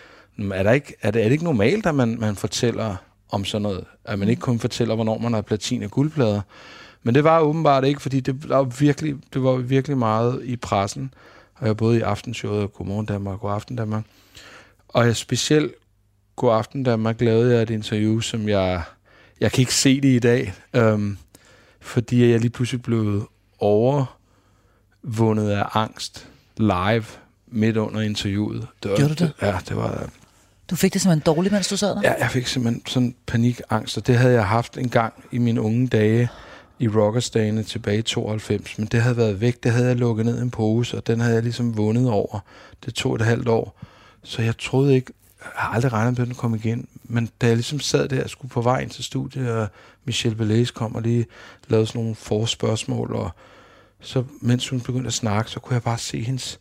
er, 0.53 0.63
der 0.63 0.73
ikke, 0.73 0.95
er, 1.03 1.11
det, 1.11 1.21
er 1.21 1.25
det 1.25 1.33
ikke 1.33 1.45
normalt, 1.45 1.87
at 1.87 1.95
man, 1.95 2.17
man 2.21 2.37
fortæller 2.37 2.97
om 3.31 3.45
sådan 3.45 3.63
noget? 3.63 3.85
At 4.05 4.19
man 4.19 4.29
ikke 4.29 4.41
kun 4.41 4.59
fortæller, 4.59 4.95
hvornår 4.95 5.19
man 5.19 5.33
har 5.33 5.41
platin 5.41 5.83
og 5.83 5.91
guldplader? 5.91 6.41
Men 7.03 7.15
det 7.15 7.25
var 7.25 7.41
åbenbart 7.41 7.85
ikke, 7.85 8.03
fordi 8.03 8.21
det, 8.21 8.43
der 8.49 8.57
var 8.57 8.63
virkelig, 8.63 9.17
det 9.35 9.43
var 9.43 9.57
virkelig 9.57 9.99
meget 9.99 10.43
i 10.45 10.57
pressen. 10.57 11.15
Og 11.55 11.67
jeg 11.67 11.77
både 11.77 11.99
i 11.99 12.01
Aftenshowet 12.01 12.63
og 12.63 12.73
Godmorgen 12.73 13.07
Danmark 13.07 13.35
og 13.35 13.41
God 13.41 13.53
Aften 13.53 13.77
Danmark. 13.77 14.05
Og 14.89 15.07
jeg 15.07 15.17
specielt 15.17 15.73
God 16.37 16.53
Aften 16.53 16.83
Danmark 16.83 17.21
lavede 17.21 17.55
jeg 17.55 17.63
et 17.63 17.71
interview, 17.71 18.21
som 18.21 18.49
jeg... 18.49 18.83
Jeg 19.41 19.53
kan 19.53 19.61
ikke 19.61 19.75
se 19.75 20.01
det 20.01 20.09
i 20.09 20.19
dag, 20.19 20.55
øhm, 20.75 21.19
fordi 21.81 22.31
jeg 22.31 22.41
lige 22.41 22.51
pludselig 22.51 22.83
blev 22.83 23.31
overvundet 23.59 25.51
af 25.51 25.65
angst 25.73 26.29
live 26.57 27.05
midt 27.47 27.77
under 27.77 28.01
interviewet. 28.01 28.67
Det 28.83 28.91
var, 28.91 28.97
Gjorde 28.97 29.15
du 29.15 29.25
det? 29.25 29.33
Ja, 29.43 29.59
det 29.69 29.77
var... 29.77 30.09
Du 30.71 30.77
fik 30.77 30.93
det 30.93 31.01
simpelthen 31.01 31.35
dårligt, 31.35 31.53
mens 31.53 31.69
du 31.69 31.77
sad 31.77 31.89
der? 31.95 32.01
Ja, 32.05 32.15
jeg 32.19 32.31
fik 32.31 32.47
simpelthen 32.47 32.83
sådan 32.87 33.15
panikangst, 33.27 33.97
og 33.97 34.07
det 34.07 34.17
havde 34.17 34.35
jeg 34.35 34.47
haft 34.47 34.79
en 34.79 34.89
gang 34.89 35.15
i 35.33 35.39
mine 35.39 35.61
unge 35.61 35.89
dage 35.89 36.29
i 36.79 36.89
rockersdagene 36.89 37.63
tilbage 37.63 37.99
i 37.99 38.03
92, 38.03 38.79
men 38.79 38.87
det 38.87 39.03
havde 39.03 39.17
været 39.17 39.41
væk, 39.41 39.63
det 39.63 39.73
havde 39.73 39.87
jeg 39.87 39.97
lukket 39.97 40.27
ned 40.27 40.39
i 40.39 40.43
en 40.43 40.51
pose, 40.51 40.97
og 40.97 41.07
den 41.07 41.21
havde 41.21 41.35
jeg 41.35 41.43
ligesom 41.43 41.77
vundet 41.77 42.11
over. 42.11 42.39
Det 42.85 42.95
tog 42.95 43.15
et 43.15 43.23
halvt 43.23 43.49
år, 43.49 43.81
så 44.25 44.43
jeg 44.43 44.59
troede 44.59 44.95
ikke, 44.95 45.13
har 45.55 45.75
aldrig 45.75 45.93
regnet 45.93 46.19
med, 46.19 46.23
at 46.23 46.29
den 46.29 46.37
kom 46.37 46.55
igen, 46.55 46.89
men 47.05 47.31
da 47.41 47.47
jeg 47.47 47.57
ligesom 47.57 47.81
sad 47.81 48.09
der 48.09 48.25
og 48.25 48.31
skulle 48.31 48.51
på 48.51 48.61
vej 48.61 48.81
ind 48.81 48.91
til 48.91 49.05
studiet, 49.05 49.51
og 49.51 49.69
Michelle 50.05 50.37
Belaise 50.37 50.73
kom 50.73 50.95
og 50.95 51.03
lige 51.03 51.27
lavede 51.69 51.87
sådan 51.87 52.01
nogle 52.01 52.15
forspørgsmål, 52.15 53.13
og 53.13 53.31
så 54.01 54.25
mens 54.41 54.69
hun 54.69 54.81
begyndte 54.81 55.07
at 55.07 55.13
snakke, 55.15 55.51
så 55.51 55.61
kunne 55.61 55.75
jeg 55.75 55.83
bare 55.83 55.99
se 55.99 56.23
hendes, 56.23 56.61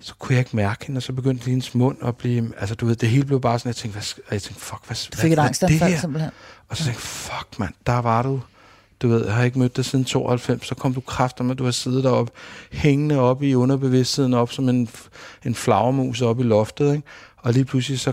så 0.00 0.14
kunne 0.18 0.34
jeg 0.34 0.40
ikke 0.40 0.56
mærke 0.56 0.86
hende, 0.86 0.98
og 0.98 1.02
så 1.02 1.12
begyndte 1.12 1.50
hendes 1.50 1.74
mund 1.74 1.96
at 2.02 2.16
blive, 2.16 2.52
altså 2.58 2.74
du 2.74 2.86
ved, 2.86 2.96
det 2.96 3.08
hele 3.08 3.24
blev 3.24 3.40
bare 3.40 3.58
sådan, 3.58 3.68
jeg 3.68 3.76
tænkte, 3.76 3.98
hvad, 3.98 4.24
jeg 4.30 4.42
tænkte 4.42 4.64
fuck, 4.64 4.86
hvad, 4.86 4.96
Du 5.12 5.16
fik 5.16 5.32
et 5.32 5.36
hvad, 5.38 5.46
angstanfald 5.46 5.78
hvad 5.78 5.88
det 5.88 5.94
her? 5.94 6.00
simpelthen. 6.00 6.30
Og 6.68 6.76
så 6.76 6.84
tænkte 6.84 6.98
jeg, 6.98 7.02
fuck 7.02 7.58
mand, 7.58 7.74
der 7.86 7.98
var 7.98 8.22
du. 8.22 8.40
Du 9.02 9.08
ved, 9.08 9.24
jeg 9.26 9.34
har 9.34 9.44
ikke 9.44 9.58
mødt 9.58 9.76
dig 9.76 9.84
siden 9.84 10.04
92, 10.04 10.66
så 10.66 10.74
kom 10.74 10.94
du 10.94 11.00
kræfter 11.00 11.44
med, 11.44 11.50
at 11.50 11.58
du 11.58 11.64
har 11.64 11.70
siddet 11.70 12.04
deroppe, 12.04 12.32
hængende 12.72 13.18
op 13.18 13.42
i 13.42 13.54
underbevidstheden, 13.54 14.34
op 14.34 14.52
som 14.52 14.68
en, 14.68 14.88
en 15.44 15.54
flagermus 15.54 16.22
op 16.22 16.40
i 16.40 16.42
loftet, 16.42 16.94
ikke? 16.94 17.08
Og 17.36 17.52
lige 17.52 17.64
pludselig 17.64 18.00
så... 18.00 18.12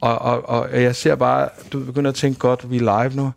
Og, 0.00 0.18
og, 0.18 0.42
og 0.42 0.82
jeg 0.82 0.96
ser 0.96 1.14
bare, 1.14 1.48
du 1.72 1.84
begynder 1.84 2.10
at 2.10 2.14
tænke, 2.14 2.38
godt, 2.38 2.70
vi 2.70 2.76
er 2.76 3.02
live 3.02 3.16
nu. 3.16 3.32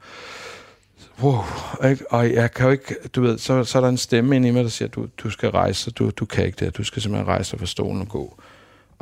Wow, 1.21 1.43
ikke? 1.89 2.11
Og 2.11 2.33
jeg 2.33 2.51
kan 2.51 2.65
jo 2.65 2.71
ikke, 2.71 2.95
du 3.15 3.21
ved, 3.21 3.37
så, 3.37 3.63
så 3.63 3.77
er 3.77 3.81
der 3.81 3.89
en 3.89 3.97
stemme 3.97 4.35
inde 4.35 4.47
i 4.47 4.51
mig, 4.51 4.63
der 4.63 4.69
siger, 4.69 4.89
du, 4.89 5.07
du 5.17 5.29
skal 5.29 5.49
rejse, 5.49 5.91
du, 5.91 6.09
du 6.09 6.25
kan 6.25 6.45
ikke 6.45 6.65
det, 6.65 6.77
du 6.77 6.83
skal 6.83 7.01
simpelthen 7.01 7.27
rejse 7.27 7.51
dig 7.51 7.59
fra 7.59 7.65
stolen 7.65 8.01
og 8.01 8.07
gå. 8.07 8.37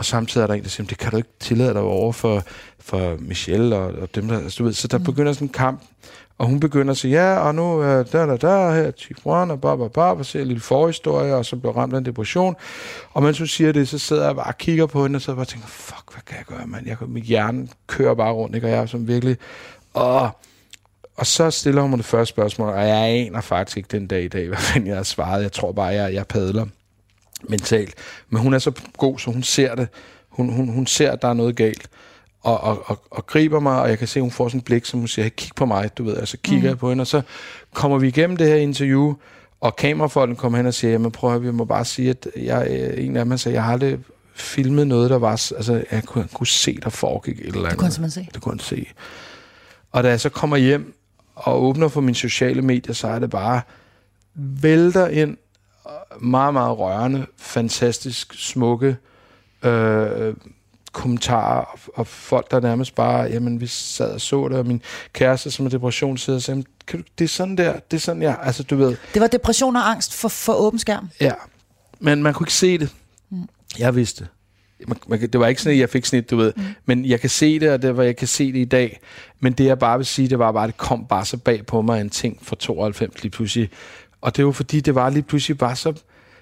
Og 0.02 0.06
samtidig 0.06 0.44
er 0.44 0.48
der 0.48 0.54
en, 0.54 0.64
der 0.64 0.70
siger, 0.70 0.88
det 0.88 0.98
kan 0.98 1.12
du 1.12 1.18
ikke 1.18 1.30
tillade 1.40 1.74
dig 1.74 1.82
over 1.82 2.12
for, 2.12 2.44
for 2.80 3.16
Michelle 3.20 3.76
og, 3.76 3.94
og 3.94 4.16
dem, 4.16 4.28
der, 4.28 4.38
altså, 4.38 4.58
du 4.58 4.64
ved, 4.64 4.74
så 4.74 4.88
der 4.88 4.98
mm. 4.98 5.04
begynder 5.04 5.34
sådan 5.34 5.48
en 5.48 5.52
kamp, 5.52 5.82
og 6.38 6.48
hun 6.48 6.60
begynder 6.60 6.92
at 6.92 6.98
sige, 6.98 7.12
ja, 7.12 7.38
og 7.38 7.56
nu 7.56 7.80
er 7.80 8.04
der, 8.04 8.26
der, 8.26 8.38
der, 8.38 8.74
her, 8.74 8.92
Chief 8.92 9.18
One, 9.26 9.54
og 9.54 9.62
bab, 9.62 9.78
bab, 9.80 9.92
bab, 9.92 10.18
og 10.18 10.26
ser 10.26 10.42
en 10.42 10.48
lille 10.48 10.62
forhistorie, 10.62 11.36
og 11.36 11.46
så 11.46 11.56
bliver 11.56 11.78
ramt 11.78 11.94
af 11.94 11.98
en 11.98 12.06
depression. 12.06 12.56
Og 13.14 13.24
mens 13.24 13.38
hun 13.38 13.48
siger 13.48 13.72
det, 13.72 13.88
så 13.88 13.98
sidder 13.98 14.26
jeg 14.26 14.36
bare 14.36 14.46
og 14.46 14.58
kigger 14.58 14.86
på 14.86 15.04
hende, 15.04 15.18
og 15.18 15.22
så 15.22 15.36
bare 15.36 15.46
tænker, 15.46 15.68
fuck, 15.68 16.14
hvad 16.14 16.22
kan 16.26 16.38
jeg 16.38 16.46
gøre, 16.46 16.68
mand? 16.68 16.88
Jeg, 16.88 16.98
mit 17.08 17.24
hjerne 17.24 17.68
kører 17.88 18.16
bare 18.16 18.34
rundt, 18.34 18.56
ikke? 18.56 18.68
Og 18.68 18.72
jeg 18.72 18.82
er 18.82 18.86
sådan 18.86 19.08
virkelig, 19.08 19.38
åh, 19.96 20.30
og 21.16 21.26
så 21.26 21.52
stiller 21.52 21.82
hun 21.82 21.90
mig 21.90 21.98
det 21.98 22.06
første 22.06 22.30
spørgsmål, 22.30 22.70
og 22.70 22.88
jeg 22.88 22.98
aner 22.98 23.42
faktisk 23.42 23.78
ikke 23.78 23.90
den 23.92 24.08
dag 24.08 24.24
i 24.24 24.28
dag, 24.28 24.48
hvad 24.48 24.58
fanden 24.58 24.88
jeg 24.88 24.96
har 24.96 25.04
svaret. 25.04 25.44
Jeg 25.44 25.52
tror 25.52 25.72
bare, 25.72 25.88
jeg, 25.88 26.14
jeg 26.14 26.28
padler 26.28 26.66
mentalt. 27.50 27.94
Men 28.30 28.42
hun 28.42 28.54
er 28.54 28.60
så 28.60 28.72
god, 28.98 29.20
så 29.20 29.32
hun 29.32 29.44
ser 29.44 29.76
det. 29.76 29.88
Hun, 30.30 30.54
hun, 30.54 30.70
hun 30.70 30.88
ser, 30.88 31.12
at 31.12 31.22
der 31.22 31.28
er 31.28 31.34
noget 31.34 31.56
galt. 31.56 31.90
Og, 32.42 32.62
og, 32.62 32.84
og, 32.86 33.04
og 33.12 33.28
griber 33.28 33.60
mig, 33.60 33.82
og 33.82 33.90
jeg 33.90 34.00
kan 34.00 34.08
se, 34.08 34.20
at 34.20 34.22
hun 34.22 34.32
får 34.32 34.48
sådan 34.48 34.58
et 34.58 34.66
blik, 34.66 34.86
som 34.86 35.00
hun 35.00 35.08
siger, 35.08 35.24
hey, 35.24 35.32
kig 35.38 35.52
på 35.56 35.66
mig, 35.66 35.98
du 35.98 36.04
ved. 36.04 36.14
Og 36.14 36.28
så 36.28 36.38
kigger 36.44 36.62
mm. 36.62 36.68
jeg 36.68 36.78
på 36.78 36.90
hende, 36.90 37.02
og 37.02 37.08
så 37.08 37.22
kommer 37.74 37.98
vi 37.98 38.08
igennem 38.08 38.38
det 38.38 38.48
her 38.48 38.56
interview, 38.56 39.16
og 39.62 39.76
kamerafolken 39.76 40.36
kommer 40.36 40.58
hen 40.58 40.66
og 40.66 40.74
siger, 40.74 40.92
jamen 40.92 41.12
prøv 41.12 41.36
at 41.36 41.44
vi 41.44 41.52
må 41.52 41.66
bare 41.66 41.86
sige, 41.86 42.10
at 42.10 42.28
jeg, 42.36 42.68
øh, 42.70 43.06
en 43.06 43.18
af 43.18 43.26
dem 43.26 43.38
sagde, 43.38 43.56
jeg 43.56 43.64
har 43.64 43.74
aldrig 43.74 44.00
filmet 44.36 44.88
noget, 44.88 45.10
der 45.10 45.18
var, 45.18 45.32
altså 45.32 45.84
jeg 45.92 46.04
kunne, 46.04 46.28
kunne 46.34 46.48
se, 46.48 46.80
der 46.84 46.90
foregik 46.90 47.40
et 47.40 47.46
eller 47.46 47.60
andet. 47.60 47.72
Det 47.72 47.80
kunne 47.80 47.92
simpelthen 47.92 48.26
se. 48.26 48.30
Det 48.34 48.42
kunne 48.42 48.54
han 48.54 48.60
se. 48.60 48.86
Og 49.92 50.04
da 50.04 50.10
jeg 50.10 50.20
så 50.20 50.30
kommer 50.30 50.58
hjem 50.58 50.94
og 51.36 51.64
åbner 51.64 51.88
for 51.88 52.02
mine 52.02 52.16
sociale 52.16 52.62
medier, 52.62 52.94
så 52.94 53.08
er 53.08 53.20
det 53.20 53.30
bare 53.30 53.62
vælter 54.36 55.08
ind 55.08 55.38
meget, 56.22 56.54
meget 56.54 56.78
rørende, 56.78 57.26
fantastisk 57.38 58.34
smukke 58.38 58.98
øh, 59.64 60.34
kommentarer 60.92 61.66
og, 61.66 61.80
og 61.94 62.08
folk, 62.08 62.52
der 62.52 62.60
nærmest 62.60 62.96
bare, 62.96 63.22
jamen 63.22 63.62
vi 63.62 63.68
sad 63.68 64.12
og 64.14 64.22
så 64.22 64.48
det, 64.48 64.58
og 64.58 64.66
min 64.66 64.82
kæreste, 65.14 65.52
som 65.52 65.66
er 65.66 65.70
depression, 65.70 66.18
sidder 66.18 66.40
og 66.40 66.44
siger, 66.44 66.62
kan 66.88 67.00
du, 67.00 67.06
det 67.20 67.24
er 67.24 67.30
sådan 67.30 67.58
der, 67.58 67.80
det 67.92 67.98
er 67.98 68.02
sådan, 68.02 68.22
jeg, 68.22 68.38
altså 68.42 68.64
du 68.64 68.76
ved, 68.76 68.98
Det 69.14 69.22
var 69.22 69.28
depression 69.28 69.76
og 69.76 69.90
angst 69.90 70.14
for, 70.14 70.28
for 70.28 70.54
åben 70.54 70.80
skærm. 70.80 71.10
Ja, 71.22 71.34
men 72.00 72.24
man 72.24 72.34
kunne 72.34 72.46
ikke 72.46 72.54
se 72.54 72.78
det. 72.78 72.90
Mm. 73.30 73.50
Jeg 73.80 73.96
vidste 73.96 74.24
det. 74.24 74.30
Man, 74.88 74.98
man, 75.08 75.22
det 75.22 75.40
var 75.40 75.48
ikke 75.48 75.62
sådan, 75.62 75.74
at 75.74 75.80
jeg 75.80 75.90
fik 75.90 76.06
snit, 76.06 76.32
du 76.32 76.38
ved. 76.38 76.54
Mm. 76.56 76.64
Men 76.86 77.06
jeg 77.06 77.20
kan 77.20 77.30
se 77.30 77.60
det, 77.60 77.72
og 77.72 77.82
det 77.82 77.98
var, 77.98 78.04
jeg 78.04 78.16
kan 78.16 78.28
se 78.28 78.54
det 78.54 78.60
i 78.60 78.66
dag. 78.66 79.00
Men 79.40 79.54
det, 79.54 79.66
jeg 79.66 79.80
bare 79.80 79.98
vil 79.98 80.06
sige, 80.06 80.28
det 80.28 80.40
var 80.40 80.52
bare, 80.52 80.68
det 80.68 80.78
kom 80.78 81.06
bare 81.06 81.26
så 81.26 81.38
bag 81.38 81.66
på 81.66 81.82
mig 81.82 82.02
en 82.02 82.10
ting 82.10 82.40
fra 82.42 82.56
92 82.60 83.24
lige 83.24 83.32
pludselig. 83.32 83.70
Og 84.22 84.36
det 84.38 84.46
var 84.46 84.52
fordi, 84.52 84.80
det 84.80 84.96
var 84.96 85.10
lige 85.10 85.24
pludselig 85.24 85.58
bare 85.58 85.76
så... 85.76 85.94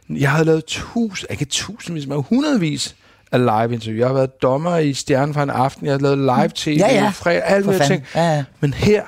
Jeg 0.09 0.31
havde 0.31 0.45
lavet 0.45 0.63
tusind, 0.67 1.31
ikke 1.31 1.45
tusindvis, 1.45 2.07
men 2.07 2.23
hundredvis 2.29 2.95
af 3.31 3.39
live 3.45 3.73
interview. 3.73 3.99
Jeg 3.99 4.07
har 4.07 4.13
været 4.13 4.41
dommer 4.41 4.77
i 4.77 4.93
Stjernen 4.93 5.33
for 5.33 5.41
en 5.43 5.49
aften. 5.49 5.85
Jeg 5.85 5.93
har 5.93 5.99
lavet 5.99 6.17
live 6.17 6.49
tv, 6.55 6.77
Ja, 6.79 6.93
ja. 6.93 7.09
fredag, 7.09 7.41
alt 7.45 7.65
muligt 7.65 7.83
ting. 7.83 8.03
Ja, 8.15 8.35
ja. 8.35 8.43
Men 8.59 8.73
her, 8.73 9.01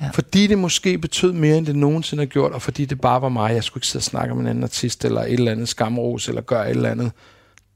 Ja. 0.00 0.04
ja. 0.04 0.10
fordi 0.14 0.46
det 0.46 0.58
måske 0.58 0.98
betød 0.98 1.32
mere, 1.32 1.58
end 1.58 1.66
det 1.66 1.76
nogensinde 1.76 2.20
har 2.20 2.26
gjort, 2.26 2.52
og 2.52 2.62
fordi 2.62 2.84
det 2.84 3.00
bare 3.00 3.22
var 3.22 3.28
mig, 3.28 3.54
jeg 3.54 3.64
skulle 3.64 3.78
ikke 3.80 3.86
sidde 3.86 4.00
og 4.00 4.04
snakke 4.04 4.34
med 4.34 4.42
en 4.42 4.48
anden 4.48 4.64
artist, 4.64 5.04
eller 5.04 5.20
et 5.20 5.32
eller 5.32 5.52
andet 5.52 5.68
skamros, 5.68 6.28
eller 6.28 6.40
gøre 6.40 6.70
et 6.70 6.76
eller 6.76 6.90
andet. 6.90 7.12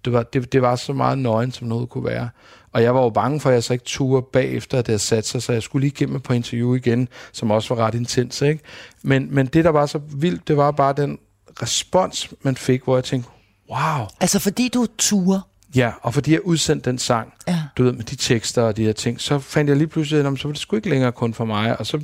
Det 0.05 0.13
var, 0.13 0.23
det, 0.23 0.53
det 0.53 0.63
var 0.63 0.77
så 0.77 0.93
meget 0.93 1.19
nøgen, 1.19 1.53
som 1.53 1.69
noget 1.69 1.89
kunne 1.89 2.05
være. 2.05 2.29
Og 2.73 2.83
jeg 2.83 2.95
var 2.95 3.03
jo 3.03 3.11
bange 3.11 3.41
for, 3.41 3.49
at 3.51 3.55
jeg 3.55 3.65
så 3.65 3.73
ikke 3.73 3.85
turde 3.85 4.27
bagefter, 4.33 4.79
at 4.79 4.87
det 4.87 4.93
havde 4.93 4.99
sat 5.03 5.27
sig, 5.27 5.43
så 5.43 5.53
jeg 5.53 5.63
skulle 5.63 5.81
lige 5.81 5.93
igennem 5.97 6.21
på 6.21 6.33
interview 6.33 6.75
igen, 6.75 7.09
som 7.33 7.51
også 7.51 7.75
var 7.75 7.85
ret 7.87 7.95
intens. 7.95 8.43
Ikke? 8.43 8.61
Men, 9.03 9.35
men 9.35 9.47
det, 9.47 9.65
der 9.65 9.71
var 9.71 9.87
så 9.87 9.99
vildt, 9.99 10.49
det 10.49 10.57
var 10.57 10.71
bare 10.71 10.93
den 10.93 11.19
respons, 11.63 12.31
man 12.43 12.57
fik, 12.57 12.85
hvor 12.85 12.97
jeg 12.97 13.05
tænkte, 13.05 13.31
wow, 13.71 14.07
Altså 14.21 14.39
fordi 14.39 14.69
du 14.69 14.87
turer. 14.99 15.41
Ja, 15.75 15.93
og 16.03 16.15
fordi 16.15 16.33
jeg 16.33 16.41
udsendte 16.43 16.91
den 16.91 16.99
sang, 16.99 17.33
Ja. 17.49 17.63
du 17.79 17.83
ved, 17.85 17.93
med 17.93 18.05
de 18.05 18.17
tekster 18.17 18.63
og 18.63 18.77
de 18.77 18.85
her 18.85 18.93
ting, 18.93 19.21
så 19.21 19.39
fandt 19.39 19.69
jeg 19.69 19.77
lige 19.77 19.89
pludselig, 19.89 20.27
at 20.27 20.39
så 20.39 20.49
var 20.49 20.53
det 20.53 20.61
sgu 20.61 20.77
ikke 20.77 20.91
længere 20.91 21.13
kun 21.13 21.35
for 21.35 21.45
mig, 21.45 21.81
og 21.81 21.87
så 21.87 22.01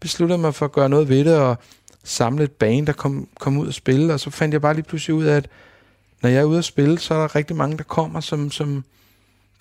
besluttede 0.00 0.36
jeg 0.36 0.40
mig 0.40 0.54
for 0.54 0.64
at 0.64 0.72
gøre 0.72 0.88
noget 0.88 1.08
ved 1.08 1.24
det, 1.24 1.36
og 1.36 1.56
samle 2.04 2.44
et 2.44 2.50
band, 2.52 2.86
der 2.86 2.92
kom, 2.92 3.28
kom 3.40 3.58
ud 3.58 3.66
og 3.66 3.74
spille, 3.74 4.14
og 4.14 4.20
så 4.20 4.30
fandt 4.30 4.52
jeg 4.52 4.60
bare 4.60 4.74
lige 4.74 4.84
pludselig 4.84 5.14
ud 5.14 5.24
af, 5.24 5.36
at 5.36 5.48
når 6.22 6.30
jeg 6.30 6.40
er 6.40 6.44
ude 6.44 6.58
at 6.58 6.64
spille, 6.64 6.98
så 6.98 7.14
er 7.14 7.18
der 7.18 7.36
rigtig 7.36 7.56
mange, 7.56 7.76
der 7.76 7.82
kommer, 7.82 8.20
som, 8.20 8.50
som, 8.50 8.84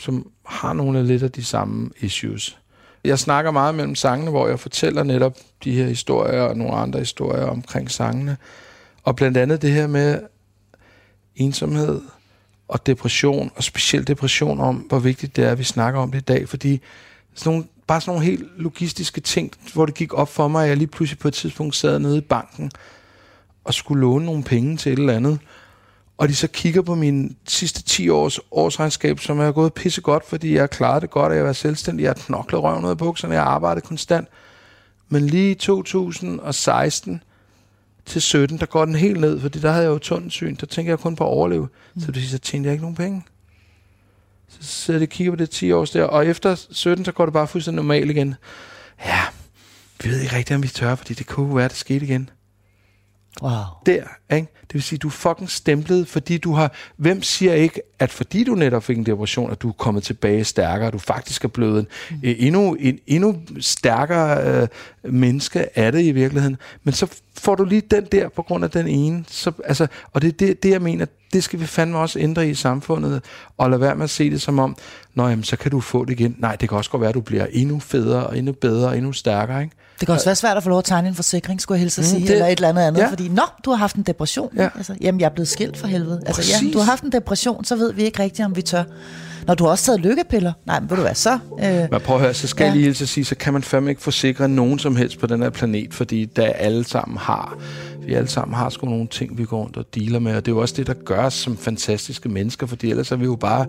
som 0.02 0.32
har 0.45 0.74
nogle 0.74 1.00
af 1.00 1.08
lidt 1.08 1.24
af 1.24 1.32
de 1.32 1.43
samme 1.43 1.89
issues. 2.00 2.58
Jeg 3.04 3.20
snakker 3.20 3.52
meget 3.52 3.76
mellem 3.76 3.95
sangene, 3.95 4.32
hvor 4.32 4.47
jeg 4.47 4.60
fortæller 4.60 5.04
netop 5.04 5.38
de 5.64 5.72
her 5.72 5.88
historier 5.88 6.41
og 6.41 6.58
nogle 6.58 6.74
andre 6.74 7.00
historier 7.00 7.45
omkring 7.45 7.91
sangene. 7.91 8.38
Og 9.04 9.16
blandt 9.16 9.38
andet 9.38 9.62
det 9.62 9.72
her 9.72 9.88
med 9.88 10.22
ensomhed 11.36 12.02
og 12.68 12.86
depression, 12.86 13.52
og 13.56 13.64
specielt 13.64 14.08
depression 14.08 14.60
om, 14.60 14.76
hvor 14.76 15.00
vigtigt 15.00 15.36
det 15.36 15.45
er, 15.45 15.52
at 15.52 15.60
vi 15.60 15.64
snakker 15.64 16.00
om 16.00 16.12
det 16.12 16.18
i 16.18 16.24
dag, 16.24 16.50
fordi 16.50 16.82
sådan 17.36 17.54
nogle, 17.54 17.68
bare 17.88 18.02
sådan 18.02 18.12
nogle 18.12 18.26
helt 18.26 18.45
logistiske 18.58 19.22
ting, 19.22 19.52
hvor 19.74 19.86
det 19.86 19.95
gik 19.95 20.14
op 20.14 20.30
for 20.30 20.47
mig, 20.47 20.64
at 20.64 20.70
jeg 20.70 20.78
lige 20.78 20.88
pludselig 20.88 21.20
på 21.20 21.28
et 21.28 21.34
tidspunkt 21.34 21.76
sad 21.76 22.00
nede 22.00 22.18
i 22.18 22.22
banken 22.22 22.72
og 23.64 23.74
skulle 23.74 24.02
låne 24.02 24.26
nogle 24.26 24.43
penge 24.43 24.78
til 24.78 24.93
et 24.93 25.00
eller 25.00 25.14
andet, 25.14 25.39
og 26.20 26.30
de 26.30 26.36
så 26.36 26.47
kigger 26.47 26.82
på 26.82 26.95
min 26.95 27.38
sidste 27.47 27.84
10 27.84 28.09
års 28.09 28.39
årsregnskab, 28.51 29.20
som 29.20 29.39
er 29.39 29.51
gået 29.51 29.74
pisse 29.74 30.01
godt, 30.01 30.26
fordi 30.26 30.53
jeg 30.53 30.61
har 30.61 30.67
klaret 30.67 31.01
det 31.01 31.09
godt, 31.09 31.26
og 31.26 31.32
jeg 31.32 31.39
har 31.39 31.43
været 31.43 31.55
selvstændig, 31.55 32.03
jeg 32.03 32.09
har 32.09 32.24
knoklet 32.26 32.63
røven 32.63 32.86
ud 32.86 32.89
af 32.89 32.97
bukserne, 32.97 33.34
jeg 33.34 33.43
har 33.43 33.49
arbejdet 33.49 33.84
konstant. 33.84 34.28
Men 35.09 35.28
lige 35.28 35.51
i 35.51 35.55
2016 35.55 37.24
til 38.05 38.22
17, 38.22 38.57
der 38.57 38.65
går 38.65 38.86
den 38.86 38.95
helt 38.95 39.20
ned, 39.20 39.39
fordi 39.39 39.59
der 39.59 39.72
havde 39.72 39.84
jeg 39.84 39.91
jo 39.91 39.97
tunnelsyn, 39.97 40.55
der 40.55 40.65
tænker 40.65 40.91
jeg 40.91 40.99
kun 40.99 41.15
på 41.15 41.24
at 41.24 41.30
overleve. 41.30 41.67
Mm. 41.95 42.01
Så 42.01 42.07
det 42.07 42.15
vil 42.15 42.24
sige, 42.24 42.32
så 42.32 42.38
tjente 42.38 42.67
jeg 42.67 42.74
ikke 42.74 42.84
nogen 42.84 42.95
penge. 42.95 43.26
Så 44.47 44.57
sidder 44.61 45.01
og 45.01 45.07
kigger 45.07 45.32
på 45.32 45.36
det 45.36 45.49
10 45.49 45.72
års 45.72 45.91
der, 45.91 46.03
og 46.03 46.26
efter 46.26 46.65
17, 46.72 47.05
så 47.05 47.11
går 47.11 47.26
det 47.26 47.34
bare 47.34 47.47
fuldstændig 47.47 47.76
normalt 47.76 48.11
igen. 48.11 48.36
Ja, 49.05 49.22
vi 50.03 50.09
ved 50.09 50.22
ikke 50.22 50.36
rigtigt, 50.36 50.55
om 50.55 50.63
vi 50.63 50.67
tør, 50.67 50.95
fordi 50.95 51.13
det 51.13 51.28
kunne 51.28 51.55
være, 51.55 51.65
at 51.65 51.72
det 51.72 51.80
skete 51.80 52.05
igen 52.05 52.30
Wow. 53.42 53.52
der, 53.86 54.04
ikke? 54.36 54.48
Det 54.62 54.74
vil 54.74 54.84
sige, 54.84 55.00
du 55.00 55.08
er 55.08 55.12
fucking 55.12 55.50
stemplet, 55.50 56.08
fordi 56.08 56.38
du 56.38 56.54
har... 56.54 56.72
Hvem 56.98 57.24
siger 57.24 57.54
ikke, 57.54 57.82
at 58.00 58.12
fordi 58.12 58.44
du 58.44 58.56
netop 58.56 58.84
fik 58.84 58.98
en 58.98 59.06
depression, 59.06 59.52
at 59.52 59.62
du 59.62 59.70
er 59.70 59.74
kommet 59.74 60.04
tilbage 60.04 60.44
stærkere, 60.44 60.92
du 60.92 60.98
faktisk 60.98 61.44
er 61.44 61.48
blevet 61.48 61.80
en 61.80 61.88
mm. 62.10 62.18
endnu, 62.22 62.74
en 62.80 63.00
endnu 63.08 63.36
stærkere 63.60 64.62
øh, 64.62 64.68
menneske 65.14 65.80
af 65.80 65.92
det 65.92 66.04
i 66.04 66.12
virkeligheden. 66.12 66.58
Men 66.84 66.94
så 66.94 67.08
får 67.38 67.56
du 67.56 67.64
lige 67.64 67.82
den 67.82 68.06
der 68.06 68.30
på 68.30 68.42
grund 68.42 68.64
af 68.64 68.72
den 68.72 68.88
ene. 68.88 69.26
Så, 69.28 69.52
altså, 69.66 69.88
og 70.14 70.22
det 70.22 70.28
er 70.28 70.32
det, 70.32 70.64
det, 70.64 70.70
jeg 70.70 70.82
mener, 70.82 71.06
det 71.34 71.44
skal 71.44 71.60
vi 71.60 71.66
fandme 71.66 71.98
også 71.98 72.20
ændre 72.20 72.50
i 72.50 72.54
samfundet, 72.54 73.24
og 73.58 73.70
lade 73.70 73.82
være 73.82 73.96
med 73.96 74.04
at 74.04 74.10
se 74.10 74.30
det 74.30 74.42
som 74.42 74.60
om, 74.60 74.78
Nå, 75.16 75.28
jamen, 75.28 75.44
så 75.44 75.58
kan 75.58 75.72
du 75.72 75.80
få 75.80 76.06
det 76.06 76.20
igen. 76.20 76.36
Nej, 76.40 76.56
det 76.56 76.70
kan 76.70 76.78
også 76.78 76.92
godt 76.92 77.02
være, 77.02 77.10
at 77.10 77.16
du 77.16 77.22
bliver 77.22 77.46
endnu 77.52 77.80
federe, 77.80 78.28
og 78.28 78.38
endnu 78.38 78.52
bedre, 78.52 78.98
endnu 78.98 79.12
stærkere, 79.12 79.64
ikke? 79.64 79.76
Det 80.00 80.06
kan 80.06 80.14
også 80.16 80.26
være 80.26 80.36
svært 80.36 80.58
at 80.58 80.64
få 80.64 80.70
lov 80.70 80.78
at 80.80 80.86
tegne 80.86 81.08
en 81.08 81.16
forsikring, 81.16 81.62
skulle 81.62 81.76
jeg 81.76 81.80
hilse 81.80 82.02
at 82.02 82.06
Mm, 82.08 82.10
sige, 82.10 82.22
det- 82.28 82.32
eller 82.32 82.45
et 82.45 82.52
eller 82.52 82.70
andet 82.70 82.82
andet, 82.82 83.02
Ja. 83.02 83.10
fordi, 83.10 83.28
nå, 83.28 83.41
du 83.66 83.70
har 83.70 83.78
haft 83.78 83.95
en 83.95 84.04
depression. 84.04 84.50
Ja. 84.58 84.70
Altså, 84.76 84.95
jamen, 85.02 85.22
jeg 85.22 85.26
er 85.26 85.30
blevet 85.34 85.47
skilt 85.47 85.78
for 85.78 85.88
helvede. 85.88 86.22
Altså, 86.26 86.41
ja, 86.66 86.72
du 86.74 86.78
har 86.78 86.86
haft 86.86 87.04
en 87.04 87.12
depression, 87.12 87.66
så 87.66 87.76
ved 87.76 87.93
vi 87.93 88.04
ikke 88.04 88.24
rigtigt, 88.24 88.45
om 88.45 88.56
vi 88.56 88.62
tør. 88.62 88.84
Når 89.47 89.54
du 89.56 89.64
har 89.64 89.72
også 89.72 89.86
taget 89.86 90.00
lykkepiller. 90.00 90.54
Nej, 90.66 90.80
men 90.80 90.89
ved 90.89 90.97
du 90.97 91.04
hvad, 91.04 91.16
så... 91.16 91.39
Øh, 91.64 91.88
Men 91.91 92.02
prøv 92.06 92.16
at 92.16 92.22
høre, 92.22 92.34
så 92.34 92.47
skal 92.47 92.64
ja. 92.64 92.68
Jeg 92.70 92.76
lige 92.76 92.84
hilse 92.86 93.04
at 93.04 93.10
sige, 93.10 93.26
så 93.26 93.36
kan 93.36 93.54
man 93.54 93.64
fandme 93.64 93.89
ikke 93.89 94.02
forsikre 94.02 94.50
nogen 94.50 94.80
som 94.80 94.95
helst 94.95 95.20
på 95.20 95.28
den 95.28 95.41
her 95.41 95.50
planet, 95.50 95.93
fordi 95.93 96.26
da 96.26 96.41
alle 96.41 96.84
sammen 96.84 97.18
har, 97.18 97.58
vi 98.06 98.14
alle 98.14 98.28
sammen 98.30 98.56
har 98.56 98.70
sgu 98.70 98.86
nogle 98.88 99.08
ting, 99.08 99.38
vi 99.38 99.45
går 99.45 99.64
rundt 99.64 99.78
og 99.78 99.86
dealer 99.95 100.20
med, 100.20 100.36
og 100.36 100.45
det 100.45 100.52
er 100.52 100.56
jo 100.56 100.62
også 100.62 100.74
det, 100.78 100.88
der 100.88 100.93
gør 100.93 101.26
os 101.26 101.34
som 101.34 101.58
fantastiske 101.58 102.30
mennesker, 102.30 102.68
fordi 102.68 102.89
ellers 102.89 103.12
er 103.12 103.16
vi 103.16 103.26
jo 103.26 103.36
bare 103.36 103.66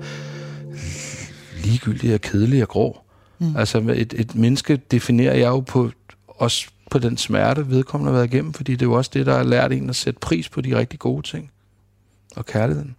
ligegyldige 1.65 2.15
og 2.15 2.21
kedelige 2.21 2.65
og 2.65 2.69
grå. 2.69 2.99
Mm. 3.39 3.57
Altså 3.57 3.79
et, 3.79 4.15
et 4.17 4.35
menneske 4.35 4.77
definerer 4.91 5.35
jeg 5.35 5.49
jo 5.49 5.61
på, 5.61 5.91
også 6.41 6.69
på 6.91 6.99
den 6.99 7.17
smerte, 7.17 7.71
vedkommende 7.71 8.13
har 8.13 8.19
været 8.19 8.33
igennem, 8.35 8.53
fordi 8.53 8.73
det 8.73 8.83
er 8.83 8.87
jo 8.87 8.93
også 8.93 9.11
det, 9.15 9.27
der 9.27 9.37
har 9.37 9.43
lært 9.43 9.73
en 9.73 9.91
at 9.91 9.97
sætte 9.97 10.21
pris 10.21 10.49
på 10.49 10.61
de 10.61 10.79
rigtig 10.79 10.99
gode 10.99 11.27
ting. 11.27 11.51
Og 12.37 12.47
kærligheden. 12.47 12.97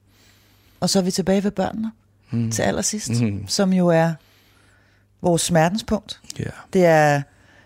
og 0.79 0.89
så 0.89 0.99
er 0.99 1.03
vi 1.03 1.11
tilbage 1.11 1.43
ved 1.43 1.51
børnene 1.51 1.91
mm. 2.31 2.51
til 2.51 2.61
allersidst, 2.61 3.21
Mm. 3.21 3.47
som 3.47 3.73
jo 3.73 3.87
er 3.87 4.13
vores 5.21 5.41
smertenspunkt. 5.41 6.19
Ja. 6.39 6.43
Det 6.73 6.85
er, 6.85 7.21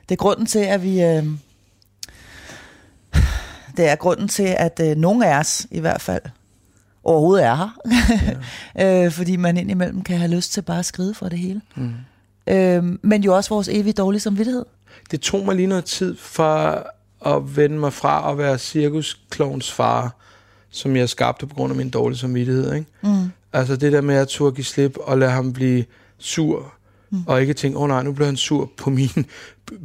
det 0.10 0.16
er 0.16 0.18
grunden 0.18 0.46
til, 0.46 0.60
at 0.60 0.84
vi... 0.84 1.04
Øh, 1.04 1.26
det 3.78 3.88
er 3.90 3.96
grunden 3.96 4.28
til, 4.28 4.56
at 4.58 4.80
øh, 4.84 4.96
nogle 4.98 5.28
af 5.28 5.40
os 5.40 5.68
i 5.72 5.80
hvert 5.80 6.02
fald 6.02 6.22
overhovedet 7.04 7.46
er 7.46 7.56
her. 7.56 7.70
øh, 9.06 9.12
fordi 9.12 9.36
man 9.36 9.58
indimellem 9.58 10.02
kan 10.04 10.18
have 10.18 10.32
lyst 10.32 10.52
til 10.54 10.62
bare 10.62 10.80
at 10.80 10.86
skride 10.86 11.14
for 11.14 11.30
det 11.30 11.40
hele. 11.40 11.62
Mm. 11.76 11.94
Øh, 12.48 12.84
men 13.02 13.24
jo 13.24 13.36
også 13.36 13.50
vores 13.50 13.68
evige 13.68 13.94
dårlige 13.94 14.22
samvittighed. 14.22 14.66
Det 15.12 15.22
tog 15.22 15.46
mig 15.46 15.56
lige 15.56 15.68
noget 15.68 15.86
tid 15.86 16.18
for 16.18 16.86
at 17.26 17.58
vende 17.58 17.80
mig 17.80 17.94
fra 17.94 18.32
at 18.32 18.38
være 18.38 18.58
cirkusklovns 18.58 19.72
far, 19.72 20.16
som 20.70 20.96
jeg 20.96 21.10
skabte 21.10 21.48
på 21.48 21.56
grund 21.56 21.72
af 21.72 21.78
min 21.78 21.90
dårlige 21.90 22.20
samvittighed. 22.20 22.74
Ikke? 22.74 22.88
Mm. 23.04 23.32
Altså 23.54 23.76
det 23.76 23.92
der 23.92 24.02
med 24.02 24.16
at 24.16 24.28
turde 24.28 24.56
give 24.56 24.66
slip 24.66 24.98
og 24.98 25.18
lade 25.18 25.32
ham 25.32 25.54
blive 25.54 25.86
sur, 26.18 26.74
mm. 27.10 27.24
og 27.28 27.42
ikke 27.42 27.54
tænke, 27.54 27.78
åh 27.78 27.84
oh, 27.84 27.90
nej, 27.90 28.04
nu 28.04 28.12
bliver 28.12 28.26
han 28.26 28.38
sur 28.38 28.72
på, 28.78 28.90
min, 28.90 29.26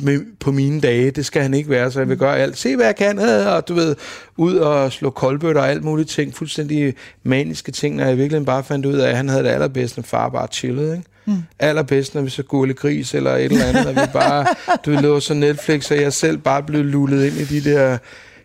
med, 0.00 0.20
på 0.40 0.52
mine 0.52 0.80
dage. 0.80 1.10
Det 1.10 1.26
skal 1.26 1.42
han 1.42 1.54
ikke 1.54 1.70
være, 1.70 1.90
så 1.90 2.00
jeg 2.00 2.08
vil 2.08 2.18
gøre 2.18 2.38
alt. 2.38 2.58
Se, 2.58 2.76
hvad 2.76 2.86
jeg 2.86 2.96
kan, 2.96 3.18
øh, 3.18 3.54
og 3.54 3.68
du 3.68 3.74
ved, 3.74 3.96
ud 4.36 4.56
og 4.56 4.92
slå 4.92 5.10
koldbøtter 5.10 5.62
og 5.62 5.70
alt 5.70 5.84
muligt 5.84 6.08
ting. 6.08 6.34
Fuldstændig 6.34 6.94
maniske 7.22 7.72
ting, 7.72 7.96
når 7.96 8.04
jeg 8.04 8.18
virkelig 8.18 8.46
bare 8.46 8.64
fandt 8.64 8.86
ud 8.86 8.94
af, 8.94 9.08
at 9.10 9.16
han 9.16 9.28
havde 9.28 9.44
det 9.44 9.50
allerbedst, 9.50 9.96
når 9.96 10.02
far 10.02 10.28
bare 10.28 10.46
chillede. 10.52 10.96
Ikke? 10.96 11.09
Mm. 11.26 11.42
Allerbedst, 11.58 12.14
når 12.14 12.22
vi 12.22 12.30
så 12.30 12.42
gurle 12.42 12.74
gris 12.74 13.14
eller 13.14 13.34
et 13.36 13.44
eller 13.44 13.64
andet, 13.64 13.84
når 13.84 13.92
vi 14.06 14.08
bare, 14.12 14.46
du 14.86 14.90
lå 14.90 15.20
så 15.20 15.34
Netflix, 15.34 15.90
og 15.90 16.00
jeg 16.00 16.12
selv 16.12 16.38
bare 16.38 16.62
blev 16.62 16.84
lullet 16.84 17.26
ind 17.26 17.36
i 17.36 17.44
de 17.60 17.70
der 17.70 17.98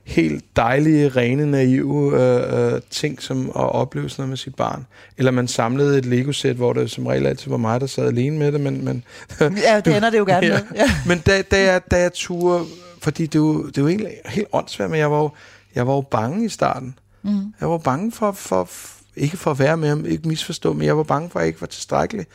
helt 0.03 0.43
dejlige, 0.55 1.09
rene, 1.09 1.51
naive 1.51 2.21
øh, 2.21 2.73
øh, 2.73 2.81
ting 2.91 3.21
som 3.21 3.45
at 3.49 3.55
opleve 3.55 4.09
sådan 4.09 4.21
noget 4.21 4.29
med 4.29 4.37
sit 4.37 4.55
barn. 4.55 4.85
Eller 5.17 5.31
man 5.31 5.47
samlede 5.47 5.97
et 5.97 6.05
Lego-sæt, 6.05 6.55
hvor 6.55 6.73
det 6.73 6.91
som 6.91 7.07
regel 7.07 7.25
altid 7.27 7.51
var 7.51 7.57
mig, 7.57 7.81
der 7.81 7.87
sad 7.87 8.07
alene 8.07 8.37
med 8.37 8.51
det, 8.51 8.61
men, 8.61 8.85
men 8.85 9.03
Ja, 9.39 9.79
det 9.85 9.87
ender 9.97 10.09
det 10.09 10.17
jo 10.17 10.25
gerne 10.25 10.47
Ja. 10.47 10.53
med. 10.53 10.61
Ja. 10.75 10.91
men 11.07 11.19
da, 11.19 11.41
da, 11.41 11.63
jeg, 11.71 11.81
da 11.91 11.99
jeg 12.01 12.13
turde, 12.13 12.65
fordi 13.01 13.25
det 13.25 13.35
er 13.35 13.39
jo, 13.39 13.67
det 13.67 13.77
er 13.77 13.81
jo 13.81 13.87
egentlig 13.87 14.11
helt 14.25 14.47
åndssvagt, 14.53 14.91
men 14.91 14.99
jeg 14.99 15.11
var 15.11 15.17
jo, 15.21 15.29
jeg 15.75 15.87
var 15.87 15.93
jo 15.93 16.01
bange 16.01 16.45
i 16.45 16.49
starten. 16.49 16.95
Mm. 17.23 17.39
Jeg 17.61 17.69
var 17.69 17.77
bange 17.77 18.11
for, 18.11 18.31
for, 18.31 18.69
ikke 19.15 19.37
for 19.37 19.51
at 19.51 19.59
være 19.59 19.77
med 19.77 19.89
ham, 19.89 20.05
ikke 20.05 20.27
misforstå, 20.27 20.73
men 20.73 20.87
jeg 20.87 20.97
var 20.97 21.03
bange 21.03 21.29
for, 21.29 21.39
at 21.39 21.43
jeg 21.43 21.47
ikke 21.47 21.61
var 21.61 21.67
tilstrækkelig. 21.67 22.25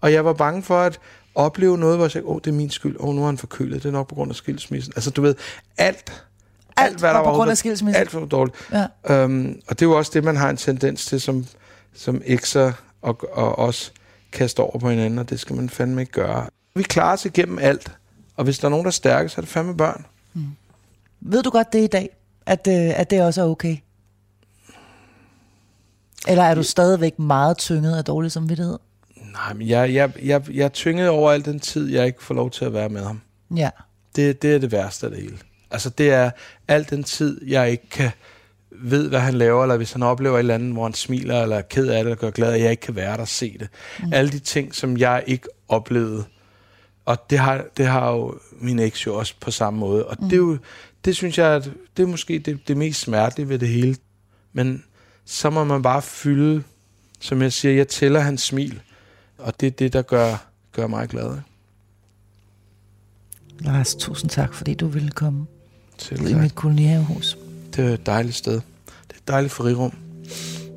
Og 0.00 0.12
jeg 0.12 0.24
var 0.24 0.32
bange 0.32 0.62
for 0.62 0.78
at 0.80 1.00
opleve 1.34 1.78
noget, 1.78 1.96
hvor 1.96 2.04
jeg 2.04 2.10
sagde, 2.10 2.26
åh, 2.26 2.40
det 2.44 2.50
er 2.50 2.54
min 2.54 2.70
skyld, 2.70 2.96
åh, 3.00 3.14
nu 3.14 3.22
er 3.22 3.26
han 3.26 3.38
forkølet, 3.38 3.82
det 3.82 3.88
er 3.88 3.92
nok 3.92 4.08
på 4.08 4.14
grund 4.14 4.30
af 4.30 4.36
skilsmissen. 4.36 4.92
Altså, 4.96 5.10
du 5.10 5.22
ved, 5.22 5.34
alt, 5.78 6.24
Alt 6.76 7.02
var 7.02 7.24
på 7.24 7.30
grund 7.30 7.50
af 7.50 7.56
skilsmissen. 7.56 8.00
Alt 8.00 8.14
var 8.14 8.26
dårligt. 8.26 8.56
Ja. 8.72 9.24
Um, 9.24 9.60
og 9.68 9.78
det 9.78 9.86
er 9.86 9.90
jo 9.90 9.98
også 9.98 10.10
det, 10.14 10.24
man 10.24 10.36
har 10.36 10.50
en 10.50 10.56
tendens 10.56 11.06
til, 11.06 11.20
som, 11.20 11.46
som 11.94 12.22
ekser 12.24 12.72
og, 13.02 13.18
og 13.32 13.58
os 13.58 13.92
kaster 14.32 14.62
over 14.62 14.78
på 14.78 14.90
hinanden, 14.90 15.18
og 15.18 15.30
det 15.30 15.40
skal 15.40 15.56
man 15.56 15.68
fandme 15.68 16.00
ikke 16.00 16.12
gøre. 16.12 16.46
Vi 16.74 16.82
klarer 16.82 17.12
os 17.12 17.24
igennem 17.24 17.58
alt, 17.58 17.92
og 18.36 18.44
hvis 18.44 18.58
der 18.58 18.64
er 18.64 18.70
nogen, 18.70 18.84
der 18.84 18.90
er 18.90 18.92
stærke, 18.92 19.28
så 19.28 19.34
er 19.38 19.42
det 19.42 19.48
fandme 19.48 19.76
børn. 19.76 20.06
Ved 21.20 21.42
du 21.42 21.50
godt 21.50 21.72
det 21.72 21.84
i 21.84 21.86
dag, 21.86 22.16
at, 22.46 22.66
øh, 22.68 23.00
at 23.00 23.10
det 23.10 23.22
også 23.22 23.42
er 23.42 23.46
okay? 23.46 23.76
Eller 26.28 26.42
er 26.42 26.54
du 26.54 26.62
stadigvæk 26.62 27.18
meget 27.18 27.58
tynget 27.58 27.96
af 27.96 28.04
dårlig 28.04 28.32
samvittighed? 28.32 28.78
Nej, 29.32 29.52
men 29.54 29.68
jeg, 29.68 29.94
jeg, 29.94 30.12
jeg, 30.22 30.42
jeg 30.54 30.64
er 30.64 30.68
tynget 30.68 31.08
over 31.08 31.32
al 31.32 31.44
den 31.44 31.60
tid, 31.60 31.88
jeg 31.88 32.06
ikke 32.06 32.24
får 32.24 32.34
lov 32.34 32.50
til 32.50 32.64
at 32.64 32.72
være 32.72 32.88
med 32.88 33.04
ham. 33.04 33.20
Ja. 33.56 33.70
Det, 34.16 34.42
det 34.42 34.54
er 34.54 34.58
det 34.58 34.72
værste 34.72 35.06
af 35.06 35.12
det 35.12 35.22
hele. 35.22 35.38
Altså, 35.70 35.90
det 35.90 36.10
er 36.10 36.30
al 36.68 36.86
den 36.90 37.04
tid, 37.04 37.46
jeg 37.46 37.70
ikke 37.70 37.88
kan 37.90 38.10
ved, 38.70 39.08
hvad 39.08 39.20
han 39.20 39.34
laver, 39.34 39.62
eller 39.62 39.76
hvis 39.76 39.92
han 39.92 40.02
oplever 40.02 40.34
et 40.34 40.38
eller 40.38 40.54
andet, 40.54 40.72
hvor 40.72 40.82
han 40.82 40.94
smiler, 40.94 41.42
eller 41.42 41.56
er 41.56 41.62
ked 41.62 41.86
af 41.86 41.92
det, 41.92 42.00
eller 42.00 42.14
gør 42.14 42.30
glad, 42.30 42.52
at 42.52 42.60
jeg 42.60 42.70
ikke 42.70 42.80
kan 42.80 42.96
være 42.96 43.12
der 43.12 43.20
og 43.20 43.28
se 43.28 43.56
det. 43.58 43.68
Mm. 44.00 44.12
Alle 44.12 44.30
de 44.30 44.38
ting, 44.38 44.74
som 44.74 44.96
jeg 44.96 45.24
ikke 45.26 45.48
oplevede. 45.68 46.24
Og 47.04 47.30
det 47.30 47.38
har, 47.38 47.64
det 47.76 47.86
har 47.86 48.12
jo 48.12 48.38
min 48.52 48.78
eks 48.78 49.06
jo 49.06 49.14
også 49.14 49.34
på 49.40 49.50
samme 49.50 49.80
måde. 49.80 50.06
Og 50.06 50.16
mm. 50.20 50.24
det, 50.28 50.32
er 50.32 50.40
jo, 50.40 50.58
det 51.04 51.16
synes 51.16 51.38
jeg, 51.38 51.46
at 51.46 51.70
det 51.96 52.02
er 52.02 52.06
måske 52.06 52.38
det, 52.38 52.68
det 52.68 52.76
mest 52.76 53.00
smertelige 53.00 53.48
ved 53.48 53.58
det 53.58 53.68
hele. 53.68 53.96
Men 54.52 54.84
så 55.24 55.50
må 55.50 55.64
man 55.64 55.82
bare 55.82 56.02
fylde, 56.02 56.62
som 57.20 57.42
jeg 57.42 57.52
siger, 57.52 57.74
jeg 57.74 57.88
tæller 57.88 58.20
hans 58.20 58.42
smil. 58.42 58.80
Og 59.42 59.60
det 59.60 59.66
er 59.66 59.70
det, 59.70 59.92
der 59.92 60.02
gør, 60.02 60.46
gør 60.72 60.86
mig 60.86 61.08
glad. 61.08 61.38
Lars, 63.60 63.94
tusind 63.94 64.30
tak, 64.30 64.54
fordi 64.54 64.74
du 64.74 64.86
ville 64.86 65.10
komme 65.10 65.46
Selv 65.98 66.22
ud 66.22 66.28
i 66.28 66.34
mit 66.34 66.54
kolonihavehus. 66.54 67.38
Det 67.76 67.84
er 67.84 67.94
et 67.94 68.06
dejligt 68.06 68.36
sted. 68.36 68.54
Det 68.54 68.62
er 69.10 69.14
et 69.16 69.28
dejligt 69.28 69.52
frirum. 69.52 69.92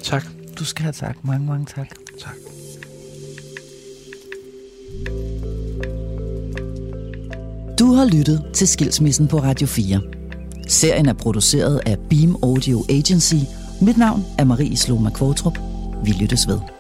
Tak. 0.03 0.25
Du 0.59 0.65
skal 0.65 0.83
have 0.83 0.93
tak. 0.93 1.23
Mange, 1.23 1.47
mange 1.47 1.65
tak. 1.65 1.87
Tak. 2.19 2.35
Du 7.79 7.93
har 7.93 8.05
lyttet 8.05 8.45
til 8.53 8.67
Skilsmissen 8.67 9.27
på 9.27 9.39
Radio 9.39 9.67
4. 9.67 10.01
Serien 10.67 11.05
er 11.05 11.13
produceret 11.13 11.81
af 11.85 11.97
Beam 12.09 12.35
Audio 12.43 12.85
Agency. 12.89 13.35
Mit 13.81 13.97
navn 13.97 14.25
er 14.37 14.43
Marie 14.43 14.77
Sloma 14.77 15.09
Kvartrup. 15.09 15.57
Vi 16.05 16.11
lyttes 16.11 16.47
ved. 16.47 16.72